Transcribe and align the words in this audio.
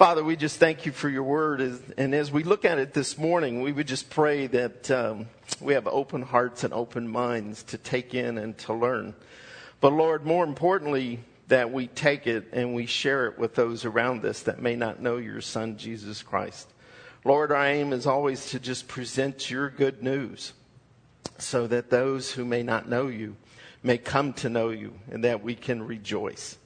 Father, 0.00 0.24
we 0.24 0.34
just 0.34 0.58
thank 0.58 0.86
you 0.86 0.92
for 0.92 1.10
your 1.10 1.24
word. 1.24 1.60
And 1.98 2.14
as 2.14 2.32
we 2.32 2.42
look 2.42 2.64
at 2.64 2.78
it 2.78 2.94
this 2.94 3.18
morning, 3.18 3.60
we 3.60 3.70
would 3.70 3.86
just 3.86 4.08
pray 4.08 4.46
that 4.46 4.90
um, 4.90 5.26
we 5.60 5.74
have 5.74 5.86
open 5.86 6.22
hearts 6.22 6.64
and 6.64 6.72
open 6.72 7.06
minds 7.06 7.62
to 7.64 7.76
take 7.76 8.14
in 8.14 8.38
and 8.38 8.56
to 8.60 8.72
learn. 8.72 9.14
But 9.78 9.92
Lord, 9.92 10.24
more 10.24 10.42
importantly, 10.42 11.20
that 11.48 11.70
we 11.70 11.86
take 11.86 12.26
it 12.26 12.48
and 12.54 12.74
we 12.74 12.86
share 12.86 13.26
it 13.26 13.38
with 13.38 13.54
those 13.54 13.84
around 13.84 14.24
us 14.24 14.40
that 14.44 14.62
may 14.62 14.74
not 14.74 15.02
know 15.02 15.18
your 15.18 15.42
Son, 15.42 15.76
Jesus 15.76 16.22
Christ. 16.22 16.72
Lord, 17.22 17.52
our 17.52 17.66
aim 17.66 17.92
is 17.92 18.06
always 18.06 18.46
to 18.52 18.58
just 18.58 18.88
present 18.88 19.50
your 19.50 19.68
good 19.68 20.02
news 20.02 20.54
so 21.36 21.66
that 21.66 21.90
those 21.90 22.32
who 22.32 22.46
may 22.46 22.62
not 22.62 22.88
know 22.88 23.08
you 23.08 23.36
may 23.82 23.98
come 23.98 24.32
to 24.32 24.48
know 24.48 24.70
you 24.70 24.94
and 25.10 25.24
that 25.24 25.42
we 25.42 25.54
can 25.54 25.82
rejoice. 25.82 26.56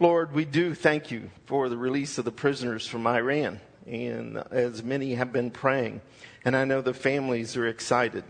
Lord, 0.00 0.32
we 0.32 0.44
do 0.44 0.74
thank 0.74 1.10
you 1.10 1.28
for 1.46 1.68
the 1.68 1.76
release 1.76 2.18
of 2.18 2.24
the 2.24 2.30
prisoners 2.30 2.86
from 2.86 3.04
Iran. 3.04 3.58
And 3.84 4.38
as 4.52 4.84
many 4.84 5.14
have 5.14 5.32
been 5.32 5.50
praying, 5.50 6.02
and 6.44 6.56
I 6.56 6.64
know 6.64 6.80
the 6.82 6.94
families 6.94 7.56
are 7.56 7.66
excited 7.66 8.22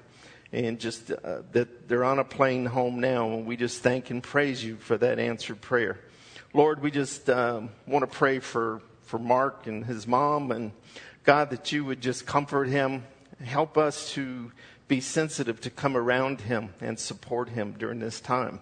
and 0.50 0.80
just 0.80 1.10
uh, 1.10 1.42
that 1.52 1.86
they're 1.86 2.04
on 2.04 2.20
a 2.20 2.24
plane 2.24 2.64
home 2.64 3.00
now. 3.00 3.28
And 3.32 3.44
we 3.44 3.58
just 3.58 3.82
thank 3.82 4.08
and 4.08 4.22
praise 4.22 4.64
you 4.64 4.76
for 4.76 4.96
that 4.96 5.18
answered 5.18 5.60
prayer. 5.60 5.98
Lord, 6.54 6.80
we 6.80 6.90
just 6.90 7.28
um, 7.28 7.68
want 7.86 8.10
to 8.10 8.16
pray 8.16 8.38
for, 8.38 8.80
for 9.02 9.18
Mark 9.18 9.66
and 9.66 9.84
his 9.84 10.06
mom, 10.06 10.50
and 10.52 10.72
God, 11.22 11.50
that 11.50 11.70
you 11.70 11.84
would 11.84 12.00
just 12.00 12.24
comfort 12.24 12.68
him, 12.68 13.04
help 13.44 13.76
us 13.76 14.10
to 14.12 14.52
be 14.86 15.02
sensitive 15.02 15.60
to 15.60 15.70
come 15.70 15.98
around 15.98 16.40
him 16.40 16.72
and 16.80 16.98
support 16.98 17.50
him 17.50 17.74
during 17.78 17.98
this 17.98 18.22
time. 18.22 18.60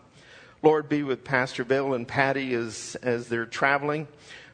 Lord, 0.62 0.88
be 0.88 1.02
with 1.02 1.24
Pastor 1.24 1.64
Bill 1.64 1.94
and 1.94 2.08
Patty 2.08 2.54
as, 2.54 2.96
as 3.02 3.28
they're 3.28 3.46
traveling, 3.46 4.08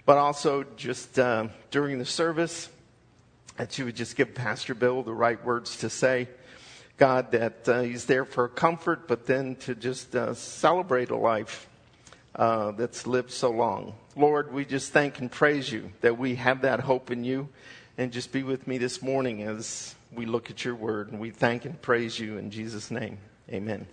but 0.05 0.19
also 0.19 0.65
just 0.77 1.19
uh, 1.19 1.48
during 1.70 1.98
the 1.98 2.05
service, 2.05 2.69
that 3.56 3.78
you 3.78 3.84
would 3.84 3.97
just 3.97 4.16
give 4.16 4.34
Pastor 4.34 4.75
Bill 4.75 5.03
the 5.03 5.14
right 5.14 5.42
words 5.44 5.78
to 5.78 5.91
say. 5.91 6.28
God, 6.98 7.33
that 7.33 7.69
uh, 7.69 7.81
he's 7.83 8.05
there 8.05 8.25
for 8.25 8.48
comfort, 8.48 9.09
but 9.09 9.27
then 9.27 9.56
to 9.56 9.75
just 9.75 10.14
uh, 10.14 10.34
celebrate 10.34 11.11
a 11.11 11.17
life 11.17 11.69
uh, 12.34 12.72
that's 12.72 13.06
lived 13.06 13.31
so 13.31 13.50
long. 13.50 13.94
Lord, 14.16 14.53
we 14.53 14.64
just 14.64 14.92
thank 14.92 15.19
and 15.19 15.31
praise 15.31 15.70
you 15.70 15.92
that 16.00 16.19
we 16.19 16.34
have 16.37 16.62
that 16.62 16.81
hope 16.81 17.11
in 17.11 17.25
you. 17.25 17.48
And 17.98 18.11
just 18.11 18.33
be 18.33 18.42
with 18.42 18.66
me 18.66 18.78
this 18.78 19.03
morning 19.03 19.42
as 19.42 19.94
we 20.12 20.27
look 20.27 20.50
at 20.50 20.64
your 20.64 20.75
word. 20.75 21.11
And 21.12 21.20
we 21.20 21.31
thank 21.31 21.64
and 21.64 21.81
praise 21.81 22.19
you 22.19 22.39
in 22.39 22.50
Jesus' 22.50 22.91
name. 22.91 23.19
Amen. 23.50 23.87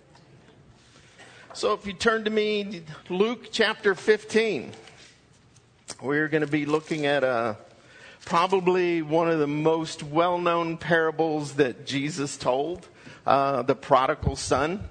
So 1.52 1.72
if 1.72 1.84
you 1.84 1.92
turn 1.92 2.24
to 2.24 2.30
me, 2.30 2.82
Luke 3.08 3.48
chapter 3.50 3.96
15, 3.96 4.70
we're 6.00 6.28
going 6.28 6.42
to 6.42 6.46
be 6.46 6.64
looking 6.64 7.06
at 7.06 7.24
a, 7.24 7.28
uh, 7.28 7.54
probably 8.24 9.02
one 9.02 9.28
of 9.28 9.40
the 9.40 9.48
most 9.48 10.04
well 10.04 10.38
known 10.38 10.76
parables 10.76 11.54
that 11.54 11.86
Jesus 11.86 12.36
told 12.36 12.86
uh, 13.26 13.62
the 13.62 13.74
prodigal 13.74 14.36
son. 14.36 14.88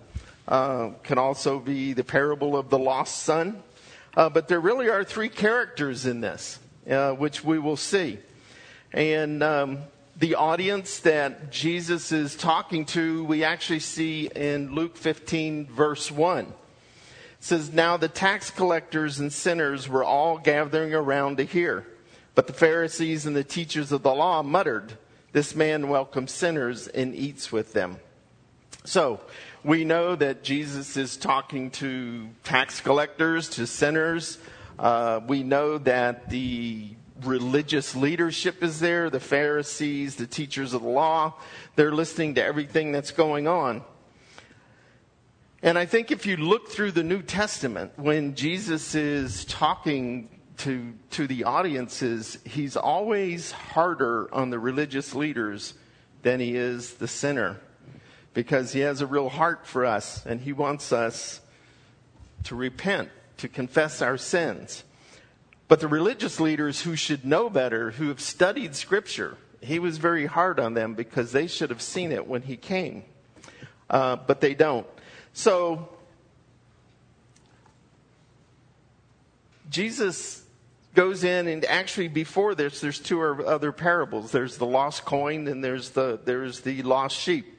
Uh, 0.50 0.90
can 1.04 1.18
also 1.18 1.60
be 1.60 1.94
the 1.94 2.04
parable 2.04 2.58
of 2.58 2.70
the 2.70 2.80
lost 2.80 3.24
son. 3.24 3.64
Uh, 4.18 4.28
but 4.28 4.50
there 4.50 4.60
really 4.60 4.90
are 4.90 5.06
three 5.06 5.30
characters 5.30 6.06
in 6.06 6.20
this, 6.20 6.60
uh, 6.90 7.12
which 7.14 7.42
we 7.42 7.58
will 7.58 7.78
see. 7.78 8.20
And 8.92 9.42
um, 9.42 9.78
the 10.20 10.36
audience 10.36 11.00
that 11.00 11.50
Jesus 11.50 12.12
is 12.12 12.36
talking 12.36 12.86
to, 12.88 13.24
we 13.24 13.46
actually 13.46 13.80
see 13.80 14.28
in 14.28 14.76
Luke 14.76 14.98
15, 14.98 15.68
verse 15.68 16.12
1. 16.12 16.46
It 16.46 16.54
says, 17.40 17.72
Now 17.72 17.96
the 17.96 18.10
tax 18.10 18.52
collectors 18.52 19.20
and 19.20 19.32
sinners 19.32 19.88
were 19.88 20.04
all 20.04 20.38
gathering 20.38 20.94
around 20.94 21.38
to 21.38 21.44
hear. 21.44 21.88
But 22.36 22.48
the 22.48 22.54
Pharisees 22.54 23.26
and 23.26 23.36
the 23.36 23.46
teachers 23.46 23.94
of 23.94 24.04
the 24.04 24.14
law 24.14 24.44
muttered, 24.44 24.98
This 25.32 25.56
man 25.56 25.88
welcomes 25.88 26.34
sinners 26.34 26.90
and 26.90 27.16
eats 27.16 27.50
with 27.54 27.72
them. 27.72 27.98
So, 28.84 29.22
we 29.64 29.86
know 29.86 30.16
that 30.16 30.44
Jesus 30.44 30.98
is 30.98 31.16
talking 31.16 31.72
to 31.72 32.28
tax 32.44 32.82
collectors, 32.82 33.48
to 33.52 33.66
sinners. 33.66 34.38
Uh, 34.78 35.22
we 35.26 35.44
know 35.44 35.78
that 35.78 36.30
the 36.30 36.90
religious 37.24 37.96
leadership 37.96 38.64
is 38.64 38.80
there, 38.80 39.10
the 39.10 39.20
Pharisees, 39.20 40.16
the 40.16 40.28
teachers 40.28 40.74
of 40.74 40.82
the 40.82 40.90
law. 40.90 41.34
They're 41.76 41.92
listening 41.92 42.36
to 42.36 42.44
everything 42.44 42.92
that's 42.92 43.12
going 43.12 43.48
on. 43.48 43.84
And 45.62 45.78
I 45.78 45.86
think 45.86 46.12
if 46.12 46.26
you 46.26 46.38
look 46.38 46.70
through 46.70 46.92
the 46.92 47.04
New 47.04 47.22
Testament, 47.22 47.92
when 47.98 48.36
Jesus 48.36 48.96
is 48.96 49.44
talking 49.46 50.30
to, 50.60 50.94
to 51.12 51.28
the 51.28 51.44
audiences, 51.44 52.38
he's 52.46 52.78
always 52.78 53.52
harder 53.52 54.34
on 54.34 54.50
the 54.50 54.60
religious 54.60 55.14
leaders 55.14 55.74
than 56.22 56.40
he 56.40 56.56
is 56.56 56.96
the 56.96 57.08
sinner 57.08 57.60
because 58.34 58.72
he 58.74 58.82
has 58.82 59.02
a 59.02 59.08
real 59.08 59.30
heart 59.30 59.66
for 59.66 59.86
us 59.86 60.26
and 60.26 60.42
he 60.42 60.54
wants 60.54 60.94
us 60.94 61.42
to 62.44 62.56
repent, 62.56 63.10
to 63.38 63.48
confess 63.48 64.02
our 64.02 64.18
sins. 64.18 64.84
But 65.70 65.80
the 65.80 65.88
religious 65.88 66.40
leaders 66.40 66.82
who 66.82 66.96
should 66.96 67.24
know 67.24 67.48
better, 67.50 67.92
who 67.92 68.10
have 68.10 68.20
studied 68.20 68.76
Scripture, 68.76 69.38
he 69.62 69.78
was 69.78 70.00
very 70.00 70.26
hard 70.26 70.60
on 70.60 70.74
them 70.74 70.96
because 70.96 71.32
they 71.32 71.46
should 71.46 71.70
have 71.70 71.82
seen 71.82 72.12
it 72.12 72.28
when 72.28 72.42
he 72.42 72.58
came. 72.58 73.04
Uh, 73.88 74.16
but 74.16 74.42
they 74.42 74.56
don't. 74.56 74.88
So, 75.32 75.88
Jesus 79.70 80.44
goes 80.96 81.24
in 81.24 81.48
and 81.48 81.64
actually 81.66 82.08
before 82.08 82.56
this 82.56 82.82
there's 82.82 82.98
two 82.98 83.22
other 83.22 83.72
parables 83.72 84.32
there's 84.32 84.58
the 84.58 84.66
lost 84.66 85.06
coin 85.06 85.48
and 85.48 85.64
there's 85.64 85.92
the 85.92 86.20
there's 86.26 86.62
the 86.62 86.82
lost 86.82 87.16
sheep 87.16 87.59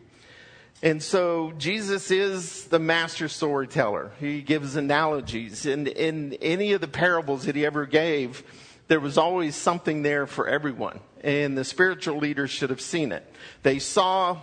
and 0.83 1.03
so 1.03 1.53
Jesus 1.59 2.11
is 2.11 2.65
the 2.67 2.79
master 2.79 3.29
storyteller. 3.29 4.13
He 4.19 4.41
gives 4.41 4.77
analogies. 4.77 5.67
And 5.67 5.87
in 5.87 6.35
any 6.35 6.73
of 6.73 6.81
the 6.81 6.89
parables 6.89 7.45
that 7.45 7.55
he 7.55 7.67
ever 7.67 7.85
gave, 7.85 8.43
there 8.89 9.01
was 9.01 9.19
always 9.19 9.55
something 9.57 10.03
there 10.03 10.27
for 10.27 10.49
everyone. 10.49 11.01
And 11.23 11.57
the 11.57 11.65
spiritual 11.65 12.17
leaders 12.17 12.51
should 12.51 12.71
have 12.71 12.81
seen 12.81 13.13
it. 13.13 13.31
They 13.63 13.79
saw 13.79 14.39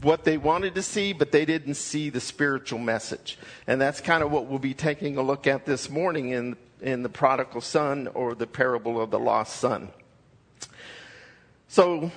what 0.00 0.22
they 0.22 0.38
wanted 0.38 0.76
to 0.76 0.82
see, 0.82 1.12
but 1.12 1.32
they 1.32 1.44
didn't 1.44 1.74
see 1.74 2.08
the 2.08 2.20
spiritual 2.20 2.78
message. 2.78 3.36
And 3.66 3.80
that's 3.80 4.00
kind 4.00 4.22
of 4.22 4.30
what 4.30 4.46
we'll 4.46 4.60
be 4.60 4.74
taking 4.74 5.16
a 5.16 5.22
look 5.22 5.48
at 5.48 5.66
this 5.66 5.90
morning 5.90 6.30
in, 6.30 6.56
in 6.80 7.02
the 7.02 7.08
prodigal 7.08 7.62
son 7.62 8.08
or 8.14 8.34
the 8.36 8.46
parable 8.46 9.00
of 9.00 9.10
the 9.10 9.18
lost 9.18 9.56
son. 9.56 9.88
So 11.66 12.12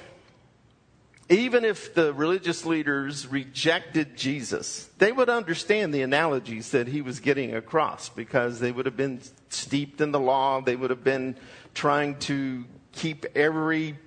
even 1.30 1.66
if 1.66 1.94
the 1.94 2.14
religious 2.14 2.66
leaders 2.66 3.28
rejected 3.28 4.16
Jesus, 4.16 4.90
they 4.98 5.12
would 5.12 5.30
understand 5.30 5.94
the 5.94 6.02
analogies 6.02 6.72
that 6.72 6.88
he 6.88 7.02
was 7.02 7.20
getting 7.20 7.54
across 7.54 8.08
because 8.08 8.60
they 8.60 8.72
would 8.72 8.86
have 8.86 8.96
been 8.96 9.20
steeped 9.50 10.00
in 10.00 10.12
the 10.12 10.20
law. 10.20 10.62
They 10.62 10.76
would 10.76 10.90
have 10.90 11.04
been 11.04 11.36
trying 11.74 12.18
to 12.20 12.64
keep 12.94 13.26
every 13.36 13.98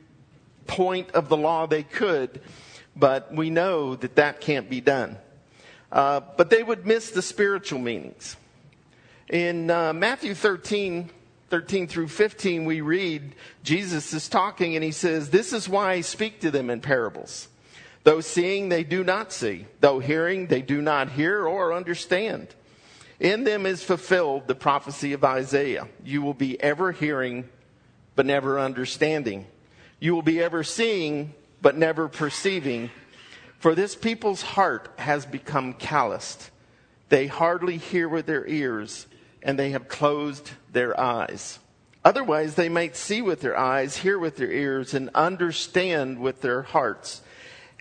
point 0.66 1.10
of 1.10 1.28
the 1.28 1.36
law 1.36 1.66
they 1.66 1.82
could, 1.82 2.41
but 2.97 3.34
we 3.34 3.50
know 3.50 3.97
that 3.97 4.16
that 4.16 4.41
can't 4.41 4.70
be 4.70 4.80
done. 4.80 5.19
Uh, 5.92 6.20
but 6.36 6.48
they 6.48 6.62
would 6.62 6.86
miss 6.86 7.10
the 7.10 7.22
spiritual 7.22 7.80
meanings. 7.80 8.36
In 9.28 9.70
uh, 9.70 9.92
Matthew 9.92 10.34
13, 10.34 11.10
13 11.50 11.88
through 11.88 12.08
15, 12.08 12.64
we 12.64 12.80
read 12.80 13.34
Jesus 13.64 14.14
is 14.14 14.28
talking 14.28 14.76
and 14.76 14.84
he 14.84 14.92
says, 14.92 15.30
This 15.30 15.52
is 15.52 15.68
why 15.68 15.92
I 15.92 16.00
speak 16.00 16.40
to 16.40 16.50
them 16.50 16.70
in 16.70 16.80
parables. 16.80 17.48
Though 18.04 18.20
seeing, 18.20 18.68
they 18.68 18.84
do 18.84 19.04
not 19.04 19.32
see. 19.32 19.66
Though 19.80 19.98
hearing, 19.98 20.46
they 20.46 20.62
do 20.62 20.80
not 20.80 21.10
hear 21.10 21.46
or 21.46 21.74
understand. 21.74 22.54
In 23.18 23.44
them 23.44 23.66
is 23.66 23.82
fulfilled 23.82 24.46
the 24.46 24.54
prophecy 24.54 25.12
of 25.12 25.24
Isaiah. 25.24 25.88
You 26.04 26.22
will 26.22 26.34
be 26.34 26.58
ever 26.62 26.92
hearing, 26.92 27.48
but 28.14 28.24
never 28.24 28.58
understanding. 28.58 29.46
You 29.98 30.14
will 30.14 30.22
be 30.22 30.41
ever 30.41 30.64
seeing, 30.64 31.34
but 31.60 31.76
never 31.76 32.08
perceiving. 32.08 32.91
For 33.58 33.74
this 33.74 33.94
people's 33.94 34.41
heart 34.41 34.88
has 34.96 35.26
become 35.26 35.74
calloused. 35.74 36.48
They 37.10 37.26
hardly 37.26 37.76
hear 37.76 38.08
with 38.08 38.24
their 38.24 38.46
ears 38.46 39.06
and 39.42 39.59
they 39.59 39.71
have 39.71 39.89
closed 39.89 40.51
their 40.72 40.98
eyes. 40.98 41.59
Otherwise, 42.04 42.54
they 42.54 42.69
might 42.69 42.97
see 42.97 43.21
with 43.21 43.41
their 43.41 43.57
eyes, 43.57 43.98
hear 43.98 44.19
with 44.19 44.37
their 44.37 44.51
ears, 44.51 44.95
and 44.95 45.10
understand 45.15 46.19
with 46.19 46.41
their 46.41 46.63
hearts, 46.63 47.21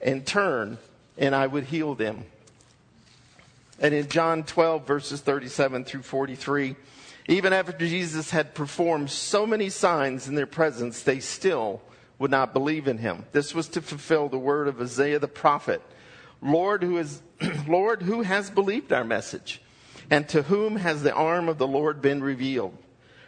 and 0.03 0.25
turn, 0.25 0.77
and 1.17 1.33
I 1.33 1.47
would 1.47 1.65
heal 1.65 1.95
them. 1.95 2.25
And 3.79 3.93
in 3.93 4.09
John 4.09 4.43
12, 4.43 4.85
verses 4.85 5.21
37 5.21 5.85
through 5.85 6.01
43, 6.01 6.75
even 7.29 7.53
after 7.53 7.71
Jesus 7.71 8.31
had 8.31 8.53
performed 8.53 9.09
so 9.09 9.45
many 9.45 9.69
signs 9.69 10.27
in 10.27 10.35
their 10.35 10.47
presence, 10.47 11.03
they 11.03 11.19
still 11.19 11.81
would 12.17 12.31
not 12.31 12.53
believe 12.53 12.87
in 12.87 12.97
him. 12.97 13.25
This 13.31 13.55
was 13.55 13.69
to 13.69 13.81
fulfill 13.81 14.27
the 14.27 14.37
word 14.37 14.67
of 14.67 14.81
Isaiah 14.81 15.19
the 15.19 15.27
prophet. 15.27 15.81
Lord, 16.41 16.83
who 16.83 16.97
is, 16.97 17.21
Lord, 17.67 18.01
who 18.01 18.21
has 18.23 18.49
believed 18.49 18.91
our 18.91 19.05
message? 19.05 19.61
And 20.09 20.27
to 20.29 20.43
whom 20.43 20.77
has 20.77 21.03
the 21.03 21.13
arm 21.13 21.49
of 21.49 21.57
the 21.57 21.67
Lord 21.67 22.01
been 22.01 22.23
revealed? 22.23 22.77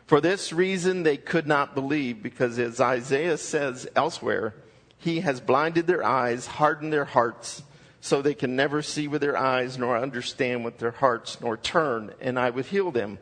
For 0.06 0.20
this 0.20 0.52
reason, 0.52 1.04
they 1.04 1.18
could 1.18 1.48
not 1.48 1.76
believe, 1.76 2.22
because 2.22 2.60
as 2.60 2.82
Isaiah 2.82 3.38
says 3.38 3.88
elsewhere, 3.96 4.56
he 4.98 5.22
has 5.22 5.40
blinded 5.40 5.88
their 5.88 6.04
eyes, 6.04 6.46
hardened 6.48 6.92
their 6.92 7.06
hearts, 7.06 7.64
so 8.02 8.22
they 8.22 8.34
can 8.34 8.56
never 8.56 8.82
see 8.82 9.08
with 9.08 9.22
their 9.22 9.38
eyes, 9.38 9.78
nor 9.78 9.98
understand 9.98 10.66
with 10.66 10.80
their 10.80 10.92
hearts, 10.92 11.40
nor 11.40 11.56
turn, 11.56 12.14
and 12.20 12.38
I 12.38 12.50
would 12.50 12.66
heal 12.66 12.92
them. 12.92 13.20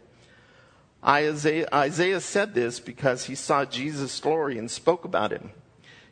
Isaiah, 1.05 1.67
Isaiah 1.73 2.19
said 2.21 2.53
this 2.53 2.79
because 2.79 3.25
he 3.25 3.35
saw 3.35 3.65
Jesus' 3.65 4.19
glory 4.19 4.57
and 4.57 4.69
spoke 4.69 5.05
about 5.05 5.31
him. 5.31 5.51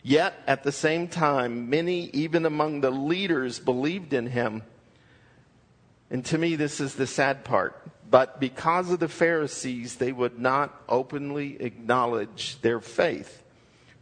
Yet, 0.03 0.35
at 0.47 0.63
the 0.63 0.71
same 0.71 1.07
time, 1.07 1.69
many, 1.69 2.09
even 2.11 2.45
among 2.45 2.81
the 2.81 2.91
leaders, 2.91 3.59
believed 3.59 4.13
in 4.13 4.27
him. 4.27 4.63
And 6.09 6.23
to 6.25 6.37
me, 6.37 6.55
this 6.55 6.79
is 6.79 6.95
the 6.95 7.07
sad 7.07 7.43
part. 7.43 7.81
But 8.09 8.39
because 8.39 8.89
of 8.91 8.99
the 8.99 9.09
Pharisees, 9.09 9.97
they 9.97 10.11
would 10.11 10.39
not 10.39 10.81
openly 10.87 11.61
acknowledge 11.61 12.61
their 12.61 12.79
faith. 12.79 13.43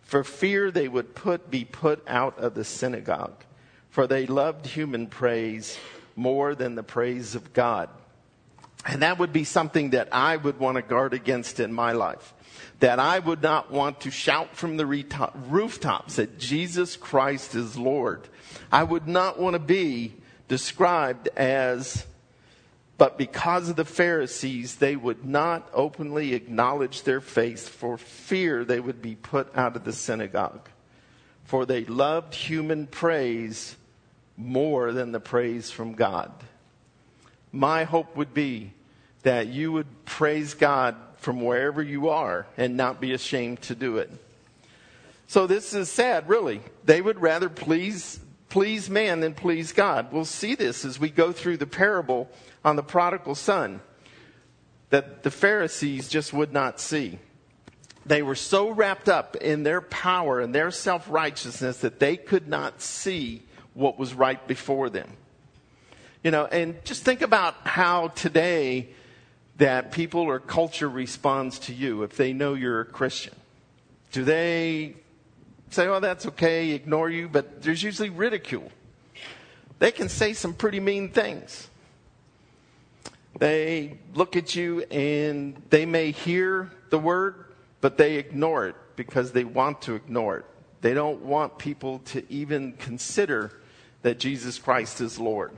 For 0.01 0.23
fear 0.23 0.69
they 0.69 0.87
would 0.87 1.15
put, 1.15 1.49
be 1.49 1.65
put 1.65 2.03
out 2.07 2.37
of 2.37 2.53
the 2.53 2.63
synagogue. 2.63 3.43
For 3.89 4.05
they 4.05 4.27
loved 4.27 4.67
human 4.67 5.07
praise 5.07 5.79
more 6.15 6.53
than 6.53 6.75
the 6.75 6.83
praise 6.83 7.33
of 7.33 7.53
God. 7.53 7.89
And 8.85 9.01
that 9.01 9.17
would 9.17 9.33
be 9.33 9.43
something 9.43 9.91
that 9.91 10.09
I 10.11 10.37
would 10.37 10.59
want 10.59 10.75
to 10.75 10.83
guard 10.83 11.15
against 11.15 11.59
in 11.59 11.73
my 11.73 11.93
life. 11.93 12.33
That 12.81 12.99
I 12.99 13.17
would 13.17 13.41
not 13.41 13.71
want 13.71 14.01
to 14.01 14.11
shout 14.11 14.55
from 14.55 14.77
the 14.77 14.85
rooftops 14.85 16.17
that 16.17 16.37
Jesus 16.37 16.95
Christ 16.95 17.55
is 17.55 17.77
Lord. 17.77 18.27
I 18.71 18.83
would 18.83 19.07
not 19.07 19.39
want 19.39 19.55
to 19.55 19.59
be 19.59 20.13
described 20.47 21.29
as 21.35 22.05
but 22.97 23.17
because 23.17 23.69
of 23.69 23.75
the 23.75 23.85
Pharisees, 23.85 24.75
they 24.75 24.95
would 24.95 25.25
not 25.25 25.69
openly 25.73 26.33
acknowledge 26.33 27.03
their 27.03 27.19
faith 27.19 27.67
for 27.67 27.97
fear 27.97 28.63
they 28.63 28.79
would 28.79 29.01
be 29.01 29.15
put 29.15 29.55
out 29.55 29.75
of 29.75 29.83
the 29.83 29.91
synagogue. 29.91 30.69
For 31.43 31.65
they 31.65 31.83
loved 31.85 32.33
human 32.33 32.87
praise 32.87 33.75
more 34.37 34.93
than 34.93 35.11
the 35.11 35.19
praise 35.19 35.71
from 35.71 35.93
God. 35.93 36.31
My 37.51 37.83
hope 37.83 38.15
would 38.15 38.33
be 38.33 38.71
that 39.23 39.47
you 39.47 39.71
would 39.71 40.05
praise 40.05 40.53
God 40.53 40.95
from 41.17 41.41
wherever 41.41 41.81
you 41.81 42.09
are 42.09 42.45
and 42.57 42.77
not 42.77 43.01
be 43.01 43.13
ashamed 43.13 43.61
to 43.63 43.75
do 43.75 43.97
it. 43.97 44.11
So 45.27 45.47
this 45.47 45.73
is 45.73 45.91
sad, 45.91 46.29
really. 46.29 46.61
They 46.85 47.01
would 47.01 47.19
rather 47.19 47.49
please 47.49 48.19
please 48.55 48.89
man 48.89 49.19
than 49.19 49.33
please 49.33 49.73
God. 49.73 50.13
We'll 50.13 50.23
see 50.23 50.55
this 50.55 50.85
as 50.85 50.97
we 50.97 51.09
go 51.09 51.33
through 51.33 51.57
the 51.57 51.67
parable 51.67 52.29
on 52.63 52.77
the 52.77 52.83
prodigal 52.83 53.35
son 53.35 53.81
that 54.91 55.23
the 55.23 55.29
Pharisees 55.29 56.07
just 56.07 56.31
would 56.31 56.53
not 56.53 56.79
see. 56.79 57.19
They 58.05 58.21
were 58.21 58.33
so 58.33 58.69
wrapped 58.69 59.09
up 59.09 59.35
in 59.35 59.63
their 59.63 59.81
power 59.81 60.39
and 60.39 60.55
their 60.55 60.71
self 60.71 61.09
righteousness 61.09 61.79
that 61.79 61.99
they 61.99 62.15
could 62.15 62.47
not 62.47 62.81
see 62.81 63.41
what 63.73 63.99
was 63.99 64.13
right 64.13 64.47
before 64.47 64.89
them. 64.89 65.09
You 66.23 66.31
know, 66.31 66.45
and 66.45 66.77
just 66.85 67.03
think 67.03 67.21
about 67.21 67.55
how 67.67 68.07
today 68.07 68.87
that 69.57 69.91
people 69.91 70.21
or 70.21 70.39
culture 70.39 70.87
responds 70.87 71.59
to 71.59 71.73
you 71.73 72.03
if 72.03 72.15
they 72.15 72.31
know 72.31 72.53
you're 72.53 72.79
a 72.79 72.85
Christian. 72.85 73.35
Do 74.13 74.23
they 74.23 74.95
say, 75.75 75.87
oh, 75.87 75.99
that's 75.99 76.25
okay, 76.25 76.71
ignore 76.71 77.09
you, 77.09 77.27
but 77.27 77.61
there's 77.61 77.83
usually 77.83 78.09
ridicule. 78.09 78.71
They 79.79 79.91
can 79.91 80.07
say 80.07 80.33
some 80.33 80.53
pretty 80.53 80.79
mean 80.79 81.09
things. 81.09 81.67
They 83.37 83.99
look 84.13 84.37
at 84.37 84.55
you 84.55 84.83
and 84.83 85.61
they 85.69 85.85
may 85.85 86.11
hear 86.11 86.71
the 86.89 86.97
word, 86.97 87.45
but 87.81 87.97
they 87.97 88.15
ignore 88.15 88.67
it 88.67 88.75
because 88.95 89.33
they 89.33 89.43
want 89.43 89.81
to 89.83 89.95
ignore 89.95 90.37
it. 90.37 90.45
They 90.79 90.93
don't 90.93 91.21
want 91.23 91.57
people 91.57 91.99
to 92.05 92.23
even 92.31 92.73
consider 92.73 93.51
that 94.01 94.17
Jesus 94.17 94.57
Christ 94.57 95.01
is 95.01 95.19
Lord. 95.19 95.51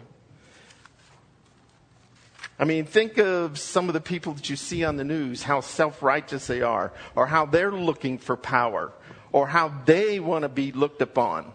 I 2.60 2.66
mean, 2.66 2.86
think 2.86 3.20
of 3.20 3.60
some 3.60 3.88
of 3.88 3.94
the 3.94 4.02
people 4.02 4.34
that 4.34 4.50
you 4.50 4.56
see 4.56 4.84
on 4.84 4.96
the 4.96 5.04
news, 5.04 5.44
how 5.44 5.62
self 5.62 6.02
righteous 6.02 6.48
they 6.48 6.64
are, 6.64 6.92
or 7.16 7.28
how 7.28 7.46
they're 7.46 7.72
looking 7.72 8.18
for 8.18 8.36
power, 8.36 8.92
or 9.32 9.48
how 9.48 9.74
they 9.86 10.20
want 10.20 10.44
to 10.44 10.50
be 10.50 10.72
looked 10.72 11.02
upon. 11.02 11.52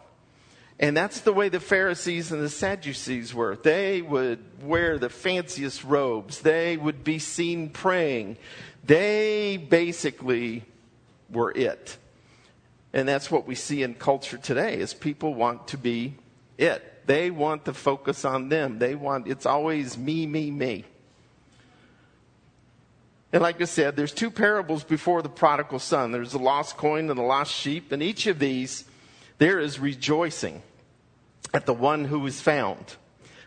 And 0.78 0.96
that's 0.96 1.20
the 1.20 1.32
way 1.32 1.48
the 1.48 1.60
Pharisees 1.60 2.32
and 2.32 2.42
the 2.42 2.48
Sadducees 2.48 3.32
were. 3.32 3.56
They 3.56 4.02
would 4.02 4.40
wear 4.62 4.98
the 4.98 5.08
fanciest 5.08 5.84
robes. 5.84 6.40
They 6.40 6.76
would 6.76 7.04
be 7.04 7.18
seen 7.20 7.70
praying. 7.70 8.36
They 8.84 9.56
basically 9.56 10.64
were 11.30 11.52
it. 11.52 11.96
And 12.92 13.08
that's 13.08 13.30
what 13.30 13.46
we 13.46 13.54
see 13.54 13.82
in 13.82 13.94
culture 13.94 14.38
today 14.38 14.78
is 14.78 14.92
people 14.92 15.34
want 15.34 15.68
to 15.68 15.78
be 15.78 16.14
it. 16.58 17.06
They 17.06 17.30
want 17.30 17.64
to 17.64 17.74
focus 17.74 18.24
on 18.24 18.48
them. 18.48 18.78
They 18.78 18.94
want 18.94 19.28
it's 19.28 19.46
always 19.46 19.96
me, 19.96 20.26
me, 20.26 20.50
me. 20.50 20.84
And 23.32 23.42
like 23.42 23.60
I 23.62 23.64
said, 23.64 23.96
there's 23.96 24.12
two 24.12 24.30
parables 24.30 24.84
before 24.84 25.22
the 25.22 25.30
prodigal 25.30 25.78
son. 25.78 26.12
There's 26.12 26.32
the 26.32 26.38
lost 26.38 26.76
coin 26.76 27.08
and 27.08 27.18
the 27.18 27.24
lost 27.24 27.52
sheep, 27.52 27.90
and 27.90 28.02
each 28.02 28.26
of 28.26 28.38
these 28.38 28.84
there 29.38 29.58
is 29.58 29.80
rejoicing 29.80 30.62
at 31.54 31.66
the 31.66 31.74
one 31.74 32.04
who 32.04 32.20
was 32.20 32.40
found. 32.40 32.96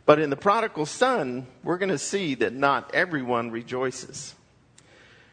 But 0.05 0.19
in 0.19 0.29
the 0.29 0.35
prodigal 0.35 0.85
son, 0.85 1.47
we're 1.63 1.77
going 1.77 1.89
to 1.89 1.97
see 1.97 2.35
that 2.35 2.53
not 2.53 2.93
everyone 2.93 3.49
rejoices. 3.51 4.35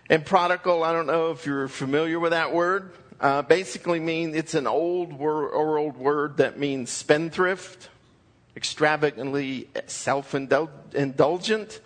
And 0.08 0.24
prodigal, 0.24 0.82
I 0.84 0.92
don't 0.92 1.06
know 1.06 1.30
if 1.30 1.46
you're 1.46 1.68
familiar 1.68 2.20
with 2.20 2.32
that 2.32 2.52
word. 2.52 2.92
Uh, 3.20 3.42
basically 3.42 4.00
mean 4.00 4.34
it's 4.34 4.54
an 4.54 4.66
old 4.66 5.12
world 5.12 5.96
word 5.96 6.38
that 6.38 6.58
means 6.58 6.90
spendthrift, 6.90 7.88
extravagantly 8.56 9.68
self-indulgent, 9.86 11.80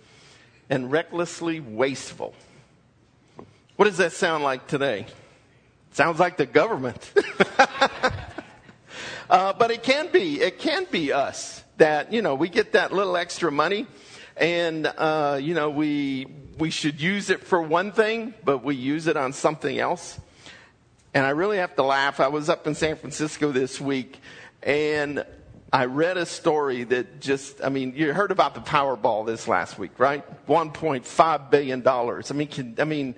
and 0.70 0.90
recklessly 0.90 1.60
wasteful. 1.60 2.34
What 3.76 3.84
does 3.84 3.98
that 3.98 4.12
sound 4.12 4.42
like 4.42 4.66
today? 4.66 5.06
Sounds 5.92 6.18
like 6.18 6.36
the 6.36 6.46
government. 6.46 7.12
Uh, 9.28 9.52
but 9.52 9.72
it 9.72 9.82
can 9.82 10.08
be, 10.12 10.40
it 10.40 10.60
can 10.60 10.86
be 10.90 11.12
us 11.12 11.64
that, 11.78 12.12
you 12.12 12.22
know, 12.22 12.36
we 12.36 12.48
get 12.48 12.72
that 12.72 12.92
little 12.92 13.16
extra 13.16 13.50
money 13.50 13.86
and, 14.36 14.86
uh, 14.86 15.38
you 15.42 15.52
know, 15.52 15.70
we, 15.70 16.26
we 16.58 16.70
should 16.70 17.00
use 17.00 17.28
it 17.28 17.42
for 17.42 17.60
one 17.60 17.90
thing, 17.90 18.34
but 18.44 18.62
we 18.62 18.76
use 18.76 19.08
it 19.08 19.16
on 19.16 19.32
something 19.32 19.80
else. 19.80 20.20
And 21.12 21.26
I 21.26 21.30
really 21.30 21.56
have 21.58 21.74
to 21.74 21.82
laugh. 21.82 22.20
I 22.20 22.28
was 22.28 22.48
up 22.48 22.68
in 22.68 22.76
San 22.76 22.94
Francisco 22.94 23.50
this 23.50 23.80
week 23.80 24.20
and 24.62 25.24
I 25.72 25.86
read 25.86 26.16
a 26.18 26.26
story 26.26 26.84
that 26.84 27.20
just, 27.20 27.64
I 27.64 27.68
mean, 27.68 27.94
you 27.96 28.12
heard 28.12 28.30
about 28.30 28.54
the 28.54 28.60
Powerball 28.60 29.26
this 29.26 29.48
last 29.48 29.76
week, 29.76 29.98
right? 29.98 30.24
$1.5 30.46 31.50
billion. 31.50 31.88
I 31.88 32.32
mean, 32.32 32.48
can, 32.48 32.76
I 32.78 32.84
mean, 32.84 33.16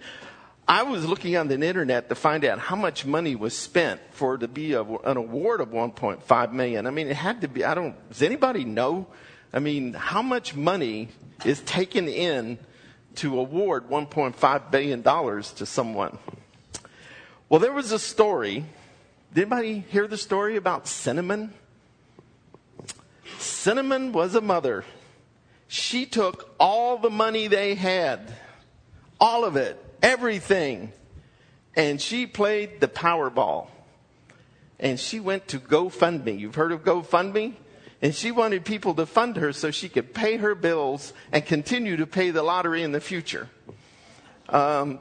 I 0.69 0.83
was 0.83 1.07
looking 1.07 1.35
on 1.39 1.49
the 1.49 1.55
internet 1.55 2.11
to 2.11 2.15
find 2.15 2.45
out 2.45 2.59
how 2.59 2.77
much 2.77 3.07
money 3.07 3.35
was 3.35 3.57
spent 3.57 4.03
for 4.11 4.37
to 4.37 4.47
be 4.47 4.75
a, 4.75 4.83
an 4.83 5.17
award 5.17 5.63
of 5.63 5.71
1.5 5.71 6.53
million. 6.53 6.87
I 6.87 6.91
mean, 6.91 7.09
it 7.09 7.17
had 7.17 7.41
to 7.41 7.49
be. 7.49 7.65
I 7.65 7.75
don't. 7.75 7.97
Does 8.11 8.21
anybody 8.21 8.67
know? 8.67 9.07
I 9.51 9.61
mean, 9.61 9.95
how 9.95 10.21
much 10.21 10.55
money 10.55 11.09
is 11.47 11.61
taken 11.63 12.07
in 12.07 12.59
to 13.15 13.41
award 13.41 13.89
1.5 13.89 14.71
billion 14.71 15.01
dollars 15.01 15.53
to 15.53 15.65
someone? 15.65 16.19
Well, 17.49 17.61
there 17.61 17.73
was 17.73 17.91
a 17.91 17.99
story. 17.99 18.67
Did 19.33 19.41
anybody 19.41 19.87
hear 19.91 20.07
the 20.07 20.19
story 20.19 20.57
about 20.57 20.87
Cinnamon? 20.87 21.55
Cinnamon 23.39 24.13
was 24.13 24.35
a 24.35 24.43
mother. 24.43 24.85
She 25.67 26.05
took 26.05 26.55
all 26.61 26.99
the 26.99 27.11
money 27.11 27.47
they 27.47 27.75
had, 27.75 28.35
all 29.19 29.47
of 29.47 29.57
it, 29.57 29.83
everything. 30.03 30.93
And 31.75 32.01
she 32.01 32.27
played 32.27 32.81
the 32.81 32.89
Powerball. 32.89 33.69
And 34.81 34.99
she 34.99 35.21
went 35.21 35.49
to 35.49 35.59
GoFundMe. 35.59 36.39
You've 36.39 36.55
heard 36.55 36.73
of 36.73 36.85
GoFundMe? 36.85 37.55
And 38.01 38.15
she 38.15 38.31
wanted 38.31 38.65
people 38.65 38.95
to 38.95 39.07
fund 39.07 39.37
her 39.37 39.53
so 39.53 39.71
she 39.71 39.89
could 39.89 40.15
pay 40.15 40.37
her 40.37 40.55
bills 40.55 41.13
and 41.33 41.45
continue 41.45 41.97
to 41.97 42.07
pay 42.07 42.31
the 42.31 42.43
lottery 42.43 42.83
in 42.83 42.93
the 42.93 43.01
future. 43.01 43.49
Um, 44.49 45.01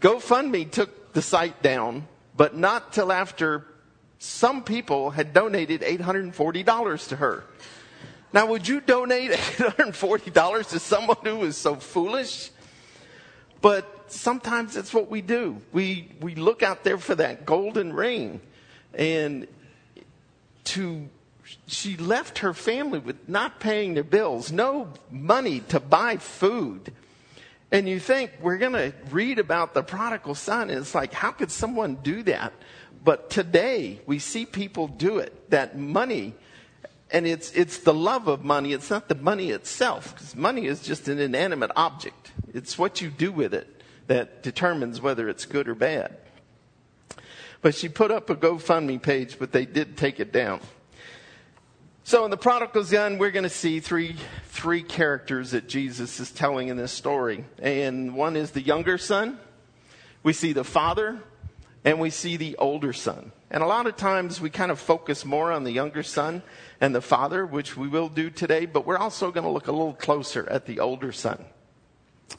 GoFundMe 0.00 0.70
took 0.70 1.12
the 1.12 1.22
site 1.22 1.62
down, 1.62 2.08
but 2.36 2.56
not 2.56 2.92
till 2.92 3.12
after 3.12 3.66
some 4.18 4.64
people 4.64 5.10
had 5.10 5.32
donated 5.32 5.82
$840 5.82 7.08
to 7.08 7.16
her. 7.16 7.44
Now, 8.32 8.46
would 8.46 8.66
you 8.66 8.80
donate 8.80 9.32
$840 9.32 10.70
to 10.70 10.78
someone 10.78 11.18
who 11.22 11.42
is 11.44 11.56
so 11.56 11.74
foolish? 11.74 12.50
But 13.60 14.01
sometimes 14.12 14.74
that's 14.74 14.92
what 14.92 15.10
we 15.10 15.20
do. 15.20 15.58
We, 15.72 16.08
we 16.20 16.34
look 16.34 16.62
out 16.62 16.84
there 16.84 16.98
for 16.98 17.14
that 17.16 17.46
golden 17.46 17.92
ring. 17.92 18.40
And 18.94 19.46
to, 20.64 21.08
she 21.66 21.96
left 21.96 22.38
her 22.38 22.54
family 22.54 22.98
with 22.98 23.28
not 23.28 23.60
paying 23.60 23.94
their 23.94 24.04
bills, 24.04 24.52
no 24.52 24.88
money 25.10 25.60
to 25.68 25.80
buy 25.80 26.18
food. 26.18 26.92
And 27.70 27.88
you 27.88 27.98
think 27.98 28.32
we're 28.40 28.58
going 28.58 28.74
to 28.74 28.92
read 29.10 29.38
about 29.38 29.72
the 29.72 29.82
prodigal 29.82 30.34
son, 30.34 30.68
and 30.68 30.78
it's 30.78 30.94
like, 30.94 31.12
how 31.14 31.30
could 31.30 31.50
someone 31.50 31.96
do 32.02 32.22
that? 32.24 32.52
But 33.02 33.30
today 33.30 34.00
we 34.06 34.18
see 34.18 34.44
people 34.44 34.88
do 34.88 35.18
it. 35.18 35.50
That 35.50 35.78
money, 35.78 36.34
and 37.10 37.26
it's, 37.26 37.50
it's 37.52 37.78
the 37.78 37.94
love 37.94 38.28
of 38.28 38.44
money. 38.44 38.74
It's 38.74 38.90
not 38.90 39.08
the 39.08 39.14
money 39.14 39.50
itself, 39.50 40.14
because 40.14 40.36
money 40.36 40.66
is 40.66 40.82
just 40.82 41.08
an 41.08 41.18
inanimate 41.18 41.70
object. 41.74 42.32
It's 42.52 42.78
what 42.78 43.00
you 43.00 43.08
do 43.08 43.32
with 43.32 43.54
it 43.54 43.81
that 44.06 44.42
determines 44.42 45.00
whether 45.00 45.28
it's 45.28 45.46
good 45.46 45.68
or 45.68 45.74
bad. 45.74 46.16
But 47.60 47.74
she 47.74 47.88
put 47.88 48.10
up 48.10 48.28
a 48.28 48.34
GoFundMe 48.34 49.00
page, 49.00 49.38
but 49.38 49.52
they 49.52 49.66
did 49.66 49.96
take 49.96 50.18
it 50.18 50.32
down. 50.32 50.60
So 52.04 52.24
in 52.24 52.32
the 52.32 52.36
prodigal 52.36 52.84
son, 52.84 53.18
we're 53.18 53.30
going 53.30 53.44
to 53.44 53.48
see 53.48 53.78
three, 53.78 54.16
three 54.46 54.82
characters 54.82 55.52
that 55.52 55.68
Jesus 55.68 56.18
is 56.18 56.32
telling 56.32 56.68
in 56.68 56.76
this 56.76 56.90
story. 56.90 57.44
And 57.60 58.16
one 58.16 58.34
is 58.34 58.50
the 58.50 58.60
younger 58.60 58.98
son. 58.98 59.38
We 60.24 60.32
see 60.32 60.52
the 60.52 60.64
father 60.64 61.20
and 61.84 62.00
we 62.00 62.10
see 62.10 62.36
the 62.36 62.56
older 62.56 62.92
son. 62.92 63.30
And 63.50 63.62
a 63.62 63.66
lot 63.66 63.86
of 63.86 63.96
times 63.96 64.40
we 64.40 64.50
kind 64.50 64.72
of 64.72 64.80
focus 64.80 65.24
more 65.24 65.52
on 65.52 65.62
the 65.62 65.70
younger 65.70 66.02
son 66.02 66.42
and 66.80 66.92
the 66.92 67.00
father, 67.00 67.46
which 67.46 67.76
we 67.76 67.86
will 67.86 68.08
do 68.08 68.30
today, 68.30 68.66
but 68.66 68.84
we're 68.84 68.98
also 68.98 69.30
going 69.30 69.44
to 69.44 69.50
look 69.50 69.68
a 69.68 69.72
little 69.72 69.94
closer 69.94 70.48
at 70.48 70.66
the 70.66 70.80
older 70.80 71.12
son 71.12 71.44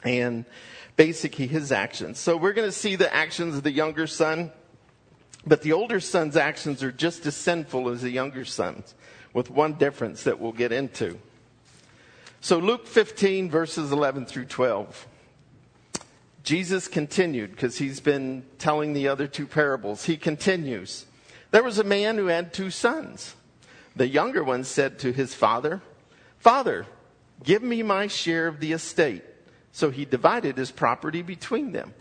and 0.04 0.46
basically 0.96 1.48
his 1.48 1.72
actions. 1.72 2.20
So 2.20 2.38
we're 2.38 2.54
going 2.54 2.68
to 2.68 2.72
see 2.72 2.96
the 2.96 3.14
actions 3.14 3.56
of 3.56 3.64
the 3.64 3.72
younger 3.72 4.08
son, 4.08 4.52
but 5.46 5.62
the 5.62 5.74
older 5.74 6.00
son's 6.00 6.38
actions 6.38 6.84
are 6.84 6.92
just 6.92 7.26
as 7.26 7.36
sinful 7.36 7.90
as 7.90 8.02
the 8.02 8.12
younger 8.12 8.46
son's 8.46 8.94
with 9.34 9.50
one 9.50 9.74
difference 9.74 10.24
that 10.24 10.40
we'll 10.40 10.52
get 10.52 10.72
into. 10.72 11.18
So, 12.40 12.58
Luke 12.58 12.88
15, 12.88 13.50
verses 13.50 13.92
11 13.92 14.26
through 14.26 14.46
12. 14.46 15.08
Jesus 16.44 16.90
continued 16.90 17.52
because 17.52 17.78
he's 17.78 18.02
been 18.02 18.44
telling 18.60 18.92
the 18.92 19.08
other 19.08 19.28
two 19.28 19.48
parables. 19.48 20.04
He 20.04 20.18
continues 20.18 21.06
There 21.52 21.64
was 21.64 21.80
a 21.80 21.86
man 21.86 22.18
who 22.18 22.26
had 22.26 22.54
two 22.54 22.70
sons. 22.70 23.36
The 23.96 24.08
younger 24.08 24.44
one 24.44 24.66
said 24.66 25.00
to 25.00 25.14
his 25.14 25.34
father, 25.34 25.82
Father, 26.40 26.86
give 27.44 27.64
me 27.64 27.82
my 27.82 28.08
share 28.08 28.48
of 28.48 28.60
the 28.60 28.74
estate. 28.74 29.24
So 29.74 29.90
he 29.90 30.06
divided 30.06 30.56
his 30.56 30.72
property 30.72 31.24
between 31.24 31.72
them. 31.72 31.94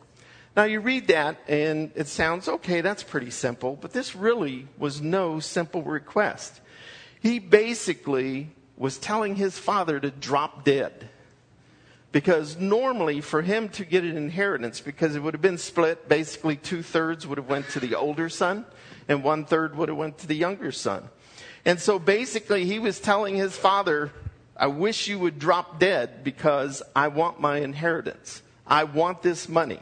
Now 0.54 0.64
you 0.64 0.80
read 0.80 1.08
that 1.08 1.38
and 1.48 1.90
it 1.94 2.06
sounds 2.06 2.46
okay, 2.46 2.82
that's 2.82 3.02
pretty 3.02 3.30
simple, 3.30 3.78
but 3.80 3.94
this 3.94 4.14
really 4.14 4.68
was 4.76 5.00
no 5.00 5.40
simple 5.40 5.82
request. 5.82 6.60
He 7.20 7.38
basically 7.38 8.50
was 8.76 8.98
telling 8.98 9.36
his 9.36 9.58
father 9.58 9.98
to 9.98 10.10
drop 10.10 10.64
dead. 10.64 11.08
Because 12.12 12.58
normally 12.58 13.22
for 13.22 13.40
him 13.40 13.70
to 13.70 13.86
get 13.86 14.04
an 14.04 14.18
inheritance, 14.18 14.82
because 14.82 15.16
it 15.16 15.20
would 15.20 15.32
have 15.32 15.40
been 15.40 15.56
split, 15.56 16.10
basically 16.10 16.56
two 16.56 16.82
thirds 16.82 17.26
would 17.26 17.38
have 17.38 17.48
went 17.48 17.70
to 17.70 17.80
the 17.80 17.94
older 17.94 18.28
son 18.28 18.66
and 19.08 19.24
one 19.24 19.46
third 19.46 19.74
would 19.78 19.88
have 19.88 19.96
went 19.96 20.18
to 20.18 20.26
the 20.26 20.36
younger 20.36 20.72
son. 20.72 21.08
And 21.64 21.80
so 21.80 21.98
basically 21.98 22.66
he 22.66 22.78
was 22.78 23.00
telling 23.00 23.36
his 23.36 23.56
father, 23.56 24.12
I 24.56 24.66
wish 24.66 25.08
you 25.08 25.18
would 25.18 25.38
drop 25.38 25.78
dead 25.78 26.22
because 26.24 26.82
I 26.94 27.08
want 27.08 27.40
my 27.40 27.58
inheritance. 27.58 28.42
I 28.66 28.84
want 28.84 29.22
this 29.22 29.48
money. 29.48 29.80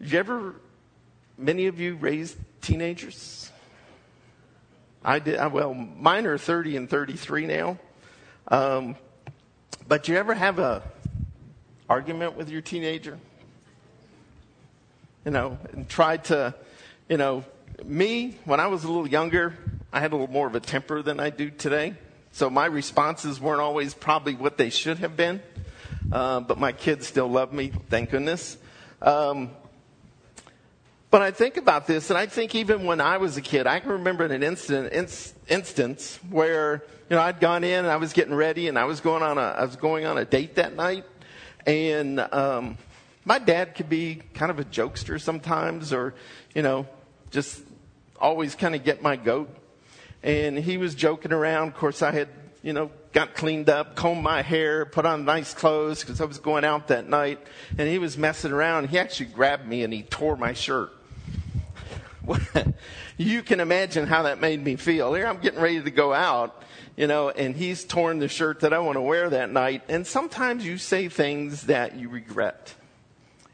Have 0.00 0.12
you 0.12 0.18
ever, 0.18 0.54
many 1.38 1.66
of 1.66 1.80
you 1.80 1.96
raised 1.96 2.36
teenagers? 2.60 3.50
I 5.04 5.18
did, 5.18 5.52
well, 5.52 5.72
mine 5.72 6.26
are 6.26 6.38
30 6.38 6.76
and 6.76 6.90
33 6.90 7.46
now. 7.46 7.78
Um, 8.48 8.96
but 9.88 10.08
you 10.08 10.16
ever 10.16 10.34
have 10.34 10.58
a 10.58 10.82
argument 11.88 12.36
with 12.36 12.50
your 12.50 12.60
teenager? 12.60 13.18
You 15.24 15.30
know, 15.30 15.58
and 15.72 15.88
tried 15.88 16.24
to, 16.24 16.54
you 17.08 17.16
know, 17.16 17.44
me, 17.84 18.38
when 18.44 18.60
I 18.60 18.66
was 18.66 18.84
a 18.84 18.88
little 18.88 19.08
younger, 19.08 19.54
I 19.92 20.00
had 20.00 20.12
a 20.12 20.16
little 20.16 20.32
more 20.32 20.46
of 20.46 20.54
a 20.54 20.60
temper 20.60 21.02
than 21.02 21.20
I 21.20 21.30
do 21.30 21.50
today. 21.50 21.94
So 22.32 22.50
my 22.50 22.66
responses 22.66 23.40
weren't 23.40 23.60
always 23.60 23.94
probably 23.94 24.34
what 24.34 24.58
they 24.58 24.70
should 24.70 24.98
have 24.98 25.16
been. 25.16 25.40
Uh, 26.12 26.40
but 26.40 26.58
my 26.58 26.72
kids 26.72 27.06
still 27.06 27.28
love 27.28 27.52
me, 27.52 27.72
thank 27.88 28.10
goodness. 28.10 28.58
Um, 29.02 29.50
but 31.10 31.22
I 31.22 31.30
think 31.30 31.56
about 31.56 31.86
this, 31.86 32.10
and 32.10 32.18
I 32.18 32.26
think 32.26 32.54
even 32.54 32.84
when 32.84 33.00
I 33.00 33.16
was 33.16 33.36
a 33.36 33.40
kid, 33.40 33.66
I 33.66 33.80
can 33.80 33.92
remember 33.92 34.24
an 34.24 34.42
incident, 34.42 34.92
inc- 34.92 35.32
instance 35.48 36.18
where 36.28 36.82
you 37.08 37.16
know 37.16 37.22
I'd 37.22 37.40
gone 37.40 37.64
in 37.64 37.84
and 37.84 37.88
I 37.88 37.96
was 37.96 38.12
getting 38.12 38.34
ready, 38.34 38.68
and 38.68 38.78
I 38.78 38.84
was 38.84 39.00
going 39.00 39.22
on 39.22 39.38
a 39.38 39.40
I 39.40 39.64
was 39.64 39.76
going 39.76 40.04
on 40.04 40.18
a 40.18 40.24
date 40.24 40.56
that 40.56 40.74
night, 40.76 41.04
and 41.64 42.20
um, 42.20 42.76
my 43.24 43.38
dad 43.38 43.74
could 43.74 43.88
be 43.88 44.20
kind 44.34 44.50
of 44.50 44.58
a 44.58 44.64
jokester 44.64 45.20
sometimes, 45.20 45.92
or 45.92 46.14
you 46.54 46.62
know, 46.62 46.86
just 47.30 47.62
always 48.20 48.54
kind 48.54 48.74
of 48.74 48.84
get 48.84 49.00
my 49.00 49.16
goat. 49.16 49.48
And 50.22 50.58
he 50.58 50.76
was 50.76 50.94
joking 50.94 51.32
around. 51.32 51.68
Of 51.68 51.74
course, 51.74 52.02
I 52.02 52.12
had 52.12 52.28
you 52.62 52.72
know 52.72 52.90
got 53.12 53.34
cleaned 53.34 53.70
up, 53.70 53.96
combed 53.96 54.22
my 54.22 54.42
hair, 54.42 54.84
put 54.84 55.06
on 55.06 55.24
nice 55.24 55.54
clothes 55.54 56.00
because 56.00 56.20
I 56.20 56.24
was 56.24 56.38
going 56.38 56.64
out 56.64 56.88
that 56.88 57.08
night, 57.08 57.38
and 57.78 57.88
he 57.88 57.98
was 57.98 58.18
messing 58.18 58.52
around. 58.52 58.88
He 58.88 58.98
actually 58.98 59.26
grabbed 59.26 59.66
me 59.66 59.82
and 59.84 59.92
he 59.92 60.02
tore 60.02 60.36
my 60.36 60.52
shirt. 60.52 60.92
you 63.16 63.42
can 63.42 63.60
imagine 63.60 64.06
how 64.06 64.24
that 64.24 64.40
made 64.40 64.62
me 64.62 64.76
feel. 64.76 65.14
Here 65.14 65.26
I'm 65.26 65.38
getting 65.38 65.60
ready 65.60 65.82
to 65.82 65.90
go 65.90 66.12
out, 66.12 66.62
you 66.96 67.06
know, 67.06 67.30
and 67.30 67.54
he's 67.54 67.84
torn 67.84 68.18
the 68.18 68.28
shirt 68.28 68.60
that 68.60 68.72
I 68.72 68.80
want 68.80 68.96
to 68.96 69.02
wear 69.02 69.30
that 69.30 69.50
night. 69.50 69.82
And 69.88 70.06
sometimes 70.06 70.66
you 70.66 70.78
say 70.78 71.08
things 71.08 71.62
that 71.62 71.96
you 71.96 72.08
regret. 72.08 72.74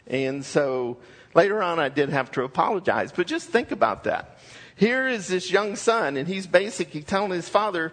And 0.06 0.44
so 0.44 0.98
later 1.34 1.62
on, 1.62 1.78
I 1.78 1.88
did 1.88 2.08
have 2.08 2.30
to 2.32 2.42
apologize. 2.42 3.12
But 3.12 3.26
just 3.26 3.48
think 3.48 3.70
about 3.70 4.04
that. 4.04 4.31
Here 4.76 5.06
is 5.06 5.28
this 5.28 5.50
young 5.50 5.76
son, 5.76 6.16
and 6.16 6.26
he's 6.26 6.46
basically 6.46 7.02
telling 7.02 7.30
his 7.30 7.48
father, 7.48 7.92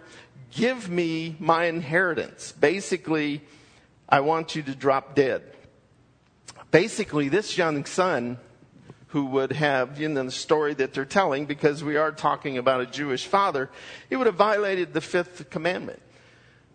Give 0.50 0.88
me 0.88 1.36
my 1.38 1.66
inheritance. 1.66 2.52
Basically, 2.52 3.42
I 4.08 4.20
want 4.20 4.56
you 4.56 4.62
to 4.62 4.74
drop 4.74 5.14
dead. 5.14 5.42
Basically, 6.70 7.28
this 7.28 7.56
young 7.56 7.84
son 7.84 8.38
who 9.08 9.26
would 9.26 9.52
have, 9.52 10.00
in 10.00 10.14
the 10.14 10.30
story 10.30 10.74
that 10.74 10.94
they're 10.94 11.04
telling, 11.04 11.46
because 11.46 11.82
we 11.82 11.96
are 11.96 12.12
talking 12.12 12.58
about 12.58 12.80
a 12.80 12.86
Jewish 12.86 13.26
father, 13.26 13.70
he 14.08 14.16
would 14.16 14.26
have 14.26 14.36
violated 14.36 14.92
the 14.92 15.00
fifth 15.00 15.50
commandment, 15.50 16.00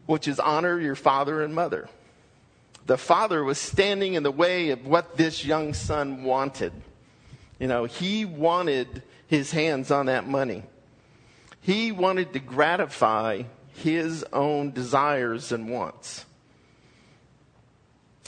which 0.06 0.28
is 0.28 0.40
honor 0.40 0.80
your 0.80 0.96
father 0.96 1.42
and 1.42 1.56
mother. 1.56 1.90
The 2.88 2.98
father 2.98 3.44
was 3.44 3.58
standing 3.58 4.14
in 4.14 4.24
the 4.24 4.32
way 4.32 4.70
of 4.70 4.86
what 4.86 5.18
this 5.18 5.46
young 5.46 5.74
son 5.74 6.24
wanted. 6.24 6.74
You 7.58 7.68
know, 7.68 7.86
he 7.86 8.26
wanted 8.26 9.02
his 9.28 9.52
hands 9.52 9.92
on 9.92 10.08
that 10.08 10.28
money. 10.28 10.64
He 11.62 11.92
wanted 11.92 12.34
to 12.34 12.40
gratify 12.40 13.44
his 13.74 14.24
own 14.32 14.72
desires 14.72 15.52
and 15.52 15.70
wants. 15.70 16.26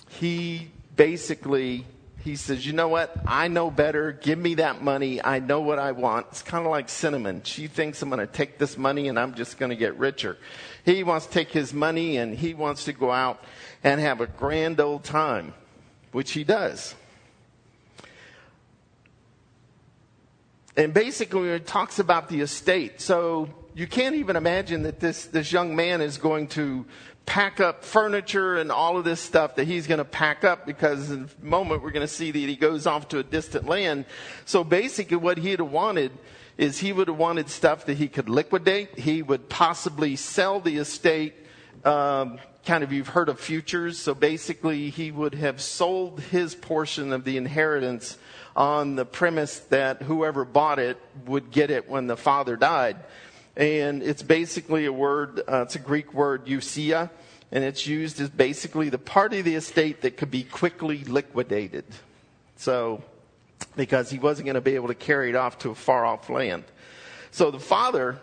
He 0.09 0.71
basically 0.95 1.85
he 2.27 2.35
says, 2.35 2.65
You 2.65 2.73
know 2.73 2.89
what? 2.89 3.15
I 3.25 3.47
know 3.47 3.71
better. 3.71 4.11
Give 4.11 4.37
me 4.37 4.55
that 4.55 4.83
money. 4.83 5.23
I 5.23 5.39
know 5.39 5.61
what 5.61 5.79
I 5.79 5.93
want. 5.93 6.27
It's 6.31 6.41
kind 6.41 6.65
of 6.65 6.71
like 6.71 6.89
Cinnamon. 6.89 7.41
She 7.43 7.67
thinks 7.67 8.01
I'm 8.01 8.09
going 8.09 8.19
to 8.19 8.27
take 8.27 8.57
this 8.57 8.77
money 8.77 9.07
and 9.07 9.17
I'm 9.17 9.33
just 9.33 9.57
going 9.57 9.69
to 9.69 9.77
get 9.77 9.97
richer. 9.97 10.37
He 10.83 11.03
wants 11.03 11.25
to 11.27 11.31
take 11.31 11.51
his 11.51 11.73
money 11.73 12.17
and 12.17 12.35
he 12.35 12.53
wants 12.53 12.83
to 12.85 12.93
go 12.93 13.11
out 13.11 13.41
and 13.81 14.01
have 14.01 14.19
a 14.19 14.27
grand 14.27 14.81
old 14.81 15.05
time, 15.05 15.53
which 16.11 16.31
he 16.31 16.43
does. 16.43 16.95
And 20.77 20.93
basically, 20.93 21.49
it 21.49 21.65
talks 21.65 21.97
about 21.97 22.29
the 22.29 22.41
estate. 22.41 23.01
So 23.01 23.49
you 23.73 23.87
can't 23.87 24.15
even 24.15 24.35
imagine 24.35 24.83
that 24.83 24.99
this, 24.99 25.25
this 25.25 25.51
young 25.51 25.75
man 25.75 26.01
is 26.01 26.17
going 26.19 26.47
to 26.49 26.85
pack 27.25 27.59
up 27.59 27.83
furniture 27.83 28.55
and 28.55 28.71
all 28.71 28.95
of 28.95 29.03
this 29.03 29.19
stuff 29.19 29.55
that 29.55 29.67
he's 29.67 29.85
going 29.85 29.97
to 29.97 30.05
pack 30.05 30.43
up 30.43 30.65
because 30.65 31.11
in 31.11 31.29
a 31.41 31.45
moment 31.45 31.83
we're 31.83 31.91
going 31.91 32.05
to 32.05 32.11
see 32.11 32.31
that 32.31 32.39
he 32.39 32.55
goes 32.55 32.87
off 32.87 33.07
to 33.09 33.17
a 33.19 33.23
distant 33.23 33.65
land. 33.65 34.05
So 34.45 34.63
basically, 34.63 35.17
what 35.17 35.39
he'd 35.39 35.59
have 35.59 35.71
wanted 35.71 36.11
is 36.57 36.77
he 36.77 36.93
would 36.93 37.07
have 37.07 37.17
wanted 37.17 37.49
stuff 37.49 37.85
that 37.85 37.97
he 37.97 38.07
could 38.07 38.29
liquidate. 38.29 38.97
He 38.99 39.23
would 39.23 39.49
possibly 39.49 40.15
sell 40.15 40.59
the 40.59 40.77
estate. 40.77 41.33
Um, 41.83 42.39
kind 42.67 42.83
of, 42.83 42.93
you've 42.93 43.07
heard 43.09 43.29
of 43.29 43.39
futures. 43.39 43.97
So 43.97 44.13
basically, 44.13 44.89
he 44.89 45.09
would 45.09 45.33
have 45.35 45.61
sold 45.61 46.19
his 46.19 46.53
portion 46.53 47.13
of 47.13 47.23
the 47.23 47.37
inheritance 47.37 48.17
on 48.55 48.95
the 48.95 49.05
premise 49.05 49.59
that 49.69 50.03
whoever 50.03 50.45
bought 50.45 50.77
it 50.77 50.97
would 51.25 51.49
get 51.51 51.71
it 51.71 51.89
when 51.89 52.07
the 52.07 52.17
father 52.17 52.55
died 52.55 52.97
and 53.57 54.03
it's 54.03 54.21
basically 54.21 54.85
a 54.85 54.93
word, 54.93 55.41
uh, 55.51 55.63
it's 55.63 55.75
a 55.75 55.79
Greek 55.79 56.13
word, 56.13 56.45
ousia, 56.45 57.09
and 57.51 57.63
it's 57.63 57.87
used 57.87 58.21
as 58.21 58.29
basically 58.29 58.89
the 58.89 58.99
part 58.99 59.33
of 59.33 59.43
the 59.45 59.55
estate 59.55 60.01
that 60.01 60.15
could 60.15 60.29
be 60.29 60.43
quickly 60.43 61.03
liquidated. 61.03 61.83
So, 62.57 63.03
because 63.75 64.11
he 64.11 64.19
wasn't 64.19 64.45
going 64.45 64.55
to 64.55 64.61
be 64.61 64.75
able 64.75 64.89
to 64.89 64.95
carry 64.95 65.29
it 65.29 65.35
off 65.35 65.57
to 65.59 65.71
a 65.71 65.75
far 65.75 66.05
off 66.05 66.29
land. 66.29 66.65
So 67.31 67.49
the 67.49 67.59
father, 67.59 68.19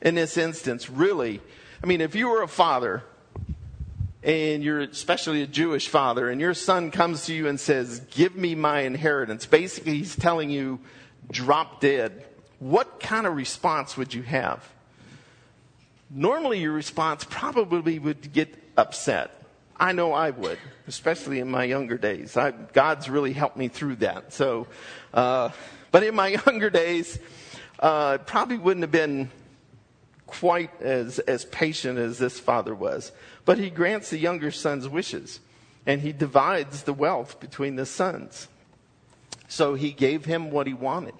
in 0.00 0.16
this 0.16 0.36
instance, 0.36 0.90
really, 0.90 1.40
I 1.82 1.86
mean, 1.86 2.00
if 2.00 2.16
you 2.16 2.28
were 2.28 2.42
a 2.42 2.48
father 2.48 3.04
and 4.22 4.62
you're 4.62 4.80
especially 4.80 5.42
a 5.42 5.46
Jewish 5.46 5.88
father, 5.88 6.30
and 6.30 6.40
your 6.40 6.54
son 6.54 6.90
comes 6.90 7.26
to 7.26 7.34
you 7.34 7.48
and 7.48 7.58
says, 7.58 8.00
Give 8.10 8.36
me 8.36 8.54
my 8.54 8.80
inheritance, 8.80 9.46
basically 9.46 9.98
he's 9.98 10.16
telling 10.16 10.50
you, 10.50 10.80
drop 11.30 11.80
dead, 11.80 12.24
what 12.58 13.00
kind 13.00 13.26
of 13.26 13.34
response 13.34 13.96
would 13.96 14.14
you 14.14 14.22
have? 14.22 14.68
Normally, 16.10 16.60
your 16.60 16.72
response 16.72 17.24
probably 17.24 17.98
would 17.98 18.32
get 18.32 18.54
upset. 18.76 19.42
I 19.76 19.92
know 19.92 20.12
I 20.12 20.30
would, 20.30 20.58
especially 20.86 21.40
in 21.40 21.50
my 21.50 21.64
younger 21.64 21.96
days. 21.96 22.36
I, 22.36 22.52
God's 22.52 23.08
really 23.08 23.32
helped 23.32 23.56
me 23.56 23.68
through 23.68 23.96
that. 23.96 24.32
So, 24.32 24.68
uh, 25.12 25.48
but 25.90 26.04
in 26.04 26.14
my 26.14 26.28
younger 26.46 26.70
days, 26.70 27.18
uh, 27.80 28.18
probably 28.18 28.58
wouldn't 28.58 28.84
have 28.84 28.92
been 28.92 29.30
quite 30.32 30.80
as, 30.80 31.18
as 31.20 31.44
patient 31.46 31.98
as 31.98 32.18
this 32.18 32.40
father 32.40 32.74
was. 32.74 33.12
But 33.44 33.58
he 33.58 33.70
grants 33.70 34.10
the 34.10 34.18
younger 34.18 34.50
son's 34.50 34.88
wishes, 34.88 35.40
and 35.86 36.00
he 36.00 36.12
divides 36.12 36.84
the 36.84 36.92
wealth 36.92 37.38
between 37.38 37.76
the 37.76 37.86
sons. 37.86 38.48
So 39.48 39.74
he 39.74 39.92
gave 39.92 40.24
him 40.24 40.50
what 40.50 40.66
he 40.66 40.72
wanted. 40.72 41.14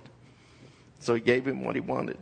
So 1.00 1.14
he 1.14 1.21
gave 1.21 1.47
him 1.47 1.62
what 1.64 1.75
he 1.75 1.81
wanted. 1.81 2.16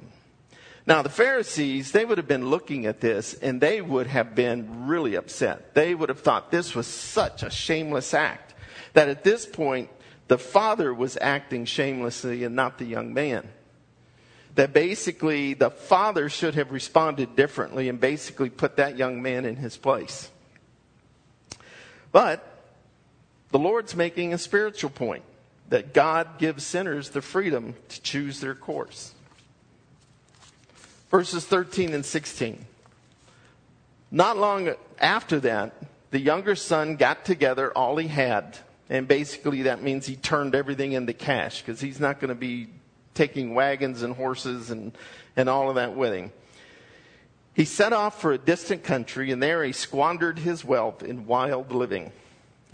Now, 0.86 1.02
the 1.02 1.10
Pharisees, 1.10 1.92
they 1.92 2.04
would 2.04 2.18
have 2.18 2.26
been 2.26 2.48
looking 2.48 2.86
at 2.86 3.00
this 3.00 3.34
and 3.34 3.60
they 3.60 3.80
would 3.80 4.06
have 4.08 4.34
been 4.34 4.88
really 4.88 5.14
upset. 5.14 5.74
They 5.74 5.94
would 5.94 6.08
have 6.08 6.20
thought 6.20 6.50
this 6.50 6.74
was 6.74 6.86
such 6.86 7.42
a 7.42 7.50
shameless 7.50 8.14
act 8.14 8.54
that 8.94 9.08
at 9.08 9.22
this 9.22 9.46
point, 9.46 9.90
the 10.26 10.38
father 10.38 10.92
was 10.92 11.18
acting 11.20 11.66
shamelessly 11.66 12.42
and 12.42 12.56
not 12.56 12.78
the 12.78 12.86
young 12.86 13.12
man 13.12 13.46
that 14.54 14.72
basically 14.72 15.54
the 15.54 15.70
father 15.70 16.28
should 16.28 16.54
have 16.54 16.72
responded 16.72 17.36
differently 17.36 17.88
and 17.88 18.00
basically 18.00 18.50
put 18.50 18.76
that 18.76 18.96
young 18.96 19.22
man 19.22 19.44
in 19.44 19.56
his 19.56 19.76
place. 19.76 20.30
But 22.12 22.44
the 23.50 23.58
Lord's 23.58 23.94
making 23.94 24.32
a 24.32 24.38
spiritual 24.38 24.90
point 24.90 25.22
that 25.68 25.94
God 25.94 26.38
gives 26.38 26.64
sinners 26.64 27.10
the 27.10 27.22
freedom 27.22 27.74
to 27.88 28.02
choose 28.02 28.40
their 28.40 28.54
course. 28.54 29.12
Verses 31.10 31.44
13 31.44 31.94
and 31.94 32.04
16. 32.04 32.64
Not 34.10 34.36
long 34.36 34.74
after 35.00 35.40
that, 35.40 35.74
the 36.10 36.20
younger 36.20 36.56
son 36.56 36.96
got 36.96 37.24
together 37.24 37.72
all 37.72 37.96
he 37.96 38.08
had. 38.08 38.58
And 38.88 39.06
basically, 39.06 39.62
that 39.62 39.82
means 39.82 40.06
he 40.06 40.16
turned 40.16 40.56
everything 40.56 40.92
into 40.92 41.12
cash 41.12 41.62
because 41.62 41.80
he's 41.80 42.00
not 42.00 42.18
going 42.18 42.30
to 42.30 42.34
be 42.34 42.68
taking 43.14 43.54
wagons 43.54 44.02
and 44.02 44.14
horses 44.14 44.70
and, 44.70 44.96
and 45.36 45.48
all 45.48 45.68
of 45.68 45.74
that 45.76 45.94
with 45.94 46.12
him. 46.12 46.32
He 47.54 47.64
set 47.64 47.92
off 47.92 48.20
for 48.20 48.32
a 48.32 48.38
distant 48.38 48.84
country, 48.84 49.30
and 49.32 49.42
there 49.42 49.64
he 49.64 49.72
squandered 49.72 50.38
his 50.38 50.64
wealth 50.64 51.02
in 51.02 51.26
wild 51.26 51.72
living. 51.72 52.12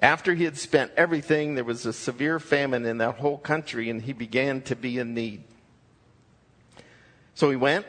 After 0.00 0.34
he 0.34 0.44
had 0.44 0.58
spent 0.58 0.92
everything, 0.96 1.54
there 1.54 1.64
was 1.64 1.86
a 1.86 1.92
severe 1.92 2.38
famine 2.38 2.84
in 2.84 2.98
that 2.98 3.16
whole 3.16 3.38
country, 3.38 3.88
and 3.88 4.02
he 4.02 4.12
began 4.12 4.60
to 4.62 4.76
be 4.76 4.98
in 4.98 5.14
need. 5.14 5.44
So 7.34 7.50
he 7.50 7.56
went, 7.56 7.86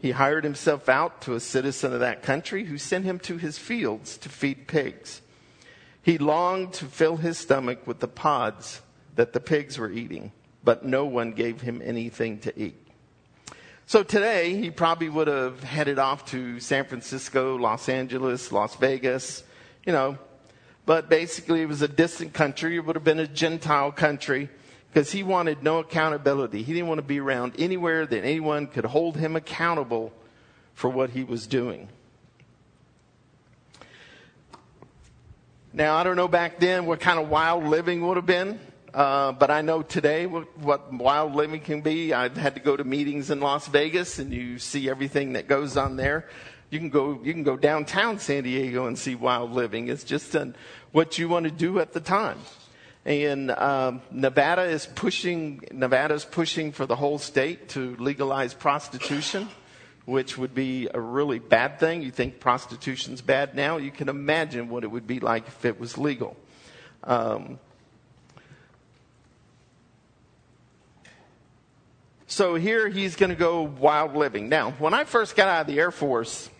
he 0.00 0.12
hired 0.12 0.44
himself 0.44 0.88
out 0.88 1.20
to 1.22 1.34
a 1.34 1.40
citizen 1.40 1.92
of 1.92 2.00
that 2.00 2.22
country 2.22 2.64
who 2.64 2.78
sent 2.78 3.04
him 3.04 3.18
to 3.20 3.36
his 3.36 3.58
fields 3.58 4.16
to 4.18 4.28
feed 4.28 4.68
pigs. 4.68 5.20
He 6.00 6.18
longed 6.18 6.72
to 6.74 6.84
fill 6.84 7.16
his 7.16 7.36
stomach 7.36 7.86
with 7.86 7.98
the 7.98 8.08
pods 8.08 8.80
that 9.16 9.32
the 9.32 9.40
pigs 9.40 9.76
were 9.76 9.90
eating 9.90 10.32
but 10.64 10.84
no 10.84 11.04
one 11.04 11.32
gave 11.32 11.60
him 11.60 11.80
anything 11.84 12.38
to 12.40 12.58
eat. 12.58 12.76
So 13.86 14.02
today, 14.02 14.54
he 14.54 14.70
probably 14.70 15.08
would 15.08 15.28
have 15.28 15.62
headed 15.62 15.98
off 15.98 16.26
to 16.32 16.60
San 16.60 16.84
Francisco, 16.84 17.56
Los 17.56 17.88
Angeles, 17.88 18.52
Las 18.52 18.76
Vegas, 18.76 19.42
you 19.86 19.92
know. 19.92 20.18
But 20.84 21.08
basically, 21.08 21.62
it 21.62 21.68
was 21.68 21.80
a 21.80 21.88
distant 21.88 22.34
country. 22.34 22.76
It 22.76 22.80
would 22.80 22.96
have 22.96 23.04
been 23.04 23.18
a 23.18 23.26
Gentile 23.26 23.92
country 23.92 24.50
because 24.92 25.10
he 25.12 25.22
wanted 25.22 25.62
no 25.62 25.78
accountability. 25.78 26.62
He 26.62 26.72
didn't 26.72 26.88
want 26.88 26.98
to 26.98 27.06
be 27.06 27.20
around 27.20 27.54
anywhere 27.58 28.04
that 28.06 28.24
anyone 28.24 28.66
could 28.66 28.84
hold 28.84 29.16
him 29.16 29.36
accountable 29.36 30.12
for 30.74 30.90
what 30.90 31.10
he 31.10 31.24
was 31.24 31.46
doing. 31.46 31.88
Now, 35.72 35.96
I 35.96 36.02
don't 36.02 36.16
know 36.16 36.28
back 36.28 36.58
then 36.58 36.86
what 36.86 37.00
kind 37.00 37.18
of 37.18 37.28
wild 37.28 37.64
living 37.64 38.06
would 38.06 38.16
have 38.16 38.26
been. 38.26 38.58
Uh, 38.94 39.32
but 39.32 39.50
I 39.50 39.60
know 39.60 39.82
today 39.82 40.26
what, 40.26 40.56
what, 40.58 40.92
wild 40.92 41.34
living 41.34 41.60
can 41.60 41.82
be. 41.82 42.14
I've 42.14 42.36
had 42.36 42.54
to 42.54 42.60
go 42.60 42.76
to 42.76 42.84
meetings 42.84 43.30
in 43.30 43.40
Las 43.40 43.66
Vegas, 43.68 44.18
and 44.18 44.32
you 44.32 44.58
see 44.58 44.88
everything 44.88 45.34
that 45.34 45.46
goes 45.46 45.76
on 45.76 45.96
there. 45.96 46.26
You 46.70 46.78
can 46.78 46.88
go, 46.88 47.20
you 47.22 47.32
can 47.32 47.42
go 47.42 47.56
downtown 47.56 48.18
San 48.18 48.44
Diego 48.44 48.86
and 48.86 48.98
see 48.98 49.14
wild 49.14 49.52
living. 49.52 49.88
It's 49.88 50.04
just 50.04 50.34
an, 50.34 50.54
what 50.92 51.18
you 51.18 51.28
want 51.28 51.44
to 51.44 51.50
do 51.50 51.80
at 51.80 51.92
the 51.92 52.00
time. 52.00 52.38
And 53.04 53.50
um, 53.50 54.02
Nevada 54.10 54.62
is 54.62 54.86
pushing, 54.86 55.62
Nevada's 55.72 56.24
pushing 56.24 56.72
for 56.72 56.86
the 56.86 56.96
whole 56.96 57.18
state 57.18 57.70
to 57.70 57.94
legalize 57.96 58.54
prostitution, 58.54 59.48
which 60.04 60.36
would 60.38 60.54
be 60.54 60.88
a 60.92 61.00
really 61.00 61.38
bad 61.38 61.78
thing. 61.78 62.02
You 62.02 62.10
think 62.10 62.40
prostitution's 62.40 63.20
bad 63.20 63.54
now? 63.54 63.76
You 63.76 63.90
can 63.90 64.08
imagine 64.08 64.68
what 64.68 64.84
it 64.84 64.90
would 64.90 65.06
be 65.06 65.20
like 65.20 65.46
if 65.46 65.64
it 65.64 65.78
was 65.78 65.96
legal. 65.98 66.36
Um, 67.04 67.58
So 72.30 72.56
here 72.56 72.90
he's 72.90 73.16
going 73.16 73.30
to 73.30 73.36
go 73.36 73.62
wild 73.62 74.14
living. 74.14 74.50
Now, 74.50 74.72
when 74.72 74.92
I 74.92 75.04
first 75.04 75.34
got 75.34 75.48
out 75.48 75.62
of 75.62 75.66
the 75.66 75.80
Air 75.80 75.90
Force, 75.90 76.50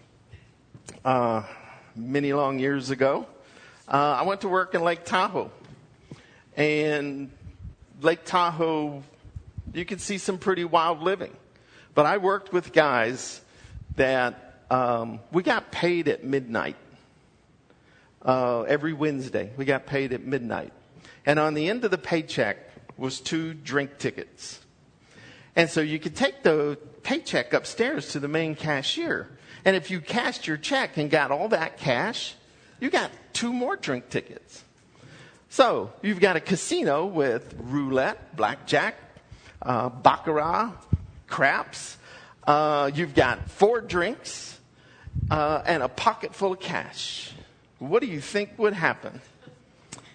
uh, 1.04 1.42
many 1.94 2.32
long 2.32 2.58
years 2.58 2.88
ago, 2.88 3.26
uh, 3.86 4.16
I 4.18 4.22
went 4.22 4.40
to 4.40 4.48
work 4.48 4.74
in 4.74 4.82
Lake 4.82 5.04
Tahoe. 5.04 5.50
And 6.56 7.30
Lake 8.00 8.24
Tahoe, 8.24 9.02
you 9.74 9.84
could 9.84 10.00
see 10.00 10.16
some 10.16 10.38
pretty 10.38 10.64
wild 10.64 11.02
living. 11.02 11.36
But 11.94 12.06
I 12.06 12.16
worked 12.16 12.50
with 12.50 12.72
guys 12.72 13.42
that 13.96 14.62
um, 14.70 15.20
we 15.32 15.42
got 15.42 15.70
paid 15.70 16.08
at 16.08 16.24
midnight. 16.24 16.76
Uh, 18.22 18.62
every 18.62 18.94
Wednesday, 18.94 19.50
we 19.58 19.66
got 19.66 19.84
paid 19.84 20.14
at 20.14 20.24
midnight. 20.24 20.72
And 21.26 21.38
on 21.38 21.52
the 21.52 21.68
end 21.68 21.84
of 21.84 21.90
the 21.90 21.98
paycheck 21.98 22.56
was 22.96 23.20
two 23.20 23.52
drink 23.52 23.98
tickets. 23.98 24.60
And 25.58 25.68
so 25.68 25.80
you 25.80 25.98
could 25.98 26.14
take 26.14 26.44
the 26.44 26.78
paycheck 27.02 27.52
upstairs 27.52 28.12
to 28.12 28.20
the 28.20 28.28
main 28.28 28.54
cashier. 28.54 29.28
And 29.64 29.74
if 29.74 29.90
you 29.90 30.00
cashed 30.00 30.46
your 30.46 30.56
check 30.56 30.96
and 30.98 31.10
got 31.10 31.32
all 31.32 31.48
that 31.48 31.78
cash, 31.78 32.36
you 32.78 32.90
got 32.90 33.10
two 33.32 33.52
more 33.52 33.74
drink 33.74 34.08
tickets. 34.08 34.62
So 35.48 35.92
you've 36.00 36.20
got 36.20 36.36
a 36.36 36.40
casino 36.40 37.06
with 37.06 37.56
roulette, 37.58 38.36
blackjack, 38.36 38.94
uh, 39.60 39.88
baccarat, 39.88 40.74
craps. 41.26 41.96
Uh, 42.46 42.92
you've 42.94 43.16
got 43.16 43.50
four 43.50 43.80
drinks 43.80 44.60
uh, 45.28 45.62
and 45.66 45.82
a 45.82 45.88
pocket 45.88 46.36
full 46.36 46.52
of 46.52 46.60
cash. 46.60 47.32
What 47.80 48.00
do 48.00 48.06
you 48.06 48.20
think 48.20 48.56
would 48.58 48.74
happen? 48.74 49.20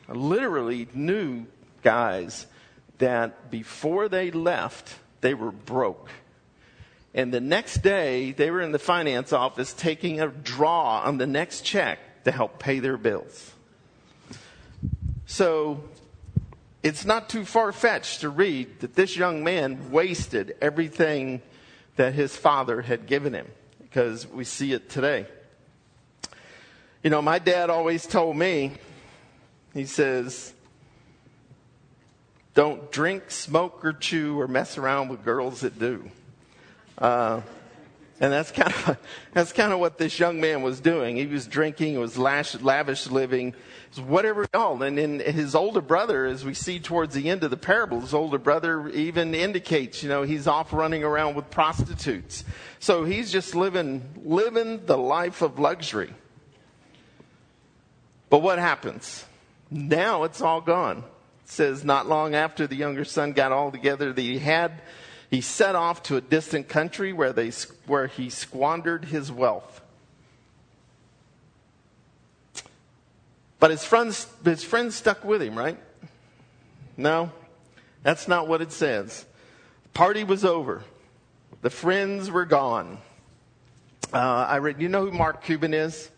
I 0.07 0.13
literally 0.13 0.87
knew 0.93 1.47
guys 1.81 2.47
that 2.99 3.51
before 3.51 4.07
they 4.07 4.31
left, 4.31 4.99
they 5.23 5.33
were 5.33 5.51
broke. 5.51 6.09
And 7.15 7.33
the 7.33 7.41
next 7.41 7.81
day, 7.81 8.31
they 8.31 8.51
were 8.51 8.61
in 8.61 8.71
the 8.71 8.79
finance 8.79 9.33
office 9.33 9.73
taking 9.73 10.21
a 10.21 10.27
draw 10.27 11.01
on 11.03 11.17
the 11.17 11.25
next 11.27 11.61
check 11.61 12.23
to 12.25 12.31
help 12.31 12.59
pay 12.59 12.79
their 12.79 12.97
bills. 12.97 13.53
So 15.25 15.83
it's 16.83 17.05
not 17.05 17.29
too 17.29 17.45
far 17.45 17.71
fetched 17.71 18.21
to 18.21 18.29
read 18.29 18.81
that 18.81 18.95
this 18.95 19.15
young 19.15 19.43
man 19.43 19.91
wasted 19.91 20.55
everything 20.61 21.41
that 21.95 22.13
his 22.13 22.35
father 22.35 22.81
had 22.81 23.07
given 23.07 23.33
him 23.33 23.47
because 23.79 24.27
we 24.27 24.43
see 24.43 24.73
it 24.73 24.89
today. 24.89 25.27
You 27.03 27.09
know, 27.09 27.21
my 27.21 27.39
dad 27.39 27.69
always 27.69 28.07
told 28.07 28.35
me, 28.35 28.73
he 29.73 29.85
says, 29.85 30.53
don't 32.53 32.91
drink, 32.91 33.31
smoke, 33.31 33.83
or 33.83 33.93
chew, 33.93 34.39
or 34.39 34.47
mess 34.47 34.77
around 34.77 35.09
with 35.09 35.23
girls 35.23 35.61
that 35.61 35.79
do. 35.79 36.09
Uh, 36.97 37.41
and 38.19 38.31
that's 38.31 38.51
kind 38.51 38.71
of 38.71 38.97
that's 39.33 39.51
kind 39.51 39.73
of 39.73 39.79
what 39.79 39.97
this 39.97 40.19
young 40.19 40.39
man 40.39 40.61
was 40.61 40.79
doing. 40.79 41.15
He 41.17 41.25
was 41.25 41.47
drinking, 41.47 41.95
it 41.95 41.97
was 41.97 42.17
lavish, 42.17 42.61
lavish 42.61 43.07
living, 43.07 43.55
whatever 43.97 44.47
all. 44.53 44.81
And 44.83 44.97
then 44.97 45.19
his 45.19 45.55
older 45.55 45.81
brother, 45.81 46.25
as 46.25 46.45
we 46.45 46.53
see 46.53 46.79
towards 46.79 47.15
the 47.15 47.29
end 47.29 47.43
of 47.43 47.49
the 47.49 47.57
parable, 47.57 48.01
his 48.01 48.13
older 48.13 48.37
brother 48.37 48.87
even 48.89 49.33
indicates, 49.33 50.03
you 50.03 50.09
know, 50.09 50.21
he's 50.21 50.45
off 50.45 50.71
running 50.73 51.03
around 51.03 51.35
with 51.35 51.49
prostitutes. 51.49 52.43
So 52.79 53.03
he's 53.03 53.31
just 53.31 53.55
living 53.55 54.03
living 54.23 54.85
the 54.85 54.97
life 54.97 55.41
of 55.41 55.57
luxury. 55.57 56.13
But 58.29 58.39
what 58.43 58.59
happens? 58.59 59.25
Now 59.71 60.23
it's 60.23 60.39
all 60.39 60.61
gone 60.61 61.03
says, 61.45 61.83
Not 61.83 62.07
long 62.07 62.35
after 62.35 62.67
the 62.67 62.75
younger 62.75 63.05
son 63.05 63.33
got 63.33 63.51
all 63.51 63.71
together 63.71 64.13
that 64.13 64.21
he 64.21 64.39
had, 64.39 64.81
he 65.29 65.41
set 65.41 65.75
off 65.75 66.03
to 66.03 66.15
a 66.15 66.21
distant 66.21 66.67
country 66.67 67.11
where, 67.11 67.33
they, 67.33 67.51
where 67.87 68.07
he 68.07 68.29
squandered 68.29 69.05
his 69.05 69.31
wealth. 69.31 69.81
But 73.59 73.71
his 73.71 73.83
friends, 73.83 74.27
his 74.43 74.63
friends 74.63 74.95
stuck 74.95 75.23
with 75.23 75.41
him, 75.41 75.57
right? 75.57 75.77
No, 76.97 77.31
that's 78.03 78.27
not 78.27 78.47
what 78.47 78.61
it 78.61 78.71
says. 78.71 79.25
The 79.83 79.89
Party 79.89 80.23
was 80.23 80.43
over. 80.43 80.83
The 81.61 81.69
friends 81.69 82.29
were 82.29 82.45
gone. 82.45 82.97
Uh, 84.11 84.17
I 84.17 84.57
read, 84.57 84.81
you 84.81 84.89
know 84.89 85.05
who 85.05 85.11
Mark 85.11 85.43
Cuban 85.43 85.73
is? 85.73 86.11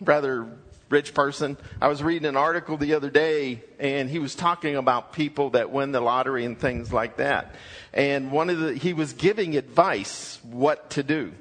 Rather 0.00 0.48
rich 0.88 1.14
person. 1.14 1.56
I 1.80 1.88
was 1.88 2.02
reading 2.02 2.26
an 2.26 2.36
article 2.36 2.76
the 2.76 2.94
other 2.94 3.10
day 3.10 3.62
and 3.78 4.08
he 4.08 4.18
was 4.18 4.34
talking 4.34 4.76
about 4.76 5.12
people 5.12 5.50
that 5.50 5.70
win 5.70 5.92
the 5.92 6.00
lottery 6.00 6.44
and 6.44 6.58
things 6.58 6.92
like 6.92 7.16
that. 7.18 7.54
And 7.92 8.32
one 8.32 8.50
of 8.50 8.58
the, 8.58 8.74
he 8.74 8.92
was 8.92 9.12
giving 9.12 9.56
advice 9.56 10.38
what 10.42 10.90
to 10.90 11.02
do. 11.02 11.32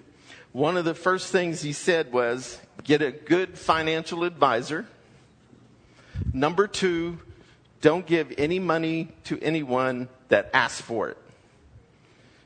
One 0.51 0.77
of 0.77 0.85
the 0.85 0.95
first 0.95 1.31
things 1.31 1.61
he 1.61 1.73
said 1.73 2.11
was 2.11 2.59
get 2.83 3.01
a 3.01 3.11
good 3.11 3.57
financial 3.57 4.23
advisor. 4.23 4.85
Number 6.33 6.67
two, 6.67 7.19
don't 7.81 8.05
give 8.05 8.33
any 8.37 8.59
money 8.59 9.09
to 9.25 9.39
anyone 9.41 10.09
that 10.29 10.49
asks 10.53 10.81
for 10.81 11.09
it. 11.09 11.17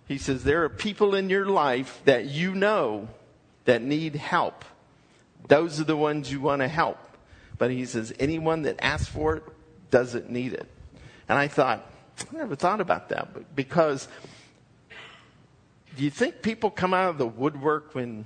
He 0.07 0.17
says 0.17 0.43
there 0.43 0.63
are 0.63 0.69
people 0.69 1.15
in 1.15 1.29
your 1.29 1.45
life 1.45 2.01
that 2.05 2.25
you 2.25 2.53
know 2.53 3.07
that 3.65 3.81
need 3.81 4.15
help. 4.15 4.65
Those 5.47 5.79
are 5.79 5.85
the 5.85 5.97
ones 5.97 6.31
you 6.31 6.41
want 6.41 6.61
to 6.61 6.67
help. 6.67 6.97
But 7.57 7.71
he 7.71 7.85
says 7.85 8.13
anyone 8.19 8.63
that 8.63 8.77
asks 8.83 9.07
for 9.07 9.37
it 9.37 9.43
doesn't 9.91 10.29
need 10.29 10.53
it. 10.53 10.67
And 11.29 11.37
I 11.37 11.47
thought, 11.47 11.85
I 12.19 12.37
never 12.37 12.55
thought 12.55 12.81
about 12.81 13.09
that, 13.09 13.55
because 13.55 14.07
do 15.95 16.03
you 16.03 16.09
think 16.09 16.41
people 16.41 16.69
come 16.69 16.93
out 16.93 17.09
of 17.09 17.17
the 17.17 17.27
woodwork 17.27 17.93
when 17.93 18.25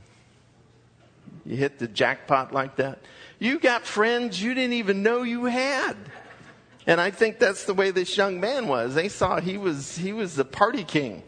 you 1.45 1.55
hit 1.55 1.79
the 1.79 1.87
jackpot 1.87 2.53
like 2.53 2.77
that? 2.77 2.99
You 3.39 3.59
got 3.59 3.85
friends 3.85 4.41
you 4.41 4.53
didn't 4.53 4.73
even 4.73 5.03
know 5.03 5.23
you 5.23 5.45
had. 5.45 5.95
And 6.87 7.01
I 7.01 7.11
think 7.11 7.39
that's 7.39 7.65
the 7.65 7.73
way 7.73 7.91
this 7.91 8.15
young 8.15 8.39
man 8.39 8.67
was. 8.67 8.93
They 8.93 9.09
saw 9.09 9.39
he 9.39 9.57
was 9.57 9.97
he 9.97 10.13
was 10.13 10.35
the 10.35 10.45
party 10.45 10.83
king. 10.83 11.23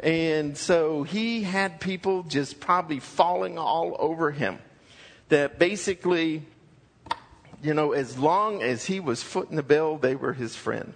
And 0.00 0.56
so 0.56 1.02
he 1.02 1.42
had 1.42 1.80
people 1.80 2.22
just 2.24 2.60
probably 2.60 3.00
falling 3.00 3.58
all 3.58 3.96
over 3.98 4.30
him. 4.30 4.58
That 5.28 5.58
basically, 5.58 6.44
you 7.62 7.74
know, 7.74 7.92
as 7.92 8.18
long 8.18 8.62
as 8.62 8.84
he 8.84 9.00
was 9.00 9.22
footing 9.22 9.56
the 9.56 9.62
bill, 9.62 9.96
they 9.96 10.14
were 10.14 10.32
his 10.32 10.56
friend. 10.56 10.94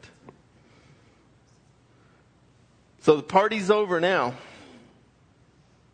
So 3.01 3.17
the 3.17 3.23
party's 3.23 3.71
over 3.71 4.01
now. 4.01 4.35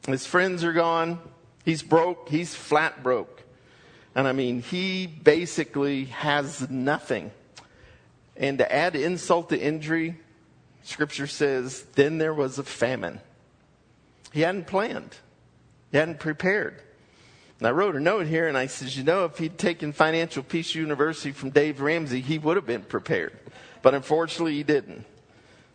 His 0.07 0.27
friends 0.27 0.65
are 0.65 0.73
gone. 0.73 1.21
He's 1.65 1.83
broke. 1.83 2.29
He's 2.29 2.55
flat 2.55 3.03
broke. 3.03 3.43
And 4.15 4.27
I 4.27 4.33
mean, 4.33 4.63
he 4.63 5.07
basically 5.07 6.07
has 6.07 6.69
nothing. 6.69 7.31
And 8.37 8.59
to 8.59 8.73
add 8.73 8.97
insult 8.97 9.51
to 9.51 9.61
injury, 9.61 10.19
scripture 10.83 11.27
says, 11.27 11.85
then 11.95 12.19
there 12.19 12.35
was 12.35 12.59
a 12.59 12.65
famine. 12.65 13.21
He 14.33 14.41
hadn't 14.41 14.67
planned. 14.67 15.15
He 15.91 15.99
hadn't 15.99 16.19
prepared. 16.19 16.83
And 17.63 17.69
I 17.69 17.71
wrote 17.71 17.95
a 17.95 18.01
note 18.01 18.27
here 18.27 18.49
and 18.49 18.59
I 18.59 18.67
said, 18.67 18.93
you 18.93 19.05
know, 19.05 19.25
if 19.25 19.39
he'd 19.39 19.57
taken 19.57 19.93
Financial 19.93 20.43
Peace 20.43 20.75
University 20.75 21.31
from 21.31 21.51
Dave 21.51 21.81
Ramsey, 21.81 22.21
he 22.21 22.37
would 22.37 22.57
have 22.57 22.67
been 22.67 22.83
prepared. 22.83 23.39
But 23.83 23.95
unfortunately, 23.95 24.55
he 24.55 24.65
didn't. 24.65 25.05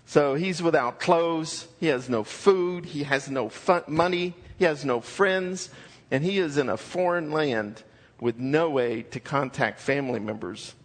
So 0.05 0.35
he's 0.35 0.61
without 0.61 0.99
clothes. 0.99 1.65
He 1.79 1.85
has 1.87 2.09
no 2.09 2.25
food. 2.25 2.87
He 2.87 3.03
has 3.03 3.29
no 3.29 3.47
fun- 3.47 3.85
money. 3.87 4.33
He 4.59 4.65
has 4.65 4.83
no 4.83 4.99
friends. 4.99 5.69
And 6.11 6.25
he 6.25 6.39
is 6.39 6.57
in 6.57 6.67
a 6.67 6.75
foreign 6.75 7.31
land 7.31 7.83
with 8.19 8.37
no 8.37 8.69
way 8.69 9.03
to 9.03 9.21
contact 9.21 9.79
family 9.79 10.19
members. 10.19 10.75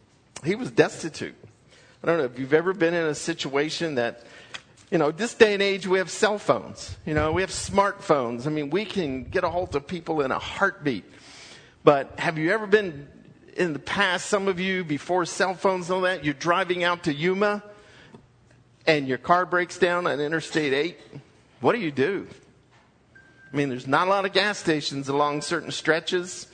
He 0.44 0.54
was 0.54 0.70
destitute. 0.70 1.34
I 2.00 2.06
don't 2.06 2.18
know 2.18 2.26
if 2.26 2.38
you've 2.38 2.54
ever 2.54 2.72
been 2.72 2.94
in 2.94 3.06
a 3.06 3.14
situation 3.16 3.96
that, 3.96 4.22
you 4.92 4.98
know, 4.98 5.10
this 5.10 5.32
day 5.32 5.54
and 5.54 5.62
age 5.62 5.86
we 5.86 5.96
have 5.98 6.10
cell 6.10 6.36
phones. 6.36 6.98
You 7.06 7.14
know, 7.14 7.32
we 7.32 7.40
have 7.40 7.50
smartphones. 7.50 8.46
I 8.46 8.50
mean, 8.50 8.68
we 8.68 8.84
can 8.84 9.24
get 9.24 9.42
a 9.42 9.48
hold 9.48 9.74
of 9.74 9.86
people 9.86 10.20
in 10.20 10.30
a 10.30 10.38
heartbeat. 10.38 11.06
But 11.82 12.20
have 12.20 12.36
you 12.36 12.52
ever 12.52 12.66
been 12.66 13.08
in 13.56 13.72
the 13.72 13.78
past, 13.78 14.26
some 14.26 14.48
of 14.48 14.60
you 14.60 14.84
before 14.84 15.24
cell 15.24 15.54
phones 15.54 15.88
and 15.88 15.96
all 15.96 16.00
that, 16.02 16.26
you're 16.26 16.34
driving 16.34 16.84
out 16.84 17.04
to 17.04 17.14
Yuma 17.14 17.62
and 18.86 19.08
your 19.08 19.16
car 19.16 19.46
breaks 19.46 19.78
down 19.78 20.06
on 20.06 20.20
Interstate 20.20 20.74
8? 20.74 20.98
What 21.62 21.72
do 21.72 21.80
you 21.80 21.90
do? 21.90 22.28
I 23.50 23.56
mean, 23.56 23.70
there's 23.70 23.86
not 23.86 24.08
a 24.08 24.10
lot 24.10 24.26
of 24.26 24.34
gas 24.34 24.58
stations 24.58 25.08
along 25.08 25.40
certain 25.40 25.70
stretches. 25.70 26.48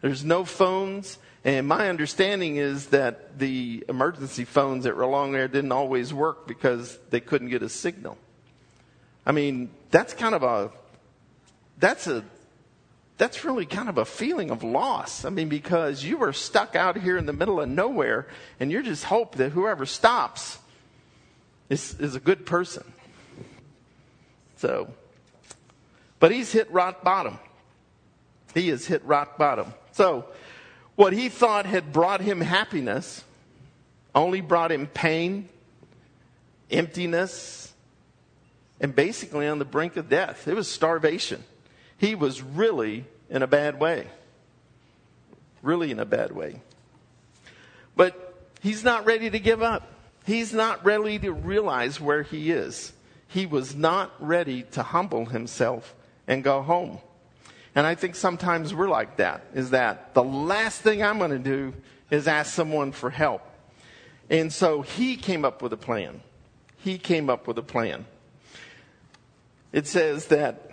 There's 0.00 0.24
no 0.24 0.44
phones. 0.44 1.18
And 1.44 1.68
my 1.68 1.90
understanding 1.90 2.56
is 2.56 2.86
that 2.86 3.38
the 3.38 3.84
emergency 3.88 4.44
phones 4.44 4.86
were 4.86 5.02
along 5.02 5.32
there 5.32 5.46
didn't 5.46 5.72
always 5.72 6.12
work 6.14 6.48
because 6.48 6.98
they 7.10 7.20
couldn't 7.20 7.50
get 7.50 7.62
a 7.62 7.68
signal. 7.68 8.16
I 9.26 9.32
mean, 9.32 9.70
that's 9.90 10.14
kind 10.14 10.34
of 10.34 10.42
a, 10.42 10.70
that's 11.78 12.06
a, 12.06 12.24
that's 13.18 13.44
really 13.44 13.66
kind 13.66 13.90
of 13.90 13.98
a 13.98 14.06
feeling 14.06 14.50
of 14.50 14.62
loss. 14.62 15.26
I 15.26 15.30
mean, 15.30 15.50
because 15.50 16.02
you 16.02 16.16
were 16.16 16.32
stuck 16.32 16.74
out 16.74 16.96
here 16.96 17.18
in 17.18 17.26
the 17.26 17.32
middle 17.34 17.60
of 17.60 17.68
nowhere 17.68 18.26
and 18.58 18.72
you're 18.72 18.82
just 18.82 19.04
hope 19.04 19.36
that 19.36 19.52
whoever 19.52 19.84
stops 19.84 20.58
is, 21.68 21.94
is 22.00 22.14
a 22.14 22.20
good 22.20 22.46
person. 22.46 22.84
So, 24.56 24.88
but 26.20 26.32
he's 26.32 26.52
hit 26.52 26.70
rock 26.70 27.04
bottom. 27.04 27.38
He 28.54 28.68
has 28.68 28.86
hit 28.86 29.04
rock 29.04 29.36
bottom. 29.36 29.74
So, 29.92 30.26
what 30.96 31.12
he 31.12 31.28
thought 31.28 31.66
had 31.66 31.92
brought 31.92 32.20
him 32.20 32.40
happiness 32.40 33.24
only 34.14 34.40
brought 34.40 34.70
him 34.70 34.86
pain, 34.86 35.48
emptiness, 36.70 37.72
and 38.80 38.94
basically 38.94 39.46
on 39.46 39.58
the 39.58 39.64
brink 39.64 39.96
of 39.96 40.08
death. 40.08 40.46
It 40.46 40.54
was 40.54 40.68
starvation. 40.68 41.42
He 41.98 42.14
was 42.14 42.42
really 42.42 43.04
in 43.28 43.42
a 43.42 43.46
bad 43.46 43.80
way. 43.80 44.06
Really 45.62 45.90
in 45.90 45.98
a 45.98 46.04
bad 46.04 46.32
way. 46.32 46.60
But 47.96 48.34
he's 48.60 48.84
not 48.84 49.06
ready 49.06 49.30
to 49.30 49.38
give 49.38 49.62
up. 49.62 49.90
He's 50.26 50.52
not 50.52 50.84
ready 50.84 51.18
to 51.18 51.32
realize 51.32 52.00
where 52.00 52.22
he 52.22 52.50
is. 52.50 52.92
He 53.28 53.46
was 53.46 53.74
not 53.74 54.12
ready 54.20 54.62
to 54.72 54.82
humble 54.82 55.26
himself 55.26 55.94
and 56.26 56.44
go 56.44 56.62
home. 56.62 56.98
And 57.74 57.86
I 57.86 57.94
think 57.94 58.14
sometimes 58.14 58.72
we're 58.72 58.88
like 58.88 59.16
that, 59.16 59.44
is 59.54 59.70
that 59.70 60.14
the 60.14 60.22
last 60.22 60.82
thing 60.82 61.02
I'm 61.02 61.18
going 61.18 61.30
to 61.30 61.38
do 61.38 61.74
is 62.10 62.28
ask 62.28 62.52
someone 62.52 62.92
for 62.92 63.10
help. 63.10 63.42
And 64.30 64.52
so 64.52 64.82
he 64.82 65.16
came 65.16 65.44
up 65.44 65.60
with 65.60 65.72
a 65.72 65.76
plan. 65.76 66.20
He 66.78 66.98
came 66.98 67.28
up 67.28 67.46
with 67.46 67.58
a 67.58 67.62
plan. 67.62 68.06
It 69.72 69.86
says 69.86 70.26
that 70.26 70.70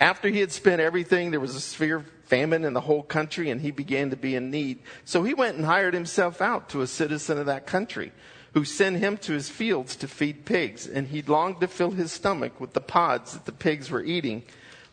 after 0.00 0.28
he 0.28 0.40
had 0.40 0.50
spent 0.50 0.80
everything, 0.80 1.30
there 1.30 1.40
was 1.40 1.54
a 1.54 1.60
severe 1.60 2.04
famine 2.24 2.64
in 2.64 2.72
the 2.72 2.80
whole 2.80 3.02
country 3.02 3.50
and 3.50 3.60
he 3.60 3.70
began 3.70 4.10
to 4.10 4.16
be 4.16 4.34
in 4.34 4.50
need. 4.50 4.78
So 5.04 5.22
he 5.22 5.34
went 5.34 5.56
and 5.56 5.66
hired 5.66 5.92
himself 5.92 6.40
out 6.40 6.70
to 6.70 6.80
a 6.80 6.86
citizen 6.86 7.38
of 7.38 7.46
that 7.46 7.66
country 7.66 8.12
who 8.54 8.64
sent 8.64 8.98
him 8.98 9.16
to 9.18 9.32
his 9.32 9.48
fields 9.48 9.96
to 9.96 10.08
feed 10.08 10.44
pigs, 10.44 10.86
and 10.86 11.08
he 11.08 11.22
longed 11.22 11.60
to 11.60 11.66
fill 11.66 11.90
his 11.90 12.12
stomach 12.12 12.60
with 12.60 12.72
the 12.72 12.80
pods 12.80 13.32
that 13.32 13.44
the 13.46 13.52
pigs 13.52 13.90
were 13.90 14.02
eating, 14.02 14.44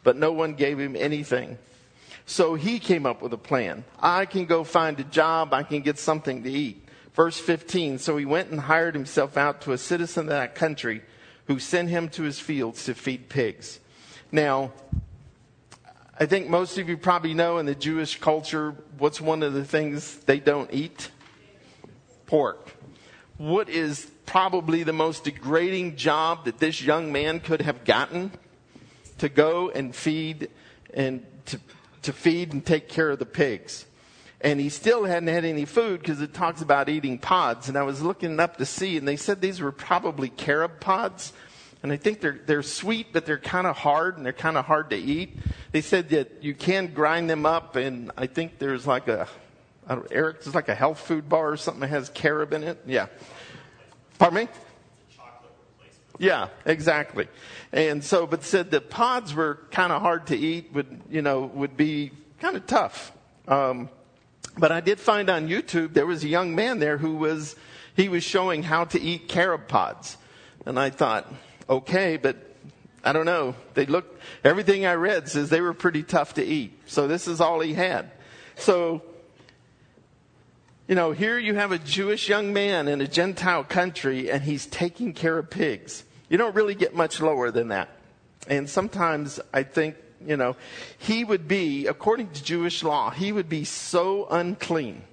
but 0.03 0.17
no 0.17 0.31
one 0.31 0.55
gave 0.55 0.79
him 0.79 0.95
anything. 0.95 1.57
So 2.25 2.55
he 2.55 2.79
came 2.79 3.05
up 3.05 3.21
with 3.21 3.33
a 3.33 3.37
plan. 3.37 3.83
I 3.99 4.25
can 4.25 4.45
go 4.45 4.63
find 4.63 4.99
a 4.99 5.03
job, 5.03 5.53
I 5.53 5.61
can 5.61 5.81
get 5.81 5.99
something 5.99 6.43
to 6.43 6.49
eat. 6.51 6.87
Verse 7.13 7.39
15 7.39 7.99
So 7.99 8.17
he 8.17 8.25
went 8.25 8.49
and 8.49 8.59
hired 8.59 8.95
himself 8.95 9.37
out 9.37 9.61
to 9.61 9.73
a 9.73 9.77
citizen 9.77 10.23
of 10.23 10.29
that 10.29 10.55
country 10.55 11.03
who 11.45 11.59
sent 11.59 11.89
him 11.89 12.09
to 12.09 12.23
his 12.23 12.39
fields 12.39 12.85
to 12.85 12.95
feed 12.95 13.29
pigs. 13.29 13.79
Now, 14.31 14.71
I 16.19 16.25
think 16.25 16.49
most 16.49 16.79
of 16.79 16.89
you 16.89 16.97
probably 16.97 17.35
know 17.35 17.59
in 17.59 17.67
the 17.67 17.75
Jewish 17.75 18.19
culture, 18.19 18.75
what's 18.97 19.21
one 19.21 19.43
of 19.43 19.53
the 19.53 19.65
things 19.65 20.17
they 20.19 20.39
don't 20.39 20.73
eat? 20.73 21.11
Pork 22.25 22.80
what 23.41 23.69
is 23.69 24.11
probably 24.27 24.83
the 24.83 24.93
most 24.93 25.23
degrading 25.23 25.95
job 25.95 26.45
that 26.45 26.59
this 26.59 26.81
young 26.81 27.11
man 27.11 27.39
could 27.39 27.61
have 27.61 27.83
gotten 27.83 28.31
to 29.17 29.29
go 29.29 29.71
and 29.71 29.95
feed 29.95 30.49
and 30.93 31.25
to, 31.47 31.59
to 32.03 32.13
feed 32.13 32.53
and 32.53 32.63
take 32.63 32.87
care 32.87 33.09
of 33.09 33.17
the 33.17 33.25
pigs. 33.25 33.85
And 34.41 34.59
he 34.59 34.69
still 34.69 35.05
hadn't 35.05 35.29
had 35.29 35.43
any 35.43 35.65
food 35.65 36.01
because 36.01 36.21
it 36.21 36.33
talks 36.33 36.61
about 36.61 36.87
eating 36.87 37.17
pods. 37.17 37.67
And 37.67 37.77
I 37.77 37.83
was 37.83 38.01
looking 38.01 38.39
up 38.39 38.57
to 38.57 38.65
see, 38.65 38.95
and 38.95 39.07
they 39.07 39.15
said 39.15 39.41
these 39.41 39.59
were 39.59 39.71
probably 39.71 40.29
carob 40.29 40.79
pods. 40.79 41.33
And 41.81 41.91
I 41.91 41.97
think 41.97 42.21
they're, 42.21 42.39
they're 42.45 42.63
sweet, 42.63 43.07
but 43.11 43.25
they're 43.25 43.39
kind 43.39 43.65
of 43.65 43.75
hard 43.75 44.17
and 44.17 44.25
they're 44.25 44.33
kind 44.33 44.55
of 44.55 44.65
hard 44.65 44.91
to 44.91 44.95
eat. 44.97 45.37
They 45.71 45.81
said 45.81 46.09
that 46.09 46.43
you 46.43 46.53
can 46.53 46.93
grind 46.93 47.27
them 47.27 47.45
up, 47.45 47.75
and 47.75 48.11
I 48.17 48.27
think 48.27 48.59
there's 48.59 48.85
like 48.85 49.07
a 49.07 49.27
Eric, 50.11 50.37
it's 50.37 50.55
like 50.55 50.69
a 50.69 50.75
health 50.75 50.99
food 50.99 51.27
bar 51.27 51.51
or 51.51 51.57
something 51.57 51.81
that 51.81 51.89
has 51.89 52.09
carob 52.09 52.53
in 52.53 52.63
it. 52.63 52.81
Yeah. 52.85 53.07
Pardon 54.19 54.45
me? 54.45 54.47
Yeah, 56.19 56.49
exactly. 56.65 57.27
And 57.71 58.03
so, 58.03 58.27
but 58.27 58.43
said 58.43 58.69
the 58.69 58.79
pods 58.79 59.33
were 59.33 59.59
kind 59.71 59.91
of 59.91 60.01
hard 60.01 60.27
to 60.27 60.37
eat, 60.37 60.71
would, 60.73 61.01
you 61.09 61.23
know, 61.23 61.45
would 61.45 61.75
be 61.75 62.11
kind 62.39 62.55
of 62.55 62.67
tough. 62.67 63.11
Um, 63.47 63.89
but 64.57 64.71
I 64.71 64.81
did 64.81 64.99
find 64.99 65.29
on 65.29 65.47
YouTube 65.47 65.93
there 65.93 66.05
was 66.05 66.23
a 66.23 66.27
young 66.27 66.53
man 66.53 66.79
there 66.79 66.97
who 66.97 67.15
was 67.15 67.55
he 67.95 68.07
was 68.07 68.23
showing 68.23 68.63
how 68.63 68.85
to 68.85 69.01
eat 69.01 69.27
carob 69.27 69.67
pods, 69.67 70.17
and 70.65 70.79
I 70.79 70.91
thought, 70.91 71.31
okay, 71.69 72.17
but 72.17 72.37
I 73.03 73.13
don't 73.13 73.25
know. 73.25 73.55
They 73.73 73.85
look 73.85 74.19
everything 74.43 74.85
I 74.85 74.93
read 74.93 75.27
says 75.27 75.49
they 75.49 75.61
were 75.61 75.73
pretty 75.73 76.03
tough 76.03 76.35
to 76.35 76.43
eat. 76.45 76.79
So 76.85 77.07
this 77.07 77.27
is 77.27 77.41
all 77.41 77.59
he 77.61 77.73
had. 77.73 78.11
So 78.57 79.01
you 80.91 80.95
know, 80.95 81.13
here 81.13 81.39
you 81.39 81.55
have 81.55 81.71
a 81.71 81.77
Jewish 81.77 82.27
young 82.27 82.51
man 82.51 82.89
in 82.89 82.99
a 82.99 83.07
Gentile 83.07 83.63
country 83.63 84.29
and 84.29 84.43
he's 84.43 84.65
taking 84.65 85.13
care 85.13 85.37
of 85.37 85.49
pigs. 85.49 86.03
You 86.27 86.37
don't 86.37 86.53
really 86.53 86.75
get 86.75 86.93
much 86.93 87.21
lower 87.21 87.49
than 87.49 87.69
that. 87.69 87.87
And 88.49 88.69
sometimes 88.69 89.39
I 89.53 89.63
think, 89.63 89.95
you 90.27 90.35
know, 90.35 90.57
he 90.97 91.23
would 91.23 91.47
be, 91.47 91.87
according 91.87 92.31
to 92.31 92.43
Jewish 92.43 92.83
law, 92.83 93.09
he 93.09 93.31
would 93.31 93.47
be 93.47 93.63
so 93.63 94.27
unclean. 94.29 95.03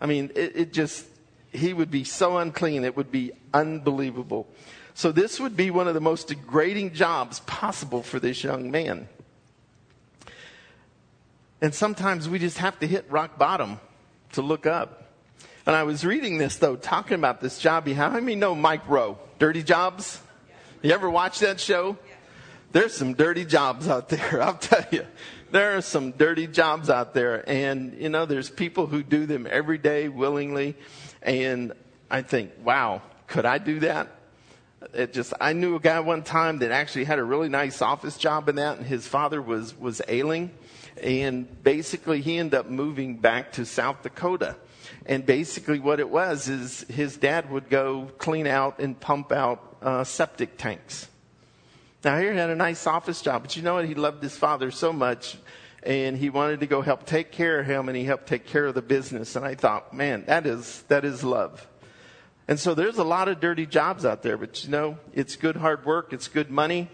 I 0.00 0.06
mean, 0.06 0.30
it, 0.36 0.52
it 0.54 0.72
just, 0.72 1.04
he 1.50 1.72
would 1.72 1.90
be 1.90 2.04
so 2.04 2.38
unclean, 2.38 2.84
it 2.84 2.96
would 2.96 3.10
be 3.10 3.32
unbelievable. 3.52 4.46
So 4.94 5.10
this 5.10 5.40
would 5.40 5.56
be 5.56 5.72
one 5.72 5.88
of 5.88 5.94
the 5.94 6.00
most 6.00 6.28
degrading 6.28 6.92
jobs 6.92 7.40
possible 7.40 8.04
for 8.04 8.20
this 8.20 8.44
young 8.44 8.70
man. 8.70 9.08
And 11.60 11.74
sometimes 11.74 12.28
we 12.28 12.38
just 12.38 12.58
have 12.58 12.78
to 12.78 12.86
hit 12.86 13.10
rock 13.10 13.38
bottom 13.38 13.80
to 14.32 14.42
look 14.42 14.66
up. 14.66 15.08
And 15.66 15.76
I 15.76 15.82
was 15.82 16.04
reading 16.04 16.38
this 16.38 16.56
though, 16.56 16.76
talking 16.76 17.14
about 17.14 17.40
this 17.40 17.58
job. 17.58 17.86
How 17.88 18.10
many 18.10 18.34
know 18.34 18.54
Mike 18.54 18.88
Rowe? 18.88 19.18
Dirty 19.38 19.62
Jobs? 19.62 20.20
You 20.82 20.92
ever 20.92 21.10
watch 21.10 21.40
that 21.40 21.60
show? 21.60 21.96
There's 22.72 22.94
some 22.94 23.14
dirty 23.14 23.44
jobs 23.44 23.88
out 23.88 24.08
there, 24.08 24.42
I'll 24.42 24.54
tell 24.54 24.84
you. 24.90 25.06
There 25.50 25.76
are 25.76 25.80
some 25.80 26.12
dirty 26.12 26.46
jobs 26.46 26.88
out 26.88 27.14
there. 27.14 27.48
And, 27.48 28.00
you 28.00 28.08
know, 28.08 28.24
there's 28.24 28.48
people 28.48 28.86
who 28.86 29.02
do 29.02 29.26
them 29.26 29.46
every 29.50 29.78
day 29.78 30.08
willingly. 30.08 30.76
And 31.22 31.72
I 32.10 32.22
think, 32.22 32.52
wow, 32.62 33.02
could 33.26 33.44
I 33.44 33.58
do 33.58 33.80
that? 33.80 34.08
It 34.94 35.12
just, 35.12 35.34
I 35.40 35.52
knew 35.52 35.74
a 35.74 35.80
guy 35.80 36.00
one 36.00 36.22
time 36.22 36.58
that 36.58 36.70
actually 36.70 37.04
had 37.04 37.18
a 37.18 37.24
really 37.24 37.48
nice 37.48 37.82
office 37.82 38.16
job 38.16 38.48
in 38.48 38.56
that, 38.56 38.78
and 38.78 38.86
his 38.86 39.06
father 39.06 39.42
was, 39.42 39.78
was 39.78 40.00
ailing. 40.08 40.50
And 41.02 41.62
basically, 41.62 42.20
he 42.20 42.38
ended 42.38 42.54
up 42.54 42.68
moving 42.68 43.16
back 43.16 43.52
to 43.52 43.64
South 43.64 44.02
Dakota. 44.02 44.56
And 45.06 45.24
basically, 45.24 45.78
what 45.78 46.00
it 46.00 46.08
was 46.08 46.48
is 46.48 46.82
his 46.88 47.16
dad 47.16 47.50
would 47.50 47.68
go 47.68 48.10
clean 48.18 48.46
out 48.46 48.80
and 48.80 48.98
pump 48.98 49.32
out 49.32 49.76
uh, 49.82 50.04
septic 50.04 50.58
tanks. 50.58 51.08
Now, 52.04 52.18
here 52.18 52.32
he 52.32 52.38
had 52.38 52.50
a 52.50 52.56
nice 52.56 52.86
office 52.86 53.20
job, 53.20 53.42
but 53.42 53.56
you 53.56 53.62
know 53.62 53.74
what? 53.74 53.84
He 53.84 53.94
loved 53.94 54.22
his 54.22 54.36
father 54.36 54.70
so 54.70 54.92
much, 54.92 55.36
and 55.82 56.16
he 56.16 56.30
wanted 56.30 56.60
to 56.60 56.66
go 56.66 56.80
help 56.80 57.04
take 57.04 57.30
care 57.30 57.60
of 57.60 57.66
him, 57.66 57.88
and 57.88 57.96
he 57.96 58.04
helped 58.04 58.26
take 58.26 58.46
care 58.46 58.66
of 58.66 58.74
the 58.74 58.82
business. 58.82 59.36
And 59.36 59.44
I 59.44 59.54
thought, 59.54 59.92
man, 59.92 60.24
that 60.26 60.46
is 60.46 60.82
that 60.88 61.04
is 61.04 61.22
love. 61.22 61.66
And 62.48 62.58
so 62.58 62.74
there's 62.74 62.98
a 62.98 63.04
lot 63.04 63.28
of 63.28 63.38
dirty 63.38 63.66
jobs 63.66 64.04
out 64.04 64.22
there, 64.22 64.36
but 64.36 64.64
you 64.64 64.70
know, 64.70 64.98
it's 65.12 65.36
good 65.36 65.56
hard 65.56 65.84
work, 65.84 66.12
it's 66.12 66.26
good 66.26 66.50
money. 66.50 66.90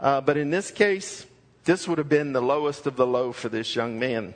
Uh, 0.00 0.20
but 0.20 0.36
in 0.36 0.50
this 0.50 0.70
case, 0.70 1.26
this 1.66 1.86
would 1.86 1.98
have 1.98 2.08
been 2.08 2.32
the 2.32 2.40
lowest 2.40 2.86
of 2.86 2.96
the 2.96 3.06
low 3.06 3.32
for 3.32 3.48
this 3.48 3.76
young 3.76 3.98
man. 3.98 4.34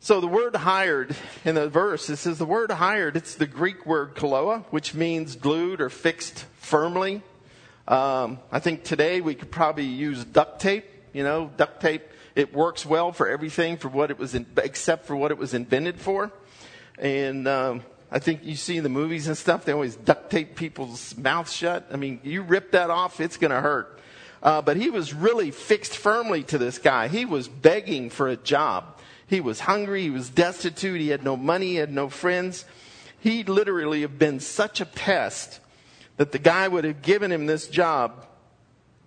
So 0.00 0.20
the 0.20 0.28
word 0.28 0.56
hired 0.56 1.14
in 1.44 1.56
the 1.56 1.68
verse, 1.68 2.08
it 2.08 2.16
says 2.16 2.38
the 2.38 2.46
word 2.46 2.70
hired, 2.70 3.16
it's 3.16 3.34
the 3.34 3.46
Greek 3.46 3.84
word 3.84 4.14
kollao, 4.14 4.64
which 4.70 4.94
means 4.94 5.36
glued 5.36 5.80
or 5.80 5.90
fixed 5.90 6.46
firmly. 6.58 7.22
Um, 7.86 8.38
I 8.50 8.60
think 8.60 8.84
today 8.84 9.20
we 9.20 9.34
could 9.34 9.50
probably 9.50 9.84
use 9.84 10.24
duct 10.24 10.60
tape. 10.60 10.86
You 11.12 11.24
know, 11.24 11.50
duct 11.56 11.80
tape, 11.80 12.02
it 12.34 12.54
works 12.54 12.86
well 12.86 13.12
for 13.12 13.28
everything 13.28 13.76
for 13.76 13.88
what 13.88 14.10
it 14.10 14.18
was, 14.18 14.34
in, 14.34 14.46
except 14.56 15.06
for 15.06 15.14
what 15.14 15.30
it 15.30 15.38
was 15.38 15.54
invented 15.54 16.00
for. 16.00 16.32
And, 16.98 17.46
um, 17.46 17.82
I 18.10 18.18
think 18.18 18.44
you 18.44 18.56
see 18.56 18.76
in 18.76 18.82
the 18.82 18.90
movies 18.90 19.26
and 19.26 19.38
stuff, 19.38 19.64
they 19.64 19.72
always 19.72 19.96
duct 19.96 20.30
tape 20.30 20.54
people's 20.54 21.16
mouths 21.16 21.52
shut. 21.52 21.88
I 21.90 21.96
mean, 21.96 22.20
you 22.22 22.42
rip 22.42 22.72
that 22.72 22.90
off, 22.90 23.20
it's 23.20 23.38
going 23.38 23.52
to 23.52 23.60
hurt. 23.60 24.00
Uh, 24.42 24.60
but 24.60 24.76
he 24.76 24.90
was 24.90 25.14
really 25.14 25.50
fixed 25.50 25.96
firmly 25.96 26.42
to 26.42 26.58
this 26.58 26.78
guy. 26.78 27.08
He 27.08 27.24
was 27.24 27.46
begging 27.48 28.10
for 28.10 28.28
a 28.28 28.36
job. 28.36 28.98
He 29.26 29.40
was 29.40 29.60
hungry. 29.60 30.02
He 30.02 30.10
was 30.10 30.30
destitute. 30.30 31.00
He 31.00 31.08
had 31.08 31.22
no 31.22 31.36
money. 31.36 31.68
He 31.68 31.74
had 31.76 31.92
no 31.92 32.08
friends. 32.08 32.64
He'd 33.20 33.48
literally 33.48 34.00
have 34.00 34.18
been 34.18 34.40
such 34.40 34.80
a 34.80 34.86
pest 34.86 35.60
that 36.16 36.32
the 36.32 36.38
guy 36.38 36.66
would 36.66 36.84
have 36.84 37.02
given 37.02 37.30
him 37.30 37.46
this 37.46 37.68
job. 37.68 38.26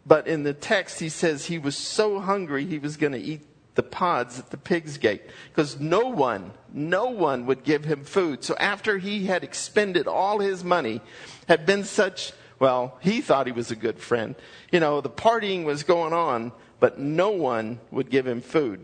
But 0.06 0.28
in 0.28 0.44
the 0.44 0.54
text, 0.54 1.00
he 1.00 1.10
says 1.10 1.46
he 1.46 1.60
was 1.60 1.76
so 1.76 2.20
hungry 2.20 2.66
he 2.66 2.80
was 2.80 2.96
going 2.96 3.14
to 3.14 3.20
eat 3.20 3.42
the 3.76 3.84
pods 3.84 4.40
at 4.40 4.52
the 4.52 4.58
pig's 4.58 4.98
gate 4.98 5.24
because 5.50 5.80
no 5.80 6.08
one, 6.08 6.52
no 6.74 7.08
one 7.08 7.46
would 7.46 7.64
give 7.64 7.84
him 7.84 8.06
food. 8.06 8.44
So 8.44 8.56
after 8.56 8.98
he 8.98 9.26
had 9.26 9.44
expended 9.44 10.08
all 10.08 10.40
his 10.40 10.64
money, 10.64 11.02
had 11.48 11.66
been 11.66 11.84
such 11.84 12.32
well, 12.66 12.98
he 13.00 13.22
thought 13.22 13.46
he 13.46 13.52
was 13.52 13.70
a 13.70 13.76
good 13.76 14.00
friend. 14.00 14.34
You 14.72 14.80
know, 14.80 15.00
the 15.00 15.08
partying 15.08 15.66
was 15.66 15.84
going 15.84 16.14
on, 16.14 16.52
but 16.80 16.98
no 16.98 17.30
one 17.30 17.80
would 17.92 18.10
give 18.10 18.26
him 18.26 18.42
food. 18.42 18.84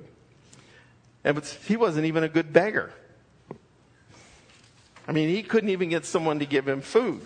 And 1.23 1.43
he 1.65 1.77
wasn't 1.77 2.05
even 2.05 2.23
a 2.23 2.29
good 2.29 2.53
beggar. 2.53 2.93
I 5.07 5.13
mean, 5.13 5.29
he 5.29 5.41
couldn't 5.41 5.71
even 5.71 5.89
get 5.89 6.05
someone 6.05 6.37
to 6.37 6.45
give 6.45 6.67
him 6.67 6.81
food. 6.81 7.25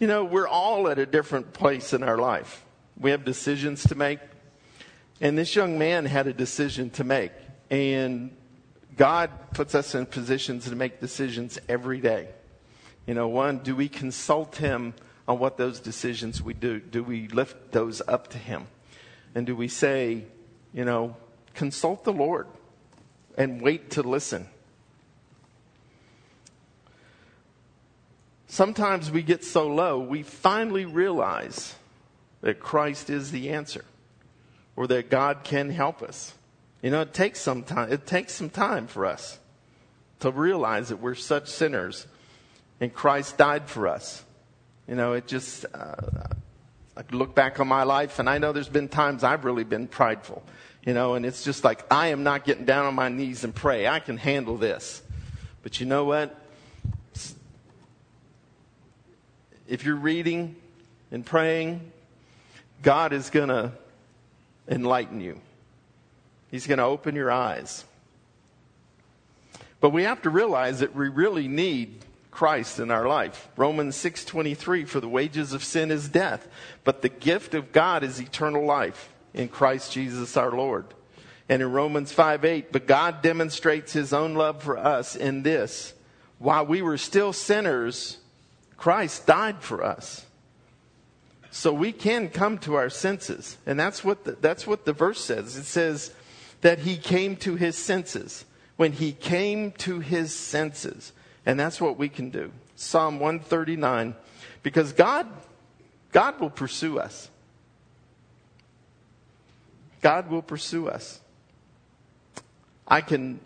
You 0.00 0.06
know, 0.06 0.24
we're 0.24 0.48
all 0.48 0.88
at 0.88 0.98
a 0.98 1.04
different 1.04 1.52
place 1.52 1.92
in 1.92 2.02
our 2.02 2.16
life. 2.16 2.64
We 2.98 3.10
have 3.10 3.22
decisions 3.22 3.82
to 3.88 3.94
make. 3.94 4.20
And 5.20 5.36
this 5.36 5.54
young 5.54 5.78
man 5.78 6.06
had 6.06 6.26
a 6.26 6.32
decision 6.32 6.88
to 6.92 7.04
make. 7.04 7.32
And 7.68 8.34
God 8.96 9.30
puts 9.52 9.74
us 9.74 9.94
in 9.94 10.06
positions 10.06 10.64
to 10.64 10.74
make 10.74 11.00
decisions 11.00 11.58
every 11.68 12.00
day. 12.00 12.28
You 13.06 13.14
know, 13.14 13.28
one, 13.28 13.58
do 13.58 13.76
we 13.76 13.88
consult 13.88 14.56
Him 14.56 14.94
on 15.28 15.38
what 15.38 15.56
those 15.56 15.80
decisions 15.80 16.42
we 16.42 16.54
do? 16.54 16.80
Do 16.80 17.02
we 17.02 17.28
lift 17.28 17.72
those 17.72 18.00
up 18.06 18.28
to 18.28 18.38
Him? 18.38 18.66
And 19.34 19.46
do 19.46 19.54
we 19.54 19.68
say, 19.68 20.24
you 20.72 20.84
know, 20.84 21.16
consult 21.54 22.04
the 22.04 22.12
Lord 22.12 22.46
and 23.36 23.60
wait 23.60 23.90
to 23.92 24.02
listen? 24.02 24.48
Sometimes 28.48 29.10
we 29.10 29.22
get 29.22 29.44
so 29.44 29.66
low, 29.66 29.98
we 29.98 30.22
finally 30.22 30.86
realize 30.86 31.74
that 32.40 32.60
Christ 32.60 33.10
is 33.10 33.30
the 33.30 33.50
answer 33.50 33.84
or 34.76 34.86
that 34.86 35.10
God 35.10 35.44
can 35.44 35.68
help 35.68 36.02
us. 36.02 36.32
You 36.86 36.92
know, 36.92 37.00
it 37.00 37.12
takes 37.12 37.40
some 37.40 37.64
time. 37.64 37.90
It 37.90 38.06
takes 38.06 38.32
some 38.32 38.48
time 38.48 38.86
for 38.86 39.06
us 39.06 39.40
to 40.20 40.30
realize 40.30 40.90
that 40.90 40.98
we're 40.98 41.16
such 41.16 41.48
sinners 41.48 42.06
and 42.80 42.94
Christ 42.94 43.36
died 43.36 43.68
for 43.68 43.88
us. 43.88 44.24
You 44.86 44.94
know, 44.94 45.14
it 45.14 45.26
just, 45.26 45.64
uh, 45.74 45.96
I 46.96 47.02
look 47.10 47.34
back 47.34 47.58
on 47.58 47.66
my 47.66 47.82
life 47.82 48.20
and 48.20 48.30
I 48.30 48.38
know 48.38 48.52
there's 48.52 48.68
been 48.68 48.86
times 48.86 49.24
I've 49.24 49.44
really 49.44 49.64
been 49.64 49.88
prideful, 49.88 50.44
you 50.84 50.94
know, 50.94 51.14
and 51.14 51.26
it's 51.26 51.42
just 51.42 51.64
like, 51.64 51.84
I 51.92 52.10
am 52.10 52.22
not 52.22 52.44
getting 52.44 52.66
down 52.66 52.86
on 52.86 52.94
my 52.94 53.08
knees 53.08 53.42
and 53.42 53.52
pray. 53.52 53.88
I 53.88 53.98
can 53.98 54.16
handle 54.16 54.56
this. 54.56 55.02
But 55.64 55.80
you 55.80 55.86
know 55.86 56.04
what? 56.04 56.38
If 59.66 59.84
you're 59.84 59.96
reading 59.96 60.54
and 61.10 61.26
praying, 61.26 61.80
God 62.84 63.12
is 63.12 63.28
going 63.28 63.48
to 63.48 63.72
enlighten 64.68 65.20
you. 65.20 65.40
He's 66.50 66.66
going 66.66 66.78
to 66.78 66.84
open 66.84 67.14
your 67.14 67.30
eyes. 67.30 67.84
But 69.80 69.90
we 69.90 70.04
have 70.04 70.22
to 70.22 70.30
realize 70.30 70.80
that 70.80 70.94
we 70.94 71.08
really 71.08 71.48
need 71.48 72.04
Christ 72.30 72.78
in 72.80 72.90
our 72.90 73.08
life. 73.08 73.48
Romans 73.56 73.96
6:23 73.96 74.84
for 74.86 75.00
the 75.00 75.08
wages 75.08 75.52
of 75.52 75.64
sin 75.64 75.90
is 75.90 76.08
death, 76.08 76.46
but 76.84 77.00
the 77.00 77.08
gift 77.08 77.54
of 77.54 77.72
God 77.72 78.02
is 78.02 78.20
eternal 78.20 78.64
life 78.64 79.08
in 79.32 79.48
Christ 79.48 79.92
Jesus 79.92 80.36
our 80.36 80.50
Lord. 80.50 80.86
And 81.48 81.62
in 81.62 81.72
Romans 81.72 82.12
5:8, 82.12 82.72
but 82.72 82.86
God 82.86 83.22
demonstrates 83.22 83.92
his 83.92 84.12
own 84.12 84.34
love 84.34 84.62
for 84.62 84.76
us 84.76 85.16
in 85.16 85.44
this, 85.44 85.94
while 86.38 86.66
we 86.66 86.82
were 86.82 86.98
still 86.98 87.32
sinners, 87.32 88.18
Christ 88.76 89.26
died 89.26 89.62
for 89.62 89.82
us. 89.82 90.26
So 91.50 91.72
we 91.72 91.92
can 91.92 92.28
come 92.28 92.58
to 92.58 92.74
our 92.74 92.90
senses. 92.90 93.56
And 93.64 93.80
that's 93.80 94.04
what 94.04 94.24
the, 94.24 94.32
that's 94.32 94.66
what 94.66 94.84
the 94.84 94.92
verse 94.92 95.24
says. 95.24 95.56
It 95.56 95.64
says, 95.64 96.12
that 96.66 96.80
he 96.80 96.96
came 96.96 97.36
to 97.36 97.54
his 97.54 97.78
senses. 97.78 98.44
When 98.74 98.90
he 98.90 99.12
came 99.12 99.70
to 99.86 100.00
his 100.00 100.34
senses. 100.34 101.12
And 101.46 101.60
that's 101.60 101.80
what 101.80 101.96
we 101.96 102.08
can 102.08 102.30
do. 102.30 102.50
Psalm 102.74 103.20
139. 103.20 104.16
Because 104.64 104.92
God, 104.92 105.28
God 106.10 106.40
will 106.40 106.50
pursue 106.50 106.98
us. 106.98 107.30
God 110.00 110.28
will 110.28 110.42
pursue 110.42 110.88
us. 110.88 111.20
I 112.88 113.00
can, 113.00 113.38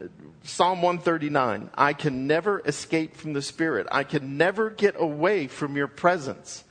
Psalm 0.42 0.80
139, 0.80 1.68
I 1.74 1.92
can 1.92 2.26
never 2.26 2.60
escape 2.60 3.16
from 3.16 3.34
the 3.34 3.42
Spirit. 3.42 3.86
I 3.92 4.04
can 4.04 4.38
never 4.38 4.70
get 4.70 4.94
away 4.98 5.46
from 5.46 5.76
your 5.76 5.88
presence. 5.88 6.64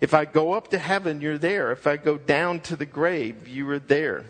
If 0.00 0.14
I 0.14 0.24
go 0.24 0.54
up 0.54 0.68
to 0.68 0.78
heaven, 0.78 1.20
you're 1.20 1.36
there. 1.36 1.72
If 1.72 1.86
I 1.86 1.98
go 1.98 2.16
down 2.16 2.60
to 2.60 2.76
the 2.76 2.86
grave, 2.86 3.46
you 3.46 3.68
are 3.68 3.78
there. 3.78 4.24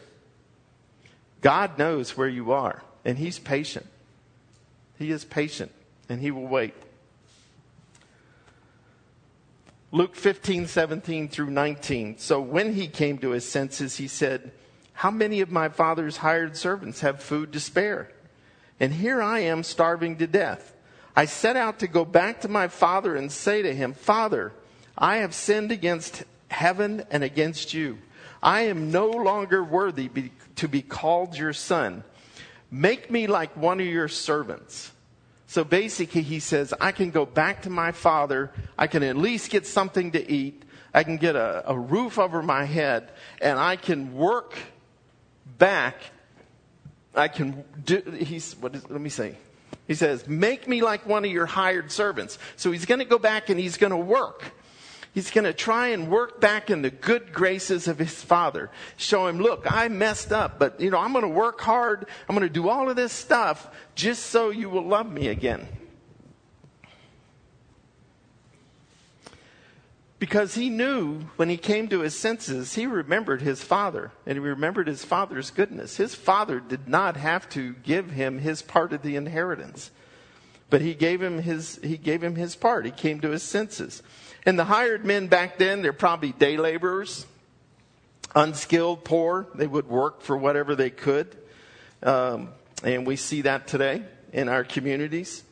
God 1.41 1.79
knows 1.79 2.17
where 2.17 2.29
you 2.29 2.53
are, 2.53 2.83
and 3.05 3.19
He's 3.19 3.39
patient. 3.39 3.87
He 4.99 5.11
is 5.11 5.25
patient, 5.25 5.73
and 6.09 6.21
He 6.21 6.31
will 6.31 6.47
wait. 6.47 6.75
Luke 9.93 10.15
15, 10.15 10.69
17 10.69 11.29
through 11.29 11.51
19. 11.51 12.19
So 12.19 12.41
when 12.41 12.75
he 12.75 12.87
came 12.87 13.19
to 13.19 13.31
his 13.31 13.49
senses, 13.49 13.97
he 13.97 14.07
said, 14.07 14.53
How 14.93 15.11
many 15.11 15.41
of 15.41 15.51
my 15.51 15.69
father's 15.69 16.19
hired 16.19 16.57
servants 16.57 17.01
have 17.01 17.21
food 17.21 17.53
to 17.55 17.61
spare? 17.61 18.13
And 18.79 18.93
here 18.93 19.21
I 19.21 19.41
am 19.41 19.65
starving 19.65 20.17
to 20.19 20.29
death. 20.29 20.75
I 21.17 21.25
set 21.25 21.57
out 21.57 21.81
to 21.81 21.89
go 21.89 22.05
back 22.05 22.43
to 22.43 22.49
my 22.49 22.69
father 22.69 23.17
and 23.17 23.33
say 23.33 23.63
to 23.63 23.75
him, 23.75 23.95
Father, 23.95 24.53
I 24.97 25.17
have 25.17 25.35
sinned 25.35 25.73
against 25.73 26.23
heaven 26.49 27.05
and 27.11 27.25
against 27.25 27.75
you. 27.75 27.99
I 28.41 28.63
am 28.63 28.93
no 28.93 29.09
longer 29.11 29.63
worthy 29.63 30.07
be, 30.07 30.31
to 30.61 30.69
be 30.69 30.83
called 30.83 31.37
your 31.37 31.53
son. 31.53 32.05
Make 32.71 33.11
me 33.11 33.27
like 33.27 33.57
one 33.57 33.81
of 33.81 33.87
your 33.87 34.09
servants. 34.09 34.93
So 35.47 35.65
basically, 35.65 36.23
he 36.23 36.39
says, 36.39 36.73
I 36.81 36.93
can 36.93 37.11
go 37.11 37.27
back 37.27 37.63
to 37.63 37.71
my 37.71 37.93
father. 37.93 38.53
I 38.79 38.87
can 38.87 39.03
at 39.03 39.17
least 39.17 39.51
get 39.51 39.67
something 39.67 40.13
to 40.13 40.31
eat. 40.31 40.63
I 40.95 41.03
can 41.03 41.17
get 41.17 41.35
a, 41.35 41.65
a 41.67 41.79
roof 41.79 42.19
over 42.19 42.43
my 42.43 42.65
head, 42.65 43.11
and 43.41 43.59
I 43.59 43.77
can 43.77 44.15
work 44.15 44.57
back. 45.59 45.97
I 47.15 47.29
can 47.29 47.65
do, 47.85 48.03
he's, 48.19 48.55
what 48.55 48.77
is, 48.77 48.89
let 48.89 49.01
me 49.01 49.11
say. 49.11 49.35
He 49.89 49.95
says, 49.95 50.29
make 50.29 50.69
me 50.69 50.83
like 50.83 51.07
one 51.07 51.25
of 51.25 51.31
your 51.31 51.47
hired 51.47 51.91
servants. 51.91 52.39
So 52.57 52.71
he's 52.71 52.87
going 52.87 53.01
to 53.01 53.05
go 53.05 53.19
back 53.19 53.51
and 53.51 53.59
he's 53.59 53.77
going 53.77 53.91
to 53.91 53.97
work. 53.97 54.45
He's 55.13 55.31
going 55.31 55.45
to 55.45 55.53
try 55.53 55.89
and 55.89 56.09
work 56.09 56.41
back 56.41 56.71
in 56.71 56.83
the 56.83 56.91
good 56.91 57.33
graces 57.33 57.89
of 57.89 57.99
his 57.99 58.23
father. 58.23 58.71
Show 58.97 59.27
him, 59.27 59.41
look, 59.41 59.65
I 59.69 59.89
messed 59.89 60.33
up, 60.33 60.59
but 60.59 60.81
you 60.81 60.91
know, 60.91 60.99
I'm 60.99 61.13
going 61.13 61.25
to 61.25 61.29
work 61.29 61.61
hard. 61.61 62.07
I'm 62.29 62.37
going 62.37 62.47
to 62.47 62.53
do 62.53 62.69
all 62.69 62.89
of 62.89 62.97
this 62.97 63.13
stuff 63.13 63.69
just 63.97 64.27
so 64.27 64.51
you 64.51 64.71
will 64.71 64.87
love 64.87 65.11
me 65.11 65.27
again. 65.27 65.67
Because 70.21 70.55
he 70.55 70.69
knew 70.69 71.21
when 71.37 71.49
he 71.49 71.57
came 71.57 71.89
to 71.89 72.01
his 72.01 72.15
senses, 72.15 72.75
he 72.75 72.87
remembered 72.87 73.41
his 73.41 73.65
father 73.65 74.13
and 74.27 74.37
he 74.37 74.39
remembered 74.39 74.87
his 74.87 75.03
father's 75.03 75.51
goodness. 75.51 75.97
His 75.97 76.15
father 76.15 76.61
did 76.61 76.87
not 76.87 77.17
have 77.17 77.49
to 77.51 77.73
give 77.83 78.11
him 78.11 78.39
his 78.39 78.61
part 78.61 78.93
of 78.93 79.01
the 79.01 79.17
inheritance, 79.17 79.91
but 80.69 80.83
he 80.83 80.93
gave 80.93 81.23
him 81.23 81.41
his, 81.41 81.81
he 81.83 81.97
gave 81.97 82.23
him 82.23 82.37
his 82.37 82.55
part. 82.55 82.85
He 82.85 82.91
came 82.91 83.21
to 83.23 83.31
his 83.31 83.43
senses. 83.43 84.03
And 84.47 84.59
the 84.59 84.65
hired 84.65 85.05
men 85.05 85.27
back 85.27 85.59
then, 85.59 85.83
they're 85.83 85.93
probably 85.93 86.33
day 86.33 86.57
laborers, 86.57 87.27
unskilled, 88.35 89.05
poor. 89.05 89.47
They 89.55 89.67
would 89.67 89.89
work 89.89 90.23
for 90.23 90.37
whatever 90.37 90.75
they 90.75 90.91
could. 90.91 91.37
Um, 92.03 92.51
and 92.83 93.07
we 93.07 93.17
see 93.17 93.43
that 93.43 93.67
today 93.67 94.03
in 94.33 94.49
our 94.49 94.65
communities. 94.65 95.45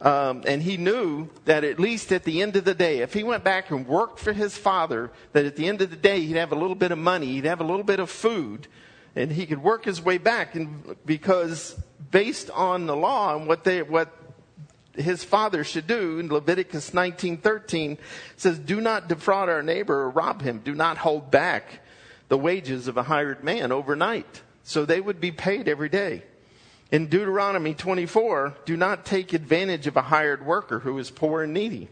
Um, 0.00 0.44
and 0.46 0.62
he 0.62 0.76
knew 0.76 1.28
that 1.46 1.64
at 1.64 1.80
least 1.80 2.12
at 2.12 2.24
the 2.24 2.40
end 2.42 2.54
of 2.56 2.64
the 2.64 2.74
day, 2.74 2.98
if 2.98 3.14
he 3.14 3.24
went 3.24 3.42
back 3.42 3.70
and 3.70 3.86
worked 3.86 4.20
for 4.20 4.32
his 4.32 4.56
father, 4.56 5.10
that 5.32 5.44
at 5.44 5.56
the 5.56 5.66
end 5.66 5.82
of 5.82 5.90
the 5.90 5.96
day 5.96 6.20
he'd 6.20 6.36
have 6.36 6.52
a 6.52 6.56
little 6.56 6.76
bit 6.76 6.92
of 6.92 6.98
money, 6.98 7.26
he'd 7.26 7.46
have 7.46 7.60
a 7.60 7.64
little 7.64 7.82
bit 7.82 7.98
of 7.98 8.08
food, 8.08 8.68
and 9.16 9.32
he 9.32 9.44
could 9.44 9.62
work 9.62 9.84
his 9.84 10.00
way 10.00 10.18
back. 10.18 10.54
And 10.54 10.94
because 11.04 11.74
based 12.10 12.48
on 12.50 12.86
the 12.86 12.94
law 12.94 13.36
and 13.36 13.48
what 13.48 13.64
they 13.64 13.82
what 13.82 14.12
his 15.00 15.24
father 15.24 15.64
should 15.64 15.86
do 15.86 16.18
in 16.18 16.28
Leviticus 16.28 16.90
19:13 16.90 17.98
says 18.36 18.58
do 18.58 18.80
not 18.80 19.08
defraud 19.08 19.48
our 19.48 19.62
neighbor 19.62 20.02
or 20.02 20.10
rob 20.10 20.42
him. 20.42 20.60
Do 20.64 20.74
not 20.74 20.98
hold 20.98 21.30
back 21.30 21.80
the 22.28 22.38
wages 22.38 22.88
of 22.88 22.96
a 22.96 23.04
hired 23.04 23.42
man 23.42 23.72
overnight. 23.72 24.42
So 24.62 24.84
they 24.84 25.00
would 25.00 25.20
be 25.20 25.32
paid 25.32 25.68
every 25.68 25.88
day. 25.88 26.24
In 26.90 27.06
Deuteronomy 27.06 27.74
24 27.74 28.56
do 28.64 28.76
not 28.76 29.04
take 29.04 29.32
advantage 29.32 29.86
of 29.86 29.96
a 29.96 30.02
hired 30.02 30.44
worker 30.44 30.80
who 30.80 30.98
is 30.98 31.10
poor 31.10 31.42
and 31.42 31.54
needy. 31.54 31.88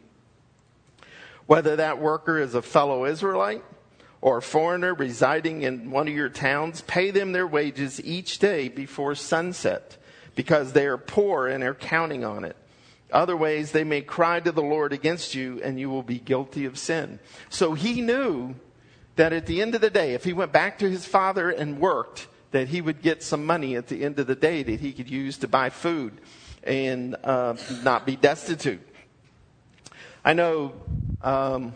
Whether 1.46 1.76
that 1.76 2.00
worker 2.00 2.38
is 2.38 2.54
a 2.54 2.62
fellow 2.62 3.04
Israelite 3.04 3.64
or 4.20 4.38
a 4.38 4.42
foreigner 4.42 4.94
residing 4.94 5.62
in 5.62 5.90
one 5.90 6.08
of 6.08 6.14
your 6.14 6.28
towns 6.28 6.80
pay 6.82 7.10
them 7.10 7.32
their 7.32 7.46
wages 7.46 8.02
each 8.04 8.38
day 8.38 8.68
before 8.68 9.14
sunset 9.14 9.96
because 10.34 10.72
they 10.72 10.86
are 10.86 10.98
poor 10.98 11.46
and 11.46 11.62
are 11.62 11.74
counting 11.74 12.24
on 12.24 12.44
it 12.44 12.56
other 13.12 13.36
ways, 13.36 13.72
they 13.72 13.84
may 13.84 14.02
cry 14.02 14.40
to 14.40 14.52
the 14.52 14.62
Lord 14.62 14.92
against 14.92 15.34
you, 15.34 15.60
and 15.62 15.78
you 15.78 15.88
will 15.88 16.02
be 16.02 16.18
guilty 16.18 16.64
of 16.64 16.78
sin. 16.78 17.18
So 17.48 17.74
he 17.74 18.00
knew 18.00 18.54
that 19.16 19.32
at 19.32 19.46
the 19.46 19.62
end 19.62 19.74
of 19.74 19.80
the 19.80 19.90
day, 19.90 20.14
if 20.14 20.24
he 20.24 20.32
went 20.32 20.52
back 20.52 20.78
to 20.80 20.90
his 20.90 21.06
father 21.06 21.50
and 21.50 21.78
worked, 21.78 22.28
that 22.50 22.68
he 22.68 22.80
would 22.80 23.02
get 23.02 23.22
some 23.22 23.44
money 23.44 23.76
at 23.76 23.88
the 23.88 24.04
end 24.04 24.18
of 24.18 24.26
the 24.26 24.34
day 24.34 24.62
that 24.62 24.80
he 24.80 24.92
could 24.92 25.10
use 25.10 25.38
to 25.38 25.48
buy 25.48 25.70
food 25.70 26.20
and 26.62 27.16
uh, 27.24 27.54
not 27.82 28.06
be 28.06 28.16
destitute. 28.16 28.86
I 30.24 30.32
know 30.32 30.72
um, 31.22 31.74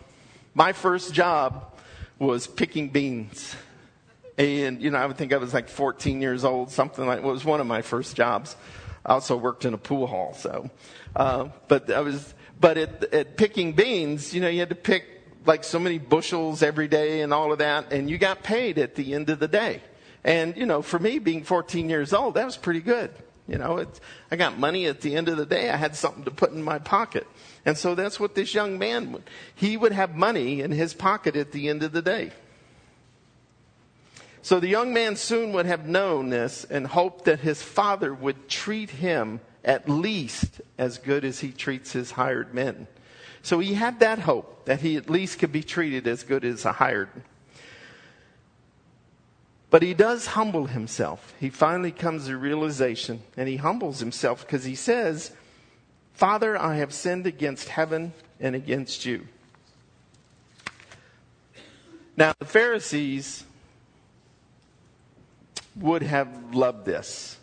my 0.53 0.73
first 0.73 1.13
job 1.13 1.73
was 2.19 2.47
picking 2.47 2.89
beans. 2.89 3.55
And, 4.37 4.81
you 4.81 4.91
know, 4.91 4.97
I 4.97 5.05
would 5.05 5.17
think 5.17 5.33
I 5.33 5.37
was 5.37 5.53
like 5.53 5.69
14 5.69 6.21
years 6.21 6.43
old, 6.43 6.71
something 6.71 7.05
like, 7.05 7.19
it 7.19 7.23
was 7.23 7.45
one 7.45 7.59
of 7.61 7.67
my 7.67 7.81
first 7.81 8.15
jobs. 8.15 8.55
I 9.05 9.13
also 9.13 9.35
worked 9.35 9.65
in 9.65 9.73
a 9.73 9.77
pool 9.77 10.07
hall, 10.07 10.33
so 10.33 10.69
uh, 11.15 11.49
but 11.67 11.91
I 11.91 12.01
was, 12.01 12.33
but 12.59 12.77
at, 12.77 13.13
at 13.13 13.37
picking 13.37 13.73
beans, 13.73 14.33
you 14.33 14.41
know, 14.41 14.49
you 14.49 14.59
had 14.59 14.69
to 14.69 14.75
pick 14.75 15.05
like 15.45 15.63
so 15.63 15.79
many 15.79 15.97
bushels 15.97 16.61
every 16.61 16.87
day 16.87 17.21
and 17.21 17.33
all 17.33 17.51
of 17.51 17.59
that, 17.59 17.91
and 17.91 18.09
you 18.09 18.17
got 18.17 18.43
paid 18.43 18.77
at 18.77 18.95
the 18.95 19.13
end 19.13 19.29
of 19.29 19.39
the 19.39 19.47
day. 19.47 19.81
And 20.23 20.55
you 20.55 20.65
know, 20.65 20.81
for 20.81 20.99
me, 20.99 21.19
being 21.19 21.43
14 21.43 21.89
years 21.89 22.13
old, 22.13 22.35
that 22.35 22.45
was 22.45 22.57
pretty 22.57 22.81
good. 22.81 23.11
You 23.47 23.57
know, 23.57 23.77
it, 23.77 23.99
I 24.29 24.35
got 24.35 24.57
money 24.57 24.85
at 24.85 25.01
the 25.01 25.15
end 25.15 25.27
of 25.27 25.37
the 25.37 25.45
day. 25.45 25.69
I 25.69 25.75
had 25.75 25.95
something 25.95 26.23
to 26.23 26.31
put 26.31 26.51
in 26.51 26.61
my 26.63 26.79
pocket. 26.79 27.27
And 27.65 27.77
so 27.77 27.95
that's 27.95 28.19
what 28.19 28.35
this 28.35 28.53
young 28.53 28.79
man 28.79 29.11
would. 29.11 29.23
He 29.53 29.75
would 29.75 29.91
have 29.91 30.15
money 30.15 30.61
in 30.61 30.71
his 30.71 30.93
pocket 30.93 31.35
at 31.35 31.51
the 31.51 31.67
end 31.67 31.83
of 31.83 31.91
the 31.91 32.01
day. 32.01 32.31
So 34.41 34.59
the 34.59 34.67
young 34.67 34.93
man 34.93 35.15
soon 35.15 35.51
would 35.53 35.65
have 35.65 35.85
known 35.85 36.29
this 36.29 36.63
and 36.63 36.87
hoped 36.87 37.25
that 37.25 37.41
his 37.41 37.61
father 37.61 38.13
would 38.13 38.47
treat 38.47 38.89
him 38.89 39.39
at 39.63 39.87
least 39.89 40.61
as 40.77 40.97
good 40.97 41.23
as 41.23 41.39
he 41.39 41.51
treats 41.51 41.93
his 41.93 42.11
hired 42.11 42.53
men. 42.53 42.87
So 43.43 43.59
he 43.59 43.73
had 43.73 43.99
that 43.99 44.19
hope 44.19 44.65
that 44.65 44.81
he 44.81 44.95
at 44.97 45.09
least 45.09 45.39
could 45.39 45.51
be 45.51 45.63
treated 45.63 46.07
as 46.07 46.23
good 46.23 46.45
as 46.45 46.65
a 46.65 46.73
hired. 46.73 47.09
But 49.69 49.81
he 49.81 49.93
does 49.93 50.27
humble 50.27 50.65
himself. 50.65 51.33
He 51.39 51.49
finally 51.49 51.91
comes 51.91 52.27
to 52.27 52.37
realization 52.37 53.21
and 53.37 53.47
he 53.47 53.55
humbles 53.55 53.99
himself 53.99 54.45
because 54.45 54.65
he 54.65 54.75
says, 54.75 55.31
Father, 56.13 56.57
I 56.57 56.75
have 56.75 56.93
sinned 56.93 57.25
against 57.25 57.69
heaven 57.69 58.13
and 58.39 58.55
against 58.55 59.05
you. 59.05 59.27
Now, 62.17 62.33
the 62.37 62.45
Pharisees 62.45 63.45
would 65.77 66.03
have 66.03 66.53
loved 66.53 66.85
this. 66.85 67.37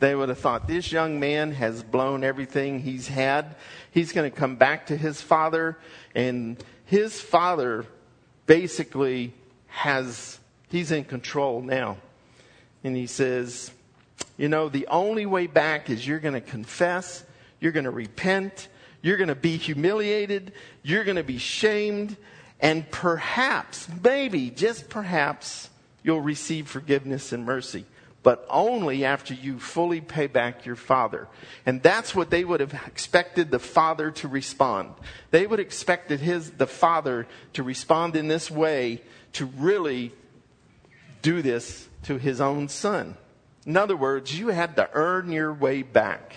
They 0.00 0.14
would 0.14 0.28
have 0.28 0.38
thought, 0.38 0.68
this 0.68 0.92
young 0.92 1.18
man 1.18 1.52
has 1.52 1.82
blown 1.82 2.22
everything 2.22 2.80
he's 2.80 3.08
had. 3.08 3.56
He's 3.90 4.12
going 4.12 4.30
to 4.30 4.36
come 4.36 4.56
back 4.56 4.86
to 4.86 4.96
his 4.96 5.20
father, 5.20 5.76
and 6.14 6.62
his 6.84 7.20
father 7.20 7.84
basically 8.46 9.32
has, 9.66 10.38
he's 10.68 10.92
in 10.92 11.04
control 11.04 11.62
now. 11.62 11.98
And 12.84 12.94
he 12.94 13.08
says, 13.08 13.72
you 14.36 14.48
know, 14.48 14.68
the 14.68 14.86
only 14.86 15.26
way 15.26 15.48
back 15.48 15.90
is 15.90 16.06
you're 16.06 16.20
going 16.20 16.34
to 16.34 16.40
confess, 16.40 17.24
you're 17.58 17.72
going 17.72 17.84
to 17.84 17.90
repent, 17.90 18.68
you're 19.02 19.16
going 19.16 19.28
to 19.28 19.34
be 19.34 19.56
humiliated, 19.56 20.52
you're 20.84 21.04
going 21.04 21.16
to 21.16 21.24
be 21.24 21.38
shamed, 21.38 22.16
and 22.60 22.88
perhaps, 22.92 23.88
maybe, 24.02 24.50
just 24.50 24.88
perhaps, 24.88 25.70
you'll 26.04 26.20
receive 26.20 26.68
forgiveness 26.68 27.32
and 27.32 27.44
mercy 27.44 27.84
but 28.22 28.46
only 28.50 29.04
after 29.04 29.32
you 29.32 29.58
fully 29.58 30.00
pay 30.00 30.26
back 30.26 30.66
your 30.66 30.76
father. 30.76 31.28
And 31.64 31.82
that's 31.82 32.14
what 32.14 32.30
they 32.30 32.44
would 32.44 32.60
have 32.60 32.74
expected 32.86 33.50
the 33.50 33.58
father 33.58 34.10
to 34.12 34.28
respond. 34.28 34.94
They 35.30 35.46
would 35.46 35.58
have 35.58 35.66
expected 35.66 36.20
his, 36.20 36.50
the 36.52 36.66
father 36.66 37.26
to 37.52 37.62
respond 37.62 38.16
in 38.16 38.28
this 38.28 38.50
way 38.50 39.02
to 39.34 39.46
really 39.46 40.12
do 41.22 41.42
this 41.42 41.88
to 42.04 42.18
his 42.18 42.40
own 42.40 42.68
son. 42.68 43.16
In 43.66 43.76
other 43.76 43.96
words, 43.96 44.38
you 44.38 44.48
had 44.48 44.76
to 44.76 44.88
earn 44.92 45.30
your 45.30 45.52
way 45.52 45.82
back. 45.82 46.34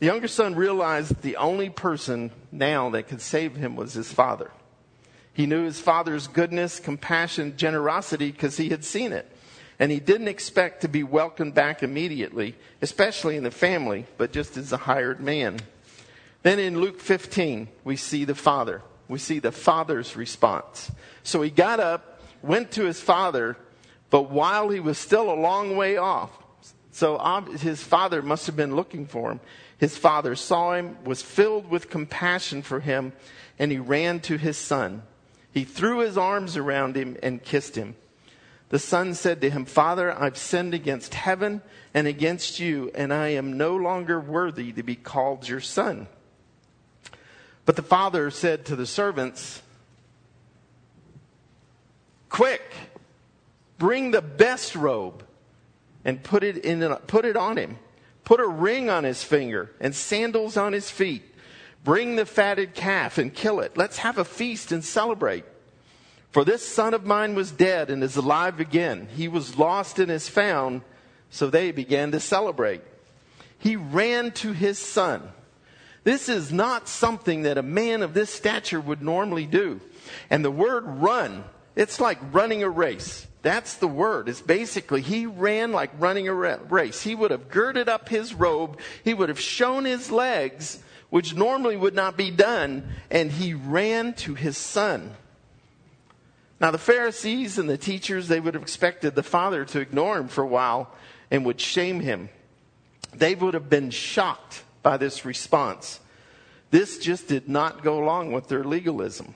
The 0.00 0.06
younger 0.06 0.28
son 0.28 0.54
realized 0.54 1.22
the 1.22 1.36
only 1.36 1.70
person 1.70 2.30
now 2.52 2.90
that 2.90 3.08
could 3.08 3.20
save 3.20 3.56
him 3.56 3.74
was 3.74 3.94
his 3.94 4.12
father. 4.12 4.50
He 5.32 5.46
knew 5.46 5.64
his 5.64 5.80
father's 5.80 6.26
goodness, 6.26 6.80
compassion, 6.80 7.56
generosity 7.56 8.30
because 8.30 8.56
he 8.56 8.68
had 8.68 8.84
seen 8.84 9.12
it. 9.12 9.30
And 9.78 9.92
he 9.92 10.00
didn't 10.00 10.28
expect 10.28 10.82
to 10.82 10.88
be 10.88 11.04
welcomed 11.04 11.54
back 11.54 11.82
immediately, 11.82 12.56
especially 12.82 13.36
in 13.36 13.44
the 13.44 13.50
family, 13.50 14.06
but 14.16 14.32
just 14.32 14.56
as 14.56 14.72
a 14.72 14.76
hired 14.76 15.20
man. 15.20 15.60
Then 16.42 16.58
in 16.58 16.80
Luke 16.80 17.00
15, 17.00 17.68
we 17.84 17.96
see 17.96 18.24
the 18.24 18.34
father. 18.34 18.82
we 19.08 19.18
see 19.18 19.38
the 19.38 19.52
father's 19.52 20.16
response. 20.16 20.90
So 21.22 21.40
he 21.42 21.50
got 21.50 21.80
up, 21.80 22.20
went 22.42 22.70
to 22.72 22.84
his 22.84 23.00
father, 23.00 23.56
but 24.10 24.30
while 24.30 24.68
he 24.68 24.80
was 24.80 24.98
still 24.98 25.32
a 25.32 25.34
long 25.34 25.76
way 25.76 25.96
off, 25.96 26.30
so 26.90 27.18
his 27.60 27.82
father 27.82 28.22
must 28.22 28.46
have 28.46 28.56
been 28.56 28.74
looking 28.74 29.06
for 29.06 29.30
him. 29.30 29.40
His 29.78 29.96
father 29.96 30.34
saw 30.34 30.74
him, 30.74 30.96
was 31.04 31.22
filled 31.22 31.70
with 31.70 31.88
compassion 31.88 32.62
for 32.62 32.80
him, 32.80 33.12
and 33.58 33.70
he 33.70 33.78
ran 33.78 34.20
to 34.20 34.36
his 34.36 34.56
son. 34.56 35.02
He 35.52 35.64
threw 35.64 36.00
his 36.00 36.18
arms 36.18 36.56
around 36.56 36.96
him 36.96 37.16
and 37.22 37.42
kissed 37.42 37.76
him. 37.76 37.94
The 38.70 38.78
son 38.78 39.14
said 39.14 39.40
to 39.40 39.50
him, 39.50 39.64
Father, 39.64 40.12
I've 40.12 40.36
sinned 40.36 40.74
against 40.74 41.14
heaven 41.14 41.62
and 41.94 42.06
against 42.06 42.60
you, 42.60 42.90
and 42.94 43.12
I 43.12 43.28
am 43.28 43.56
no 43.56 43.76
longer 43.76 44.20
worthy 44.20 44.72
to 44.72 44.82
be 44.82 44.94
called 44.94 45.48
your 45.48 45.60
son. 45.60 46.06
But 47.64 47.76
the 47.76 47.82
father 47.82 48.30
said 48.30 48.66
to 48.66 48.76
the 48.76 48.86
servants, 48.86 49.62
Quick, 52.28 52.62
bring 53.78 54.10
the 54.10 54.22
best 54.22 54.74
robe 54.74 55.24
and 56.04 56.22
put 56.22 56.44
it, 56.44 56.58
in, 56.58 56.94
put 57.06 57.24
it 57.24 57.36
on 57.36 57.56
him. 57.56 57.78
Put 58.24 58.40
a 58.40 58.46
ring 58.46 58.90
on 58.90 59.04
his 59.04 59.24
finger 59.24 59.70
and 59.80 59.94
sandals 59.94 60.58
on 60.58 60.74
his 60.74 60.90
feet. 60.90 61.22
Bring 61.84 62.16
the 62.16 62.26
fatted 62.26 62.74
calf 62.74 63.16
and 63.16 63.32
kill 63.32 63.60
it. 63.60 63.76
Let's 63.78 63.98
have 63.98 64.18
a 64.18 64.24
feast 64.24 64.70
and 64.70 64.84
celebrate. 64.84 65.46
For 66.30 66.44
this 66.44 66.66
son 66.66 66.94
of 66.94 67.06
mine 67.06 67.34
was 67.34 67.50
dead 67.50 67.90
and 67.90 68.04
is 68.04 68.16
alive 68.16 68.60
again. 68.60 69.08
He 69.16 69.28
was 69.28 69.56
lost 69.56 69.98
and 69.98 70.10
is 70.10 70.28
found. 70.28 70.82
So 71.30 71.48
they 71.48 71.72
began 71.72 72.12
to 72.12 72.20
celebrate. 72.20 72.82
He 73.58 73.76
ran 73.76 74.32
to 74.32 74.52
his 74.52 74.78
son. 74.78 75.22
This 76.04 76.28
is 76.28 76.52
not 76.52 76.88
something 76.88 77.42
that 77.42 77.58
a 77.58 77.62
man 77.62 78.02
of 78.02 78.14
this 78.14 78.30
stature 78.30 78.80
would 78.80 79.02
normally 79.02 79.46
do. 79.46 79.80
And 80.30 80.44
the 80.44 80.50
word 80.50 80.84
run, 80.86 81.44
it's 81.76 82.00
like 82.00 82.18
running 82.32 82.62
a 82.62 82.70
race. 82.70 83.26
That's 83.42 83.74
the 83.74 83.88
word. 83.88 84.28
It's 84.28 84.40
basically 84.40 85.00
he 85.00 85.26
ran 85.26 85.72
like 85.72 85.90
running 85.98 86.28
a 86.28 86.34
race. 86.34 87.02
He 87.02 87.14
would 87.14 87.30
have 87.30 87.50
girded 87.50 87.88
up 87.88 88.08
his 88.08 88.34
robe. 88.34 88.78
He 89.04 89.14
would 89.14 89.28
have 89.28 89.40
shown 89.40 89.84
his 89.84 90.10
legs, 90.10 90.82
which 91.10 91.34
normally 91.34 91.76
would 91.76 91.94
not 91.94 92.16
be 92.16 92.30
done. 92.30 92.88
And 93.10 93.30
he 93.30 93.54
ran 93.54 94.14
to 94.14 94.34
his 94.34 94.56
son. 94.56 95.14
Now, 96.60 96.70
the 96.72 96.78
Pharisees 96.78 97.58
and 97.58 97.70
the 97.70 97.78
teachers, 97.78 98.28
they 98.28 98.40
would 98.40 98.54
have 98.54 98.62
expected 98.62 99.14
the 99.14 99.22
father 99.22 99.64
to 99.66 99.80
ignore 99.80 100.18
him 100.18 100.28
for 100.28 100.42
a 100.42 100.48
while 100.48 100.92
and 101.30 101.44
would 101.46 101.60
shame 101.60 102.00
him. 102.00 102.30
They 103.14 103.34
would 103.34 103.54
have 103.54 103.70
been 103.70 103.90
shocked 103.90 104.64
by 104.82 104.96
this 104.96 105.24
response. 105.24 106.00
This 106.70 106.98
just 106.98 107.28
did 107.28 107.48
not 107.48 107.82
go 107.82 108.02
along 108.02 108.32
with 108.32 108.48
their 108.48 108.64
legalism. 108.64 109.34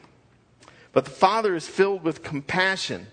But 0.93 1.05
the 1.05 1.11
father 1.11 1.55
is 1.55 1.67
filled 1.67 2.03
with 2.03 2.23
compassion. 2.23 3.07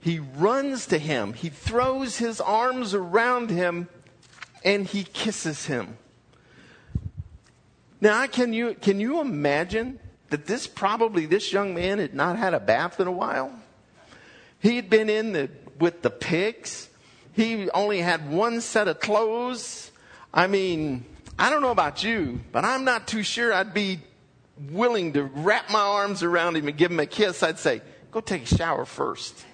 He 0.00 0.18
runs 0.18 0.86
to 0.86 0.98
him, 0.98 1.32
he 1.32 1.48
throws 1.48 2.18
his 2.18 2.40
arms 2.40 2.92
around 2.92 3.50
him, 3.50 3.88
and 4.64 4.86
he 4.86 5.04
kisses 5.04 5.66
him. 5.66 5.96
Now, 8.00 8.26
can 8.26 8.52
you, 8.52 8.74
can 8.74 8.98
you 8.98 9.20
imagine 9.20 10.00
that 10.32 10.46
this 10.46 10.66
probably, 10.66 11.26
this 11.26 11.52
young 11.52 11.74
man 11.74 11.98
had 11.98 12.14
not 12.14 12.36
had 12.36 12.54
a 12.54 12.60
bath 12.60 12.98
in 12.98 13.06
a 13.06 13.12
while. 13.12 13.52
He 14.58 14.76
had 14.76 14.90
been 14.90 15.08
in 15.08 15.32
the, 15.32 15.50
with 15.78 16.02
the 16.02 16.10
pigs. 16.10 16.88
He 17.34 17.70
only 17.70 18.00
had 18.00 18.30
one 18.30 18.60
set 18.60 18.88
of 18.88 18.98
clothes. 19.00 19.90
I 20.32 20.46
mean, 20.46 21.04
I 21.38 21.50
don't 21.50 21.62
know 21.62 21.70
about 21.70 22.02
you, 22.02 22.40
but 22.50 22.64
I'm 22.64 22.84
not 22.84 23.06
too 23.06 23.22
sure 23.22 23.52
I'd 23.52 23.74
be 23.74 24.00
willing 24.70 25.12
to 25.14 25.24
wrap 25.24 25.70
my 25.70 25.80
arms 25.80 26.22
around 26.22 26.56
him 26.56 26.68
and 26.68 26.76
give 26.76 26.90
him 26.90 27.00
a 27.00 27.06
kiss. 27.06 27.42
I'd 27.42 27.58
say, 27.58 27.82
go 28.10 28.20
take 28.20 28.50
a 28.50 28.56
shower 28.56 28.84
first. 28.84 29.44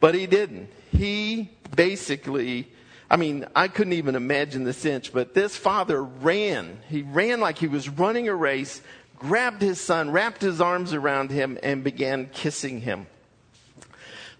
But 0.00 0.14
he 0.14 0.26
didn't. 0.26 0.70
He 0.90 1.50
basically, 1.74 2.68
I 3.10 3.16
mean, 3.16 3.46
I 3.54 3.68
couldn't 3.68 3.92
even 3.92 4.14
imagine 4.14 4.64
the 4.64 4.72
cinch, 4.72 5.12
but 5.12 5.34
this 5.34 5.56
father 5.56 6.02
ran. 6.02 6.78
He 6.88 7.02
ran 7.02 7.40
like 7.40 7.58
he 7.58 7.68
was 7.68 7.88
running 7.88 8.28
a 8.28 8.34
race, 8.34 8.80
grabbed 9.18 9.62
his 9.62 9.80
son, 9.80 10.10
wrapped 10.10 10.42
his 10.42 10.60
arms 10.60 10.92
around 10.92 11.30
him, 11.30 11.58
and 11.62 11.84
began 11.84 12.26
kissing 12.32 12.80
him. 12.80 13.06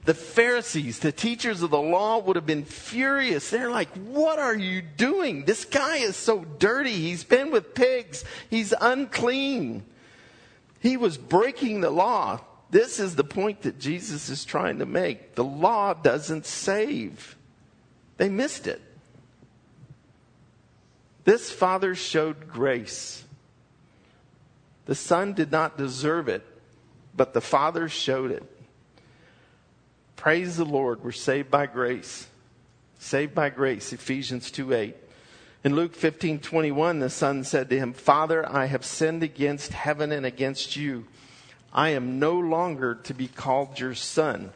The 0.05 0.15
Pharisees, 0.15 1.01
the 1.01 1.13
teachers 1.13 1.63
of 1.63 1.71
the 1.71 1.81
law, 1.81 2.19
would 2.19 2.37
have 2.37 2.47
been 2.47 2.65
furious. 2.65 3.51
They're 3.51 3.71
like, 3.71 3.91
What 3.91 4.39
are 4.39 4.55
you 4.55 4.81
doing? 4.81 5.45
This 5.45 5.65
guy 5.65 5.99
is 5.99 6.17
so 6.17 6.45
dirty. 6.59 6.93
He's 6.93 7.25
been 7.25 7.51
with 7.51 7.75
pigs, 7.75 8.25
he's 8.49 8.73
unclean. 8.81 9.85
He 10.81 10.97
was 10.97 11.19
breaking 11.19 11.81
the 11.81 11.91
law. 11.91 12.41
This 12.71 13.01
is 13.01 13.17
the 13.17 13.25
point 13.25 13.63
that 13.63 13.79
Jesus 13.79 14.29
is 14.29 14.45
trying 14.45 14.79
to 14.79 14.87
make. 14.87 15.35
The 15.35 15.45
law 15.45 15.95
doesn't 15.95 16.47
save, 16.47 17.37
they 18.17 18.29
missed 18.29 18.67
it. 18.67 18.81
This 21.25 21.51
father 21.51 21.95
showed 21.95 22.49
grace. 22.49 23.25
The 24.89 24.95
Son 24.95 25.35
did 25.35 25.53
not 25.53 25.77
deserve 25.77 26.29
it, 26.29 26.43
but 27.15 27.35
the 27.35 27.43
Father 27.43 27.91
showed 27.91 28.31
it. 28.31 28.43
Praise 30.17 30.57
the 30.57 30.65
Lord, 30.65 31.05
we're 31.05 31.13
saved 31.13 31.51
by 31.51 31.67
grace. 31.67 32.27
Saved 32.99 33.35
by 33.35 33.51
grace, 33.51 33.93
Ephesians 33.93 34.51
2 34.51 34.73
8. 34.73 34.97
In 35.63 35.77
Luke 35.77 35.95
15 35.95 36.39
21, 36.41 37.01
the 37.01 37.11
Son 37.11 37.45
said 37.45 37.69
to 37.69 37.79
him, 37.79 37.93
Father, 37.93 38.51
I 38.51 38.65
have 38.65 38.83
sinned 38.83 39.23
against 39.23 39.75
heaven 39.75 40.11
and 40.11 40.25
against 40.25 40.75
you. 40.75 41.07
I 41.71 41.91
am 41.91 42.19
no 42.19 42.39
longer 42.39 42.95
to 42.95 43.13
be 43.13 43.29
called 43.29 43.79
your 43.79 43.95
son. 43.95 44.53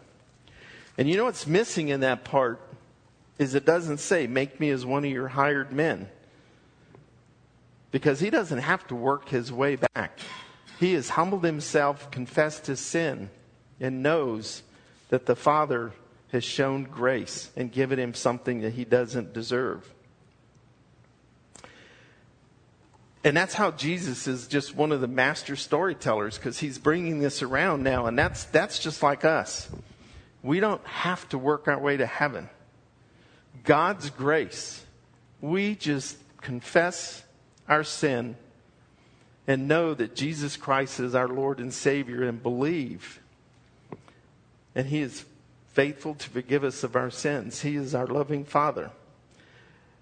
And 0.97 1.11
you 1.11 1.19
know 1.19 1.25
what's 1.25 1.47
missing 1.47 1.89
in 1.89 2.01
that 2.01 2.25
part 2.25 2.59
is 3.39 3.55
it 3.55 3.67
doesn't 3.67 3.99
say, 3.99 4.27
Make 4.27 4.59
me 4.59 4.71
as 4.71 4.87
one 4.87 5.05
of 5.05 5.11
your 5.11 5.29
hired 5.29 5.73
men 5.73 6.09
because 7.93 8.19
he 8.19 8.31
doesn't 8.31 8.59
have 8.59 8.85
to 8.89 8.97
work 8.97 9.29
his 9.29 9.53
way 9.53 9.77
back. 9.77 10.19
He 10.81 10.95
has 10.95 11.11
humbled 11.11 11.45
himself, 11.45 12.11
confessed 12.11 12.67
his 12.67 12.81
sin, 12.81 13.31
and 13.79 14.03
knows 14.03 14.63
that 15.11 15.27
the 15.27 15.37
Father 15.37 15.93
has 16.33 16.43
shown 16.43 16.85
grace 16.85 17.51
and 17.55 17.71
given 17.71 17.99
him 17.99 18.15
something 18.15 18.63
that 18.63 18.73
he 18.73 18.85
doesn't 18.85 19.33
deserve. 19.33 19.89
And 23.25 23.37
that's 23.37 23.55
how 23.55 23.71
Jesus 23.71 24.27
is 24.27 24.49
just 24.49 24.75
one 24.75 24.91
of 24.91 25.01
the 25.01 25.07
master 25.07 25.55
storytellers 25.55 26.39
because 26.39 26.59
he's 26.59 26.79
bringing 26.79 27.21
this 27.21 27.43
around 27.43 27.85
now. 27.85 28.07
And 28.07 28.19
that's, 28.19 28.45
that's 28.47 28.81
just 28.81 29.03
like 29.03 29.25
us. 29.25 29.71
We 30.43 30.59
don't 30.59 30.85
have 30.85 31.29
to 31.29 31.39
work 31.39 31.69
our 31.69 31.79
way 31.79 31.97
to 31.99 32.07
heaven. 32.07 32.49
God's 33.63 34.11
grace. 34.11 34.85
We 35.41 35.77
just 35.77 36.17
confess 36.41 37.23
our 37.69 37.85
sin 37.85 38.37
and 39.47 39.69
know 39.69 39.95
that 39.95 40.15
Jesus 40.15 40.57
Christ 40.57 41.01
is 41.01 41.15
our 41.15 41.29
Lord 41.29 41.59
and 41.59 41.73
Savior 41.73 42.23
and 42.23 42.43
believe. 42.43 43.21
And 44.75 44.87
He 44.87 45.01
is 45.01 45.25
faithful 45.73 46.15
to 46.15 46.31
forgive 46.31 46.65
us 46.65 46.85
of 46.85 46.97
our 46.97 47.11
sins. 47.11 47.63
He 47.63 47.77
is 47.77 47.95
our 47.95 48.07
loving 48.07 48.45
Father. 48.45 48.91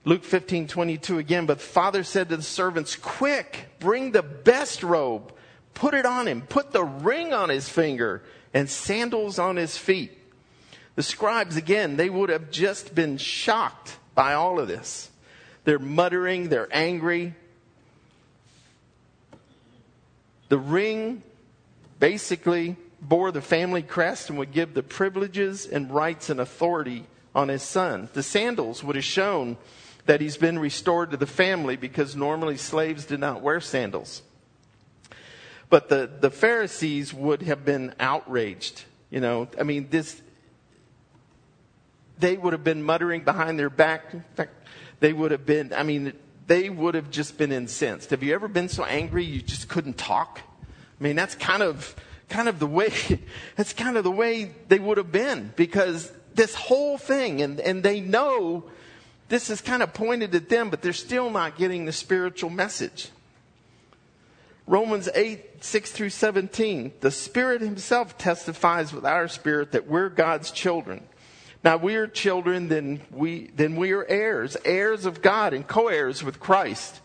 Luke 0.05 0.25
15, 0.25 0.67
22 0.67 1.19
again, 1.19 1.47
but 1.47 1.59
the 1.59 1.65
father 1.65 2.03
said 2.03 2.31
to 2.31 2.37
the 2.37 2.43
servants, 2.43 2.97
Quick, 2.97 3.69
bring 3.79 4.13
the 4.13 4.23
best 4.23 4.83
robe, 4.83 5.33
put 5.75 5.93
it 5.93 6.07
on 6.07 6.27
him, 6.27 6.41
put 6.41 6.73
the 6.73 6.85
ring 6.85 7.35
on 7.35 7.51
his 7.51 7.69
finger, 7.69 8.23
and 8.55 8.69
sandals 8.69 9.39
on 9.39 9.57
his 9.57 9.77
feet. 9.77 10.17
The 10.97 11.03
scribes, 11.03 11.57
again, 11.57 11.97
they 11.97 12.09
would 12.09 12.31
have 12.31 12.51
just 12.51 12.95
been 12.95 13.19
shocked 13.19 13.97
by 14.15 14.35
all 14.35 14.59
of 14.59 14.69
this. 14.69 15.11
They're 15.65 15.79
muttering, 15.79 16.49
they're 16.49 16.69
angry, 16.73 17.35
the 20.51 20.59
ring 20.59 21.23
basically 21.99 22.77
bore 23.01 23.31
the 23.31 23.41
family 23.41 23.83
crest 23.83 24.29
and 24.29 24.39
would 24.39 24.53
give 24.53 24.75
the 24.75 24.83
privileges 24.83 25.65
and 25.65 25.91
rights 25.91 26.29
and 26.29 26.41
authority 26.41 27.07
on 27.35 27.49
his 27.49 27.63
son. 27.63 28.09
The 28.13 28.23
sandals 28.23 28.85
would 28.85 28.97
have 28.97 29.05
shown 29.05 29.57
that 30.07 30.21
he's 30.21 30.37
been 30.37 30.59
restored 30.59 31.13
to 31.13 31.17
the 31.17 31.27
family 31.27 31.77
because 31.77 32.17
normally 32.17 32.57
slaves 32.57 33.05
did 33.05 33.21
not 33.21 33.43
wear 33.43 33.61
sandals. 33.61 34.23
But 35.69 35.89
the, 35.89 36.11
the 36.21 36.31
Pharisees 36.31 37.15
would 37.15 37.43
have 37.43 37.65
been 37.65 37.95
outraged. 38.01 38.85
You 39.09 39.21
know, 39.21 39.47
I 39.59 39.63
mean, 39.63 39.87
this, 39.89 40.21
they 42.19 42.37
would 42.37 42.53
have 42.55 42.65
been 42.65 42.83
muttering 42.83 43.23
behind 43.23 43.57
their 43.57 43.71
back. 43.71 44.13
In 44.13 44.25
fact, 44.35 44.53
they 44.99 45.13
would 45.13 45.31
have 45.31 45.47
been, 45.47 45.73
I 45.73 45.85
mean, 45.85 46.13
they 46.51 46.69
would 46.69 46.97
have 46.97 47.13
just 47.13 47.39
been 47.39 47.53
incensed. 47.53 48.11
Have 48.11 48.25
you 48.25 48.35
ever 48.35 48.49
been 48.49 48.69
so 48.69 48.83
angry 48.83 49.25
you 49.25 49.41
just 49.41 49.69
couldn't 49.69 49.97
talk? 49.97 50.41
I 51.01 51.05
mean, 51.05 51.15
that's 51.15 51.37
kind 51.37 51.63
of, 51.63 51.95
kind 52.29 52.49
of 52.49 52.59
the 52.59 52.67
way, 52.67 52.91
that's 53.57 53.73
kind 53.73 53.97
of 53.97 54.03
the 54.03 54.11
way 54.11 54.51
they 54.67 54.81
would 54.81 54.97
have 54.99 55.13
been 55.13 55.53
because 55.55 56.11
this 56.35 56.57
whole 56.57 56.99
thing, 56.99 57.41
and, 57.41 57.61
and 57.61 57.85
they 57.85 58.01
know 58.01 58.65
this 59.29 59.49
is 59.49 59.61
kind 59.61 59.81
of 59.81 59.95
pointed 59.95 60.35
at 60.35 60.49
them, 60.49 60.71
but 60.71 60.83
they're 60.83 60.93
still 60.93 61.31
not 61.31 61.57
getting 61.57 61.85
the 61.85 61.93
spiritual 61.93 62.51
message. 62.51 63.11
Romans 64.67 65.09
8, 65.15 65.63
6 65.63 65.93
through 65.93 66.11
17. 66.11 66.95
The 66.99 67.13
Spirit 67.13 67.61
Himself 67.61 68.19
testifies 68.19 68.93
with 68.93 69.07
our 69.07 69.29
spirit 69.29 69.71
that 69.71 69.87
we're 69.87 70.09
God's 70.09 70.51
children. 70.51 71.05
Now 71.63 71.77
we 71.77 71.97
are 71.97 72.07
children, 72.07 72.69
then 72.69 73.01
we, 73.11 73.51
then 73.55 73.77
we 73.77 73.93
are 73.93 74.05
heirs, 74.05 74.57
heirs 74.65 75.05
of 75.05 75.21
God 75.21 75.53
and 75.53 75.67
co-heirs 75.67 76.23
with 76.23 76.41
Christ. 76.41 77.01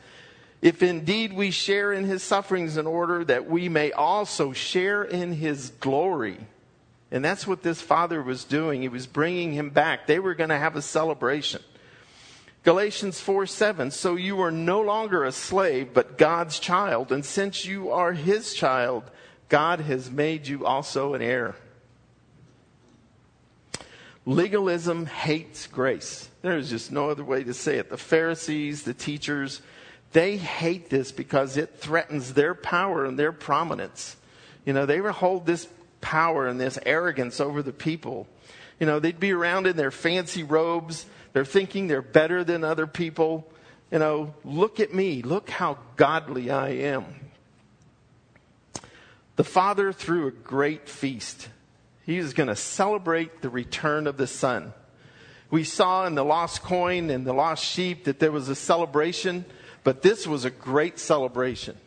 If 0.62 0.82
indeed 0.82 1.34
we 1.34 1.52
share 1.52 1.92
in 1.92 2.06
his 2.06 2.24
sufferings 2.24 2.78
in 2.78 2.88
order 2.88 3.24
that 3.26 3.50
we 3.50 3.70
may 3.70 3.92
also 3.92 4.54
share 4.54 5.04
in 5.04 5.34
his 5.34 5.70
glory. 5.80 6.38
And 7.12 7.24
that's 7.24 7.46
what 7.46 7.64
this 7.64 7.82
father 7.82 8.22
was 8.22 8.44
doing. 8.46 8.82
He 8.82 8.88
was 8.88 9.08
bringing 9.08 9.52
him 9.52 9.70
back. 9.70 10.08
They 10.08 10.20
were 10.20 10.34
going 10.34 10.50
to 10.50 10.58
have 10.58 10.76
a 10.76 10.82
celebration. 10.82 11.62
Galatians 12.64 13.20
4 13.20 13.46
7. 13.46 13.92
So 13.92 14.16
you 14.16 14.42
are 14.42 14.52
no 14.52 14.82
longer 14.82 15.24
a 15.24 15.32
slave, 15.32 15.94
but 15.94 16.18
God's 16.18 16.58
child. 16.58 17.12
And 17.12 17.24
since 17.24 17.66
you 17.66 17.92
are 17.92 18.14
his 18.14 18.54
child, 18.54 19.04
God 19.50 19.82
has 19.82 20.10
made 20.10 20.48
you 20.48 20.66
also 20.66 21.14
an 21.14 21.22
heir. 21.22 21.56
Legalism 24.26 25.06
hates 25.06 25.68
grace. 25.68 26.30
There's 26.42 26.70
just 26.70 26.92
no 26.92 27.10
other 27.10 27.24
way 27.24 27.44
to 27.44 27.54
say 27.54 27.78
it. 27.78 27.90
The 27.90 27.98
Pharisees, 27.98 28.84
the 28.84 28.94
teachers, 28.94 29.62
they 30.14 30.38
hate 30.38 30.90
this 30.90 31.12
because 31.12 31.58
it 31.58 31.78
threatens 31.78 32.34
their 32.34 32.56
power 32.56 33.06
and 33.06 33.20
their 33.20 33.32
prominence. 33.32 34.16
You 34.66 34.74
know, 34.74 34.88
they 34.88 34.98
hold 34.98 35.46
this 35.46 35.68
power 36.02 36.48
and 36.48 36.60
this 36.60 36.80
arrogance 36.86 37.40
over 37.40 37.62
the 37.62 37.74
people. 37.74 38.28
You 38.80 38.88
know, 38.88 39.00
they'd 39.00 39.20
be 39.20 39.32
around 39.32 39.68
in 39.68 39.78
their 39.78 39.92
fancy 39.92 40.44
robes. 40.44 41.06
They're 41.34 41.46
thinking 41.46 41.88
they're 41.88 42.02
better 42.02 42.44
than 42.44 42.64
other 42.64 42.88
people. 42.88 43.48
You 43.92 44.00
know, 44.00 44.34
look 44.44 44.80
at 44.80 44.94
me. 44.94 45.22
Look 45.22 45.50
how 45.50 45.78
godly 45.98 46.50
I 46.50 46.70
am. 46.70 47.06
The 49.36 49.44
Father 49.44 49.94
threw 49.94 50.28
a 50.28 50.32
great 50.32 50.90
feast 50.90 51.50
he 52.06 52.20
was 52.20 52.34
going 52.34 52.50
to 52.50 52.56
celebrate 52.56 53.42
the 53.42 53.50
return 53.50 54.08
of 54.08 54.18
the 54.18 54.28
Son. 54.28 54.74
We 55.50 55.64
saw 55.64 56.06
in 56.06 56.16
the 56.16 56.26
lost 56.26 56.64
coin 56.64 57.10
and 57.10 57.26
the 57.26 57.34
lost 57.34 57.64
sheep 57.64 58.06
that 58.06 58.20
there 58.20 58.32
was 58.32 58.50
a 58.50 58.56
celebration, 58.56 59.46
but 59.84 60.02
this 60.02 60.28
was 60.28 60.46
a 60.46 60.50
great 60.50 61.00
celebration. 61.00 61.78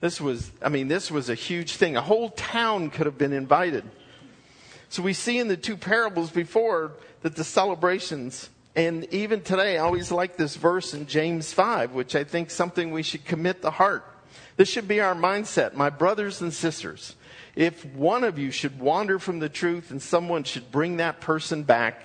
This 0.00 0.20
was, 0.20 0.50
I 0.62 0.68
mean, 0.68 0.88
this 0.88 1.10
was 1.10 1.30
a 1.30 1.34
huge 1.34 1.76
thing. 1.76 1.96
A 1.96 2.02
whole 2.02 2.30
town 2.30 2.90
could 2.90 3.06
have 3.06 3.18
been 3.18 3.32
invited. 3.32 3.84
So 4.88 5.02
we 5.02 5.14
see 5.14 5.38
in 5.38 5.48
the 5.48 5.56
two 5.56 5.76
parables 5.76 6.30
before 6.30 6.92
that 7.22 7.36
the 7.36 7.44
celebrations, 7.44 8.50
and 8.74 9.04
even 9.12 9.40
today, 9.40 9.78
I 9.78 9.80
always 9.82 10.12
like 10.12 10.36
this 10.36 10.56
verse 10.56 10.94
in 10.94 11.06
James 11.06 11.52
5, 11.52 11.92
which 11.92 12.14
I 12.14 12.24
think 12.24 12.50
something 12.50 12.90
we 12.90 13.02
should 13.02 13.24
commit 13.24 13.62
the 13.62 13.70
heart. 13.70 14.04
This 14.56 14.68
should 14.68 14.86
be 14.86 15.00
our 15.00 15.14
mindset. 15.14 15.74
My 15.74 15.90
brothers 15.90 16.40
and 16.40 16.52
sisters, 16.52 17.16
if 17.56 17.86
one 17.86 18.22
of 18.22 18.38
you 18.38 18.50
should 18.50 18.78
wander 18.78 19.18
from 19.18 19.38
the 19.38 19.48
truth 19.48 19.90
and 19.90 20.00
someone 20.00 20.44
should 20.44 20.70
bring 20.70 20.98
that 20.98 21.20
person 21.20 21.62
back, 21.62 22.02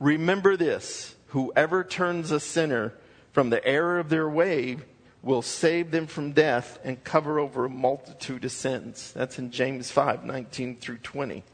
remember 0.00 0.56
this 0.56 1.14
whoever 1.28 1.84
turns 1.84 2.32
a 2.32 2.40
sinner 2.40 2.92
from 3.32 3.50
the 3.50 3.64
error 3.64 4.00
of 4.00 4.08
their 4.08 4.28
way 4.28 4.76
will 5.22 5.42
save 5.42 5.90
them 5.90 6.06
from 6.06 6.32
death 6.32 6.78
and 6.84 7.02
cover 7.04 7.38
over 7.38 7.64
a 7.64 7.70
multitude 7.70 8.44
of 8.44 8.50
sins. 8.50 9.12
That's 9.12 9.38
in 9.38 9.50
James 9.52 9.90
5 9.90 10.24
19 10.24 10.76
through 10.76 10.98
20. 10.98 11.44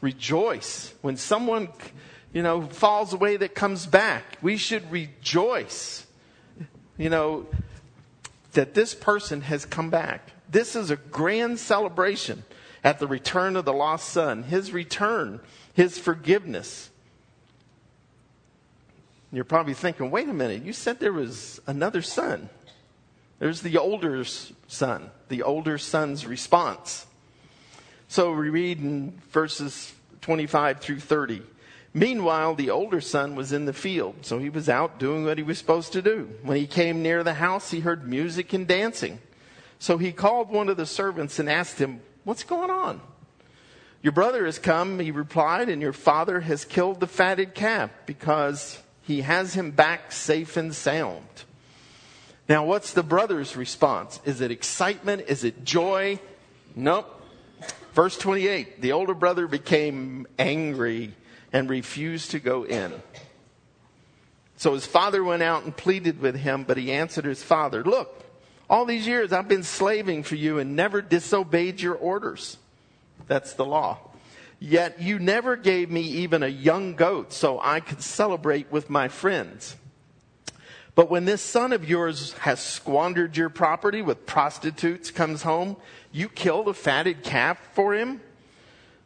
Rejoice 0.00 0.94
when 1.02 1.18
someone, 1.18 1.68
you 2.32 2.42
know, 2.42 2.62
falls 2.62 3.12
away 3.12 3.36
that 3.36 3.54
comes 3.54 3.84
back. 3.84 4.38
We 4.40 4.56
should 4.56 4.90
rejoice, 4.90 6.06
you 6.96 7.10
know, 7.10 7.46
that 8.52 8.72
this 8.72 8.94
person 8.94 9.42
has 9.42 9.66
come 9.66 9.90
back. 9.90 10.30
This 10.48 10.74
is 10.74 10.90
a 10.90 10.96
grand 10.96 11.58
celebration 11.58 12.44
at 12.82 12.98
the 12.98 13.06
return 13.06 13.56
of 13.56 13.64
the 13.64 13.72
lost 13.72 14.08
son, 14.08 14.44
his 14.44 14.72
return, 14.72 15.40
his 15.74 15.98
forgiveness. 15.98 16.90
You're 19.32 19.44
probably 19.44 19.74
thinking, 19.74 20.10
wait 20.10 20.28
a 20.28 20.32
minute, 20.32 20.62
you 20.62 20.72
said 20.72 20.98
there 20.98 21.12
was 21.12 21.60
another 21.66 22.02
son. 22.02 22.48
There's 23.38 23.62
the 23.62 23.78
older 23.78 24.24
son, 24.24 25.10
the 25.28 25.42
older 25.42 25.78
son's 25.78 26.26
response. 26.26 27.06
So 28.08 28.32
we 28.32 28.50
read 28.50 28.80
in 28.80 29.20
verses 29.30 29.94
25 30.20 30.80
through 30.80 31.00
30. 31.00 31.42
Meanwhile, 31.92 32.54
the 32.54 32.70
older 32.70 33.00
son 33.00 33.34
was 33.34 33.52
in 33.52 33.64
the 33.64 33.72
field, 33.72 34.16
so 34.22 34.38
he 34.38 34.50
was 34.50 34.68
out 34.68 34.98
doing 34.98 35.24
what 35.24 35.38
he 35.38 35.44
was 35.44 35.58
supposed 35.58 35.92
to 35.94 36.02
do. 36.02 36.30
When 36.42 36.56
he 36.56 36.66
came 36.66 37.02
near 37.02 37.24
the 37.24 37.34
house, 37.34 37.70
he 37.70 37.80
heard 37.80 38.06
music 38.06 38.52
and 38.52 38.66
dancing. 38.66 39.20
So 39.78 39.96
he 39.96 40.12
called 40.12 40.50
one 40.50 40.68
of 40.68 40.76
the 40.76 40.86
servants 40.86 41.38
and 41.38 41.48
asked 41.48 41.78
him, 41.78 42.00
What's 42.24 42.44
going 42.44 42.70
on? 42.70 43.00
Your 44.02 44.12
brother 44.12 44.46
has 44.46 44.58
come, 44.58 44.98
he 44.98 45.10
replied, 45.10 45.68
and 45.68 45.82
your 45.82 45.92
father 45.92 46.40
has 46.40 46.64
killed 46.64 47.00
the 47.00 47.06
fatted 47.06 47.54
calf 47.54 47.90
because 48.06 48.80
he 49.02 49.20
has 49.20 49.54
him 49.54 49.70
back 49.72 50.12
safe 50.12 50.56
and 50.56 50.74
sound. 50.74 51.26
Now, 52.48 52.64
what's 52.64 52.92
the 52.92 53.02
brother's 53.02 53.56
response? 53.56 54.20
Is 54.24 54.40
it 54.40 54.50
excitement? 54.50 55.24
Is 55.28 55.44
it 55.44 55.64
joy? 55.64 56.18
Nope. 56.74 57.16
Verse 57.92 58.16
28 58.16 58.80
the 58.80 58.92
older 58.92 59.14
brother 59.14 59.46
became 59.46 60.26
angry 60.38 61.14
and 61.52 61.68
refused 61.68 62.30
to 62.30 62.40
go 62.40 62.64
in. 62.64 62.92
So 64.56 64.74
his 64.74 64.86
father 64.86 65.24
went 65.24 65.42
out 65.42 65.64
and 65.64 65.76
pleaded 65.76 66.20
with 66.20 66.36
him, 66.36 66.64
but 66.64 66.76
he 66.76 66.92
answered 66.92 67.24
his 67.24 67.42
father, 67.42 67.82
Look, 67.82 68.24
all 68.70 68.84
these 68.84 69.06
years 69.06 69.32
I've 69.32 69.48
been 69.48 69.64
slaving 69.64 70.22
for 70.22 70.36
you 70.36 70.58
and 70.58 70.76
never 70.76 71.02
disobeyed 71.02 71.80
your 71.80 71.96
orders. 71.96 72.56
That's 73.26 73.52
the 73.54 73.66
law. 73.66 73.98
Yet 74.60 75.02
you 75.02 75.18
never 75.18 75.56
gave 75.56 75.90
me 75.90 76.02
even 76.02 76.42
a 76.42 76.48
young 76.48 76.94
goat 76.94 77.32
so 77.32 77.60
I 77.60 77.80
could 77.80 78.00
celebrate 78.00 78.70
with 78.70 78.88
my 78.88 79.08
friends. 79.08 79.76
But 80.94 81.10
when 81.10 81.24
this 81.24 81.42
son 81.42 81.72
of 81.72 81.88
yours 81.88 82.34
has 82.34 82.60
squandered 82.60 83.36
your 83.36 83.48
property 83.48 84.02
with 84.02 84.26
prostitutes 84.26 85.10
comes 85.10 85.42
home, 85.42 85.76
you 86.12 86.28
kill 86.28 86.62
the 86.62 86.74
fatted 86.74 87.22
calf 87.22 87.58
for 87.72 87.94
him? 87.94 88.20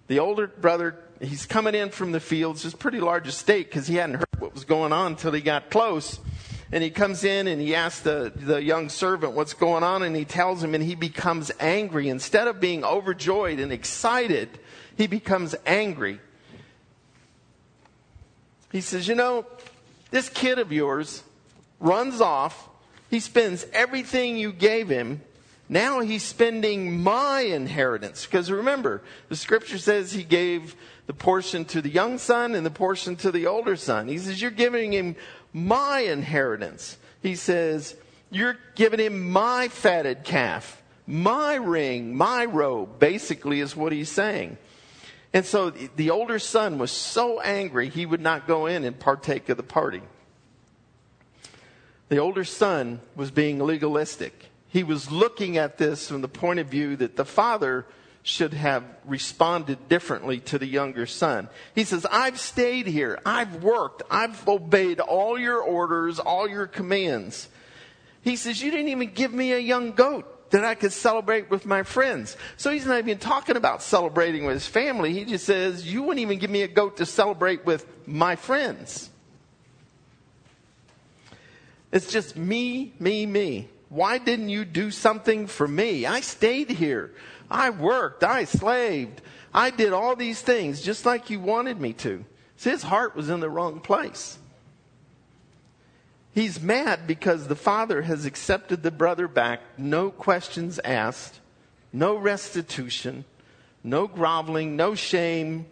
The 0.08 0.18
older 0.18 0.48
brother, 0.48 0.96
he's 1.20 1.46
coming 1.46 1.74
in 1.74 1.90
from 1.90 2.12
the 2.12 2.20
fields, 2.20 2.64
a 2.64 2.76
pretty 2.76 3.00
large 3.00 3.28
estate 3.28 3.70
because 3.70 3.86
he 3.86 3.94
hadn't 3.94 4.16
heard 4.16 4.40
what 4.40 4.52
was 4.54 4.64
going 4.64 4.92
on 4.92 5.12
until 5.12 5.32
he 5.32 5.40
got 5.40 5.70
close 5.70 6.18
and 6.72 6.82
he 6.82 6.90
comes 6.90 7.24
in 7.24 7.46
and 7.46 7.60
he 7.60 7.74
asks 7.74 8.00
the, 8.00 8.32
the 8.34 8.62
young 8.62 8.88
servant 8.88 9.32
what's 9.32 9.54
going 9.54 9.82
on 9.82 10.02
and 10.02 10.16
he 10.16 10.24
tells 10.24 10.62
him 10.62 10.74
and 10.74 10.82
he 10.82 10.94
becomes 10.94 11.50
angry. 11.60 12.08
Instead 12.08 12.48
of 12.48 12.60
being 12.60 12.84
overjoyed 12.84 13.58
and 13.58 13.70
excited, 13.72 14.48
he 14.96 15.06
becomes 15.06 15.54
angry. 15.66 16.20
He 18.72 18.80
says, 18.80 19.06
You 19.06 19.14
know, 19.14 19.46
this 20.10 20.28
kid 20.28 20.58
of 20.58 20.72
yours 20.72 21.22
runs 21.80 22.20
off. 22.20 22.68
He 23.10 23.20
spends 23.20 23.66
everything 23.72 24.36
you 24.36 24.52
gave 24.52 24.88
him. 24.88 25.22
Now 25.68 26.00
he's 26.00 26.22
spending 26.22 27.02
my 27.02 27.40
inheritance. 27.42 28.26
Because 28.26 28.50
remember, 28.50 29.02
the 29.28 29.36
scripture 29.36 29.78
says 29.78 30.12
he 30.12 30.24
gave 30.24 30.74
the 31.06 31.14
portion 31.14 31.64
to 31.66 31.80
the 31.80 31.88
young 31.88 32.18
son 32.18 32.54
and 32.54 32.66
the 32.66 32.70
portion 32.70 33.16
to 33.16 33.30
the 33.30 33.46
older 33.46 33.76
son. 33.76 34.08
He 34.08 34.18
says, 34.18 34.40
You're 34.42 34.50
giving 34.50 34.92
him 34.92 35.16
my 35.54 36.00
inheritance. 36.00 36.98
He 37.22 37.36
says, 37.36 37.96
You're 38.30 38.58
giving 38.74 39.00
him 39.00 39.30
my 39.30 39.68
fatted 39.68 40.24
calf, 40.24 40.82
my 41.06 41.54
ring, 41.54 42.14
my 42.14 42.44
robe, 42.44 42.98
basically, 42.98 43.60
is 43.60 43.74
what 43.74 43.92
he's 43.92 44.10
saying. 44.10 44.58
And 45.32 45.46
so 45.46 45.70
the 45.70 46.10
older 46.10 46.38
son 46.38 46.78
was 46.78 46.90
so 46.90 47.40
angry 47.40 47.88
he 47.88 48.04
would 48.04 48.20
not 48.20 48.46
go 48.46 48.66
in 48.66 48.84
and 48.84 48.98
partake 48.98 49.48
of 49.48 49.56
the 49.56 49.62
party. 49.62 50.02
The 52.08 52.18
older 52.18 52.44
son 52.44 53.00
was 53.16 53.30
being 53.30 53.58
legalistic. 53.58 54.50
He 54.68 54.84
was 54.84 55.10
looking 55.10 55.56
at 55.56 55.78
this 55.78 56.08
from 56.08 56.20
the 56.20 56.28
point 56.28 56.60
of 56.60 56.68
view 56.68 56.96
that 56.96 57.16
the 57.16 57.24
father 57.24 57.86
should 58.26 58.54
have 58.54 58.82
responded 59.04 59.86
differently 59.90 60.40
to 60.40 60.58
the 60.58 60.66
younger 60.66 61.04
son. 61.04 61.46
He 61.74 61.84
says, 61.84 62.06
I've 62.10 62.40
stayed 62.40 62.86
here. 62.86 63.20
I've 63.24 63.62
worked. 63.62 64.02
I've 64.10 64.48
obeyed 64.48 64.98
all 64.98 65.38
your 65.38 65.60
orders, 65.60 66.18
all 66.18 66.48
your 66.48 66.66
commands. 66.66 67.50
He 68.22 68.36
says, 68.36 68.62
You 68.62 68.70
didn't 68.70 68.88
even 68.88 69.12
give 69.12 69.32
me 69.34 69.52
a 69.52 69.58
young 69.58 69.92
goat 69.92 70.50
that 70.52 70.64
I 70.64 70.74
could 70.74 70.94
celebrate 70.94 71.50
with 71.50 71.66
my 71.66 71.82
friends. 71.82 72.38
So 72.56 72.70
he's 72.70 72.86
not 72.86 72.98
even 72.98 73.18
talking 73.18 73.56
about 73.56 73.82
celebrating 73.82 74.46
with 74.46 74.54
his 74.54 74.66
family. 74.66 75.12
He 75.12 75.26
just 75.26 75.44
says, 75.44 75.86
You 75.86 76.02
wouldn't 76.02 76.20
even 76.20 76.38
give 76.38 76.50
me 76.50 76.62
a 76.62 76.68
goat 76.68 76.96
to 76.96 77.06
celebrate 77.06 77.66
with 77.66 77.86
my 78.06 78.36
friends. 78.36 79.10
It's 81.92 82.10
just 82.10 82.38
me, 82.38 82.94
me, 82.98 83.26
me. 83.26 83.68
Why 83.90 84.16
didn't 84.16 84.48
you 84.48 84.64
do 84.64 84.90
something 84.90 85.46
for 85.46 85.68
me? 85.68 86.06
I 86.06 86.22
stayed 86.22 86.70
here. 86.70 87.12
I 87.50 87.70
worked, 87.70 88.24
I 88.24 88.44
slaved, 88.44 89.20
I 89.52 89.70
did 89.70 89.92
all 89.92 90.16
these 90.16 90.40
things 90.40 90.80
just 90.82 91.06
like 91.06 91.30
you 91.30 91.40
wanted 91.40 91.80
me 91.80 91.92
to. 91.94 92.24
His 92.56 92.82
heart 92.82 93.14
was 93.14 93.28
in 93.28 93.40
the 93.40 93.50
wrong 93.50 93.80
place. 93.80 94.38
He's 96.34 96.60
mad 96.60 97.06
because 97.06 97.46
the 97.46 97.54
father 97.54 98.02
has 98.02 98.26
accepted 98.26 98.82
the 98.82 98.90
brother 98.90 99.28
back, 99.28 99.60
no 99.78 100.10
questions 100.10 100.80
asked, 100.80 101.38
no 101.92 102.16
restitution, 102.16 103.24
no 103.84 104.08
groveling, 104.08 104.74
no 104.74 104.96
shame, 104.96 105.66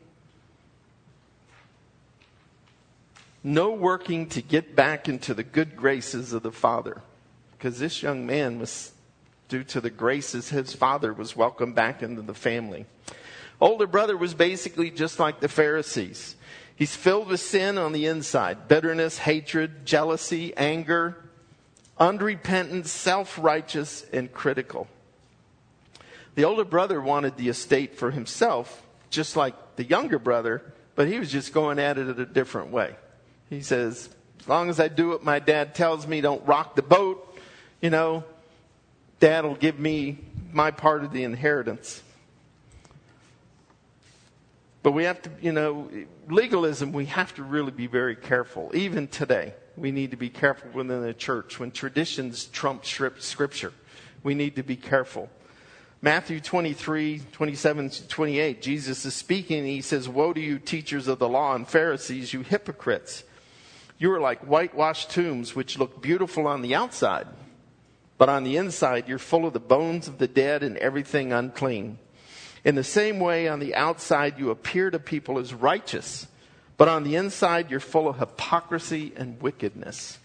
no 3.42 3.72
working 3.72 4.28
to 4.28 4.42
get 4.42 4.76
back 4.76 5.08
into 5.08 5.34
the 5.34 5.42
good 5.42 5.74
graces 5.76 6.32
of 6.32 6.44
the 6.44 6.52
father. 6.52 7.02
Because 7.52 7.80
this 7.80 8.02
young 8.02 8.24
man 8.24 8.60
was, 8.60 8.92
due 9.52 9.62
to 9.62 9.82
the 9.82 9.90
graces, 9.90 10.48
his 10.48 10.72
father 10.72 11.12
was 11.12 11.36
welcomed 11.36 11.74
back 11.74 12.02
into 12.02 12.22
the 12.22 12.32
family. 12.32 12.86
Older 13.60 13.86
brother 13.86 14.16
was 14.16 14.32
basically 14.32 14.90
just 14.90 15.18
like 15.18 15.40
the 15.40 15.48
Pharisees. 15.48 16.36
He's 16.74 16.96
filled 16.96 17.28
with 17.28 17.38
sin 17.38 17.76
on 17.76 17.92
the 17.92 18.06
inside 18.06 18.66
bitterness, 18.66 19.18
hatred, 19.18 19.84
jealousy, 19.84 20.56
anger, 20.56 21.22
unrepentant, 21.98 22.86
self 22.86 23.38
righteous, 23.38 24.06
and 24.10 24.32
critical. 24.32 24.88
The 26.34 26.44
older 26.44 26.64
brother 26.64 26.98
wanted 26.98 27.36
the 27.36 27.50
estate 27.50 27.94
for 27.94 28.10
himself, 28.10 28.82
just 29.10 29.36
like 29.36 29.76
the 29.76 29.84
younger 29.84 30.18
brother, 30.18 30.62
but 30.94 31.08
he 31.08 31.18
was 31.18 31.30
just 31.30 31.52
going 31.52 31.78
at 31.78 31.98
it 31.98 32.18
a 32.18 32.24
different 32.24 32.70
way. 32.70 32.96
He 33.50 33.60
says, 33.60 34.08
As 34.40 34.48
long 34.48 34.70
as 34.70 34.80
I 34.80 34.88
do 34.88 35.10
what 35.10 35.22
my 35.22 35.40
dad 35.40 35.74
tells 35.74 36.06
me, 36.06 36.22
don't 36.22 36.46
rock 36.46 36.74
the 36.74 36.80
boat, 36.80 37.38
you 37.82 37.90
know, 37.90 38.24
dad 39.22 39.44
will 39.44 39.54
give 39.54 39.78
me 39.78 40.18
my 40.52 40.72
part 40.72 41.04
of 41.04 41.12
the 41.12 41.22
inheritance. 41.22 42.02
But 44.82 44.90
we 44.92 45.04
have 45.04 45.22
to, 45.22 45.30
you 45.40 45.52
know, 45.52 45.88
legalism, 46.28 46.92
we 46.92 47.06
have 47.06 47.32
to 47.36 47.44
really 47.44 47.70
be 47.70 47.86
very 47.86 48.16
careful. 48.16 48.72
Even 48.74 49.06
today, 49.06 49.54
we 49.76 49.92
need 49.92 50.10
to 50.10 50.16
be 50.16 50.28
careful 50.28 50.70
within 50.74 51.02
the 51.02 51.14
church. 51.14 51.60
When 51.60 51.70
traditions 51.70 52.46
trump 52.46 52.84
scripture, 52.84 53.72
we 54.24 54.34
need 54.34 54.56
to 54.56 54.64
be 54.64 54.74
careful. 54.74 55.30
Matthew 56.00 56.40
23, 56.40 57.22
27 57.30 57.90
to 57.90 58.08
28, 58.08 58.60
Jesus 58.60 59.04
is 59.04 59.14
speaking 59.14 59.60
and 59.60 59.68
he 59.68 59.82
says, 59.82 60.08
Woe 60.08 60.32
to 60.32 60.40
you, 60.40 60.58
teachers 60.58 61.06
of 61.06 61.20
the 61.20 61.28
law 61.28 61.54
and 61.54 61.68
Pharisees, 61.68 62.32
you 62.32 62.42
hypocrites! 62.42 63.22
You 63.98 64.12
are 64.14 64.20
like 64.20 64.40
whitewashed 64.40 65.10
tombs, 65.10 65.54
which 65.54 65.78
look 65.78 66.02
beautiful 66.02 66.48
on 66.48 66.60
the 66.60 66.74
outside, 66.74 67.28
but 68.22 68.28
on 68.28 68.44
the 68.44 68.56
inside 68.56 69.08
you're 69.08 69.18
full 69.18 69.44
of 69.44 69.52
the 69.52 69.58
bones 69.58 70.06
of 70.06 70.18
the 70.18 70.28
dead 70.28 70.62
and 70.62 70.76
everything 70.76 71.32
unclean. 71.32 71.98
In 72.62 72.76
the 72.76 72.84
same 72.84 73.18
way, 73.18 73.48
on 73.48 73.58
the 73.58 73.74
outside, 73.74 74.38
you 74.38 74.50
appear 74.50 74.92
to 74.92 75.00
people 75.00 75.40
as 75.40 75.52
righteous, 75.52 76.28
but 76.76 76.86
on 76.86 77.02
the 77.02 77.16
inside, 77.16 77.68
you're 77.68 77.80
full 77.80 78.06
of 78.06 78.20
hypocrisy 78.20 79.12
and 79.16 79.42
wickedness. 79.42 80.20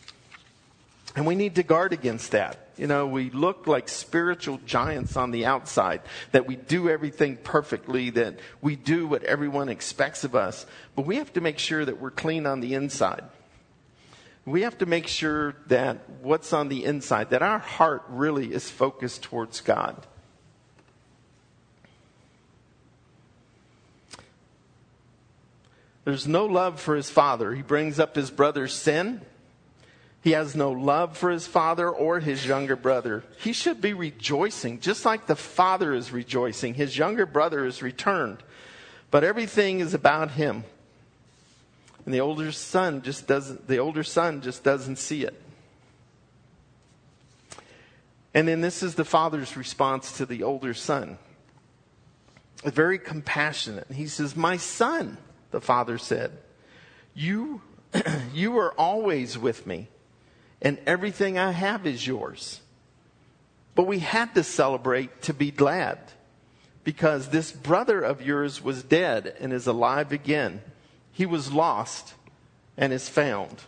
And 1.15 1.25
we 1.25 1.33
need 1.33 1.55
to 1.55 1.63
guard 1.63 1.91
against 1.91 2.33
that. 2.33 2.69
You 2.77 2.85
know, 2.85 3.07
we 3.07 3.31
look 3.31 3.65
like 3.65 3.89
spiritual 3.89 4.59
giants 4.63 5.17
on 5.17 5.31
the 5.31 5.47
outside, 5.47 6.01
that 6.33 6.45
we 6.45 6.55
do 6.55 6.91
everything 6.91 7.35
perfectly, 7.37 8.11
that 8.11 8.39
we 8.61 8.75
do 8.75 9.07
what 9.07 9.23
everyone 9.23 9.69
expects 9.69 10.23
of 10.23 10.35
us. 10.35 10.67
But 10.95 11.07
we 11.07 11.15
have 11.15 11.33
to 11.33 11.41
make 11.41 11.57
sure 11.57 11.83
that 11.83 11.99
we're 11.99 12.11
clean 12.11 12.45
on 12.45 12.59
the 12.59 12.75
inside. 12.75 13.23
We 14.47 14.61
have 14.61 14.77
to 14.77 14.85
make 14.85 15.07
sure 15.07 15.55
that 15.67 16.09
what's 16.21 16.53
on 16.53 16.69
the 16.69 16.85
inside, 16.85 17.31
that 17.31 17.41
our 17.41 17.59
heart 17.59 18.03
really 18.07 18.53
is 18.53 18.71
focused 18.71 19.23
towards 19.23 19.59
God. 19.59 20.07
There's 26.05 26.25
no 26.25 26.45
love 26.45 26.79
for 26.79 26.95
his 26.95 27.09
father. 27.09 27.53
He 27.53 27.61
brings 27.61 27.99
up 27.99 28.15
his 28.15 28.31
brother's 28.31 28.71
sin. 28.71 29.19
He 30.23 30.31
has 30.31 30.55
no 30.55 30.71
love 30.71 31.17
for 31.17 31.29
his 31.29 31.45
father 31.45 31.89
or 31.89 32.21
his 32.21 32.45
younger 32.45 32.77
brother. 32.77 33.25
He 33.39 33.51
should 33.51 33.81
be 33.81 33.93
rejoicing, 33.93 34.79
just 34.79 35.03
like 35.03 35.27
the 35.27 35.35
father 35.35 35.93
is 35.93 36.13
rejoicing. 36.13 36.75
His 36.75 36.97
younger 36.97 37.25
brother 37.25 37.65
is 37.65 37.81
returned. 37.81 38.37
But 39.11 39.25
everything 39.25 39.81
is 39.81 39.93
about 39.93 40.31
him. 40.31 40.63
And 42.07 42.13
the 42.13 42.21
older 42.21 42.53
son 42.53 43.01
just 43.01 43.27
doesn't 43.27 43.67
the 43.67 43.79
older 43.79 44.01
son 44.01 44.39
just 44.39 44.63
doesn't 44.63 44.95
see 44.95 45.23
it. 45.23 45.37
And 48.33 48.47
then 48.47 48.61
this 48.61 48.81
is 48.81 48.95
the 48.95 49.03
father's 49.03 49.57
response 49.57 50.13
to 50.13 50.25
the 50.25 50.43
older 50.43 50.73
son. 50.73 51.17
Very 52.63 52.97
compassionate. 52.97 53.91
He 53.91 54.07
says, 54.07 54.37
"My 54.37 54.55
son, 54.55 55.17
the 55.51 55.59
father 55.59 55.97
said, 55.97 56.31
You, 57.13 57.61
you 58.33 58.57
are 58.57 58.71
always 58.79 59.37
with 59.37 59.67
me, 59.67 59.89
and 60.61 60.79
everything 60.85 61.37
I 61.37 61.51
have 61.51 61.85
is 61.85 62.07
yours. 62.07 62.61
But 63.75 63.85
we 63.85 63.99
had 63.99 64.33
to 64.35 64.45
celebrate 64.45 65.23
to 65.23 65.33
be 65.33 65.51
glad 65.51 65.99
because 66.85 67.27
this 67.27 67.51
brother 67.51 67.99
of 67.99 68.21
yours 68.21 68.63
was 68.63 68.81
dead 68.81 69.35
and 69.41 69.51
is 69.51 69.67
alive 69.67 70.13
again. 70.13 70.61
He 71.17 71.25
was 71.25 71.51
lost 71.51 72.13
and 72.77 72.93
is 72.93 73.09
found. 73.09 73.63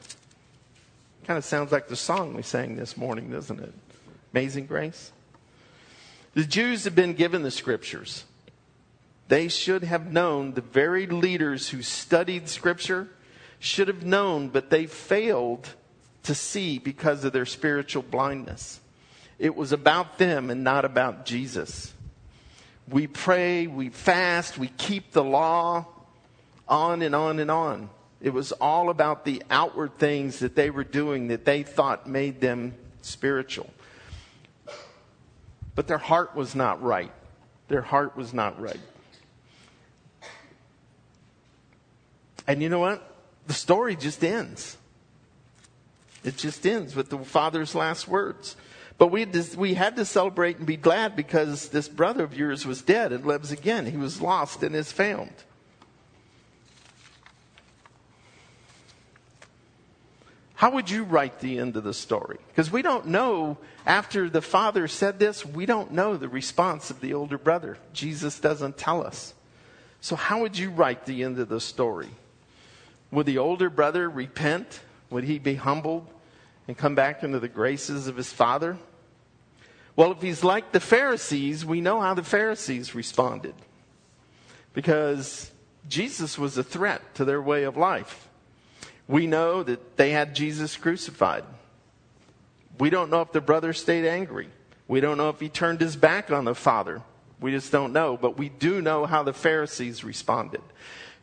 Kind 1.25 1.39
of 1.39 1.43
sounds 1.43 1.71
like 1.71 1.87
the 1.87 1.95
song 1.95 2.35
we 2.35 2.43
sang 2.43 2.75
this 2.75 2.95
morning, 2.95 3.31
doesn't 3.31 3.59
it? 3.59 3.73
Amazing 4.31 4.67
Grace. 4.67 5.11
The 6.35 6.43
Jews 6.43 6.83
have 6.83 6.93
been 6.93 7.15
given 7.15 7.41
the 7.41 7.49
scriptures. 7.49 8.25
They 9.29 9.47
should 9.47 9.83
have 9.83 10.13
known, 10.13 10.53
the 10.53 10.61
very 10.61 11.07
leaders 11.07 11.69
who 11.69 11.81
studied 11.81 12.49
Scripture 12.49 13.07
should 13.57 13.87
have 13.87 14.05
known, 14.05 14.49
but 14.49 14.69
they 14.69 14.85
failed 14.85 15.69
to 16.23 16.35
see 16.35 16.77
because 16.77 17.23
of 17.23 17.33
their 17.33 17.47
spiritual 17.47 18.03
blindness. 18.03 18.79
It 19.39 19.55
was 19.55 19.71
about 19.71 20.19
them 20.19 20.51
and 20.51 20.63
not 20.63 20.85
about 20.85 21.25
Jesus. 21.25 21.95
We 22.87 23.07
pray, 23.07 23.65
we 23.65 23.89
fast, 23.89 24.59
we 24.59 24.67
keep 24.67 25.13
the 25.13 25.23
law, 25.23 25.87
on 26.69 27.01
and 27.01 27.15
on 27.15 27.39
and 27.39 27.51
on. 27.51 27.89
It 28.21 28.31
was 28.31 28.51
all 28.53 28.89
about 28.89 29.25
the 29.25 29.41
outward 29.49 29.97
things 29.97 30.39
that 30.39 30.55
they 30.55 30.69
were 30.69 30.83
doing 30.83 31.29
that 31.29 31.45
they 31.45 31.63
thought 31.63 32.07
made 32.07 32.41
them 32.41 32.75
spiritual. 33.01 33.69
But 35.75 35.87
their 35.87 35.97
heart 35.97 36.35
was 36.35 36.55
not 36.55 36.81
right. 36.83 37.11
Their 37.69 37.81
heart 37.81 38.17
was 38.17 38.33
not 38.33 38.59
right. 38.59 38.79
And 42.47 42.61
you 42.61 42.69
know 42.69 42.79
what? 42.79 43.01
The 43.47 43.53
story 43.53 43.95
just 43.95 44.23
ends. 44.23 44.75
It 46.23 46.35
just 46.35 46.65
ends 46.65 46.95
with 46.95 47.09
the 47.09 47.19
father's 47.19 47.75
last 47.75 48.07
words. 48.07 48.55
But 48.97 49.07
we, 49.07 49.25
we 49.55 49.75
had 49.75 49.95
to 49.95 50.03
celebrate 50.03 50.57
and 50.57 50.65
be 50.65 50.75
glad 50.75 51.15
because 51.15 51.69
this 51.69 51.87
brother 51.87 52.25
of 52.25 52.35
yours 52.35 52.65
was 52.65 52.81
dead 52.81 53.13
and 53.13 53.25
lives 53.25 53.51
again. 53.51 53.85
He 53.85 53.95
was 53.95 54.21
lost 54.21 54.61
and 54.61 54.75
is 54.75 54.91
found. 54.91 55.31
How 60.59 60.71
would 60.71 60.89
you 60.89 61.05
write 61.05 61.39
the 61.39 61.57
end 61.57 61.77
of 61.77 61.85
the 61.85 61.93
story? 61.93 62.37
Because 62.49 62.69
we 62.69 62.81
don't 62.81 63.05
know, 63.05 63.57
after 63.85 64.29
the 64.29 64.41
father 64.41 64.89
said 64.89 65.17
this, 65.17 65.45
we 65.45 65.65
don't 65.65 65.93
know 65.93 66.17
the 66.17 66.27
response 66.27 66.89
of 66.89 66.99
the 66.99 67.13
older 67.13 67.37
brother. 67.37 67.77
Jesus 67.93 68.41
doesn't 68.41 68.77
tell 68.77 69.01
us. 69.01 69.33
So, 70.01 70.17
how 70.17 70.41
would 70.41 70.57
you 70.57 70.69
write 70.69 71.05
the 71.05 71.23
end 71.23 71.39
of 71.39 71.47
the 71.47 71.61
story? 71.61 72.09
Would 73.09 73.25
the 73.25 73.37
older 73.37 73.69
brother 73.69 74.09
repent? 74.09 74.81
Would 75.09 75.23
he 75.23 75.39
be 75.39 75.55
humbled 75.55 76.09
and 76.67 76.77
come 76.77 76.93
back 76.93 77.23
into 77.23 77.39
the 77.39 77.47
graces 77.47 78.07
of 78.07 78.17
his 78.17 78.33
father? 78.33 78.77
Well, 79.95 80.11
if 80.11 80.21
he's 80.21 80.43
like 80.43 80.73
the 80.73 80.81
Pharisees, 80.81 81.65
we 81.65 81.79
know 81.79 82.01
how 82.01 82.15
the 82.15 82.21
Pharisees 82.21 82.93
responded. 82.93 83.55
Because 84.73 85.51
Jesus 85.87 86.37
was 86.37 86.57
a 86.57 86.63
threat 86.65 87.15
to 87.15 87.23
their 87.23 87.41
way 87.41 87.63
of 87.63 87.77
life. 87.77 88.28
We 89.09 89.25
know 89.25 89.63
that 89.63 89.97
they 89.97 90.11
had 90.11 90.35
Jesus 90.35 90.77
crucified. 90.77 91.43
We 92.77 92.91
don't 92.91 93.09
know 93.09 93.21
if 93.21 93.31
the 93.31 93.41
brother 93.41 93.73
stayed 93.73 94.05
angry. 94.05 94.49
We 94.87 95.01
don't 95.01 95.17
know 95.17 95.29
if 95.29 95.39
he 95.39 95.49
turned 95.49 95.81
his 95.81 95.95
back 95.95 96.31
on 96.31 96.45
the 96.45 96.53
father. 96.53 97.01
We 97.41 97.49
just 97.49 97.71
don't 97.71 97.91
know. 97.91 98.17
But 98.17 98.37
we 98.37 98.49
do 98.49 98.83
know 98.83 99.07
how 99.07 99.23
the 99.23 99.33
Pharisees 99.33 100.03
responded. 100.03 100.61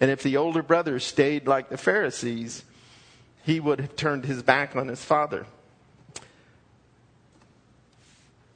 And 0.00 0.10
if 0.10 0.24
the 0.24 0.36
older 0.36 0.64
brother 0.64 0.98
stayed 0.98 1.46
like 1.46 1.68
the 1.68 1.78
Pharisees, 1.78 2.64
he 3.44 3.60
would 3.60 3.80
have 3.80 3.94
turned 3.94 4.24
his 4.24 4.42
back 4.42 4.74
on 4.74 4.88
his 4.88 5.04
father. 5.04 5.46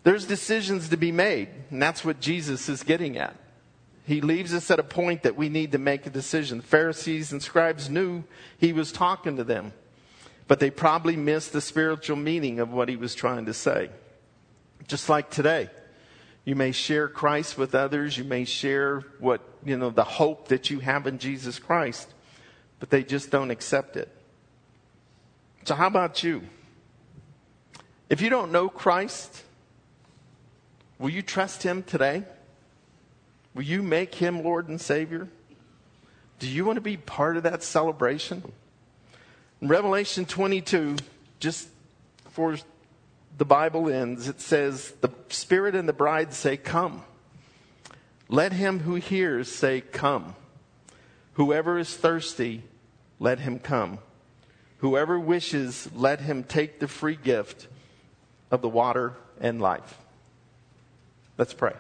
There's 0.02 0.26
decisions 0.26 0.88
to 0.88 0.96
be 0.96 1.12
made, 1.12 1.50
and 1.70 1.80
that's 1.80 2.04
what 2.04 2.20
Jesus 2.20 2.68
is 2.68 2.82
getting 2.82 3.16
at. 3.16 3.36
He 4.10 4.20
leaves 4.20 4.52
us 4.52 4.72
at 4.72 4.80
a 4.80 4.82
point 4.82 5.22
that 5.22 5.36
we 5.36 5.48
need 5.48 5.70
to 5.70 5.78
make 5.78 6.04
a 6.04 6.10
decision. 6.10 6.58
The 6.58 6.64
Pharisees 6.64 7.30
and 7.30 7.40
scribes 7.40 7.88
knew 7.88 8.24
he 8.58 8.72
was 8.72 8.90
talking 8.90 9.36
to 9.36 9.44
them, 9.44 9.72
but 10.48 10.58
they 10.58 10.68
probably 10.68 11.14
missed 11.14 11.52
the 11.52 11.60
spiritual 11.60 12.16
meaning 12.16 12.58
of 12.58 12.72
what 12.72 12.88
he 12.88 12.96
was 12.96 13.14
trying 13.14 13.46
to 13.46 13.54
say. 13.54 13.88
Just 14.88 15.08
like 15.08 15.30
today. 15.30 15.70
You 16.44 16.56
may 16.56 16.72
share 16.72 17.06
Christ 17.06 17.56
with 17.56 17.72
others. 17.72 18.18
You 18.18 18.24
may 18.24 18.44
share 18.44 19.04
what, 19.20 19.42
you 19.64 19.78
know, 19.78 19.90
the 19.90 20.02
hope 20.02 20.48
that 20.48 20.70
you 20.70 20.80
have 20.80 21.06
in 21.06 21.20
Jesus 21.20 21.60
Christ, 21.60 22.12
but 22.80 22.90
they 22.90 23.04
just 23.04 23.30
don't 23.30 23.52
accept 23.52 23.96
it. 23.96 24.08
So, 25.66 25.76
how 25.76 25.86
about 25.86 26.24
you? 26.24 26.42
If 28.08 28.20
you 28.20 28.28
don't 28.28 28.50
know 28.50 28.68
Christ, 28.68 29.44
will 30.98 31.10
you 31.10 31.22
trust 31.22 31.62
Him 31.62 31.84
today? 31.84 32.24
Will 33.54 33.62
you 33.62 33.82
make 33.82 34.14
Him 34.14 34.42
Lord 34.42 34.68
and 34.68 34.80
Savior? 34.80 35.28
Do 36.38 36.48
you 36.48 36.64
want 36.64 36.76
to 36.76 36.82
be 36.82 36.96
part 36.96 37.36
of 37.36 37.42
that 37.42 37.62
celebration? 37.62 38.42
In 39.60 39.68
Revelation 39.68 40.24
22, 40.24 40.96
just 41.38 41.68
before 42.24 42.56
the 43.36 43.44
Bible 43.44 43.90
ends, 43.90 44.28
it 44.28 44.40
says, 44.40 44.92
The 45.00 45.10
Spirit 45.28 45.74
and 45.74 45.88
the 45.88 45.92
bride 45.92 46.32
say, 46.32 46.56
Come. 46.56 47.02
Let 48.28 48.52
him 48.52 48.80
who 48.80 48.94
hears 48.94 49.50
say, 49.50 49.80
Come. 49.80 50.34
Whoever 51.34 51.78
is 51.78 51.94
thirsty, 51.94 52.62
let 53.18 53.40
him 53.40 53.58
come. 53.58 53.98
Whoever 54.78 55.18
wishes, 55.18 55.88
let 55.94 56.20
him 56.20 56.44
take 56.44 56.80
the 56.80 56.88
free 56.88 57.16
gift 57.16 57.66
of 58.50 58.62
the 58.62 58.68
water 58.68 59.14
and 59.40 59.60
life. 59.60 59.98
Let's 61.36 61.52
pray. 61.52 61.74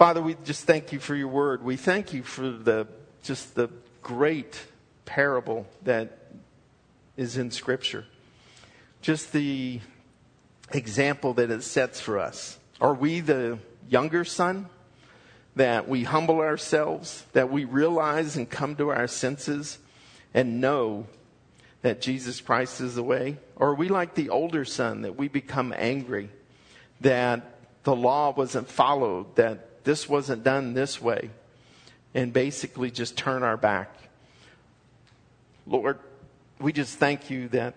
Father, 0.00 0.22
we 0.22 0.34
just 0.46 0.64
thank 0.64 0.94
you 0.94 0.98
for 0.98 1.14
your 1.14 1.28
word. 1.28 1.62
We 1.62 1.76
thank 1.76 2.14
you 2.14 2.22
for 2.22 2.48
the 2.48 2.88
just 3.22 3.54
the 3.54 3.68
great 4.00 4.58
parable 5.04 5.66
that 5.82 6.16
is 7.18 7.36
in 7.36 7.50
scripture. 7.50 8.06
Just 9.02 9.34
the 9.34 9.78
example 10.72 11.34
that 11.34 11.50
it 11.50 11.62
sets 11.62 12.00
for 12.00 12.18
us. 12.18 12.58
Are 12.80 12.94
we 12.94 13.20
the 13.20 13.58
younger 13.90 14.24
son? 14.24 14.70
That 15.56 15.86
we 15.86 16.04
humble 16.04 16.38
ourselves, 16.38 17.26
that 17.34 17.50
we 17.50 17.66
realize 17.66 18.38
and 18.38 18.48
come 18.48 18.76
to 18.76 18.88
our 18.88 19.06
senses 19.06 19.76
and 20.32 20.62
know 20.62 21.08
that 21.82 22.00
Jesus 22.00 22.40
Christ 22.40 22.80
is 22.80 22.94
the 22.94 23.02
way? 23.02 23.36
Or 23.54 23.68
are 23.68 23.74
we 23.74 23.90
like 23.90 24.14
the 24.14 24.30
older 24.30 24.64
son 24.64 25.02
that 25.02 25.16
we 25.16 25.28
become 25.28 25.74
angry 25.76 26.30
that 27.02 27.58
the 27.82 27.94
law 27.94 28.32
wasn't 28.34 28.70
followed, 28.70 29.36
that 29.36 29.66
this 29.84 30.08
wasn't 30.08 30.44
done 30.44 30.74
this 30.74 31.00
way, 31.00 31.30
and 32.14 32.32
basically 32.32 32.90
just 32.90 33.16
turn 33.16 33.42
our 33.42 33.56
back? 33.56 33.94
Lord, 35.66 35.98
we 36.58 36.72
just 36.72 36.98
thank 36.98 37.30
you 37.30 37.48
that 37.48 37.74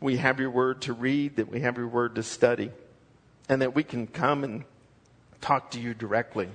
we 0.00 0.16
have 0.16 0.40
your 0.40 0.50
word 0.50 0.82
to 0.82 0.92
read, 0.92 1.36
that 1.36 1.50
we 1.50 1.60
have 1.60 1.76
your 1.76 1.88
word 1.88 2.14
to 2.14 2.22
study, 2.22 2.70
and 3.48 3.62
that 3.62 3.74
we 3.74 3.82
can 3.82 4.06
come 4.06 4.44
and 4.44 4.64
talk 5.40 5.70
to 5.72 5.80
you 5.80 5.94
directly. 5.94 6.48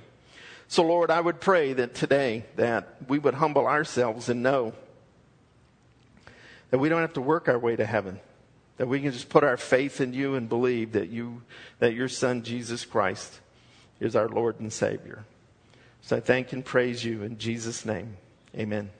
So 0.68 0.82
Lord, 0.82 1.10
I 1.10 1.20
would 1.20 1.40
pray 1.40 1.72
that 1.74 1.94
today 1.94 2.44
that 2.56 2.96
we 3.08 3.18
would 3.18 3.34
humble 3.34 3.66
ourselves 3.66 4.28
and 4.28 4.42
know 4.42 4.72
that 6.70 6.78
we 6.78 6.88
don't 6.88 7.00
have 7.00 7.12
to 7.12 7.20
work 7.20 7.48
our 7.48 7.58
way 7.58 7.76
to 7.76 7.86
heaven. 7.86 8.18
That 8.78 8.88
we 8.88 9.00
can 9.00 9.12
just 9.12 9.28
put 9.28 9.44
our 9.44 9.56
faith 9.56 10.00
in 10.00 10.12
you 10.12 10.34
and 10.34 10.48
believe 10.48 10.92
that 10.92 11.08
you, 11.08 11.42
that 11.78 11.94
your 11.94 12.08
son, 12.08 12.42
Jesus 12.42 12.84
Christ, 12.84 13.40
is 14.00 14.16
our 14.16 14.28
Lord 14.28 14.60
and 14.60 14.72
Savior. 14.72 15.24
So 16.02 16.16
I 16.16 16.20
thank 16.20 16.52
and 16.52 16.64
praise 16.64 17.04
you 17.04 17.22
in 17.22 17.38
Jesus' 17.38 17.84
name. 17.84 18.16
Amen. 18.56 18.90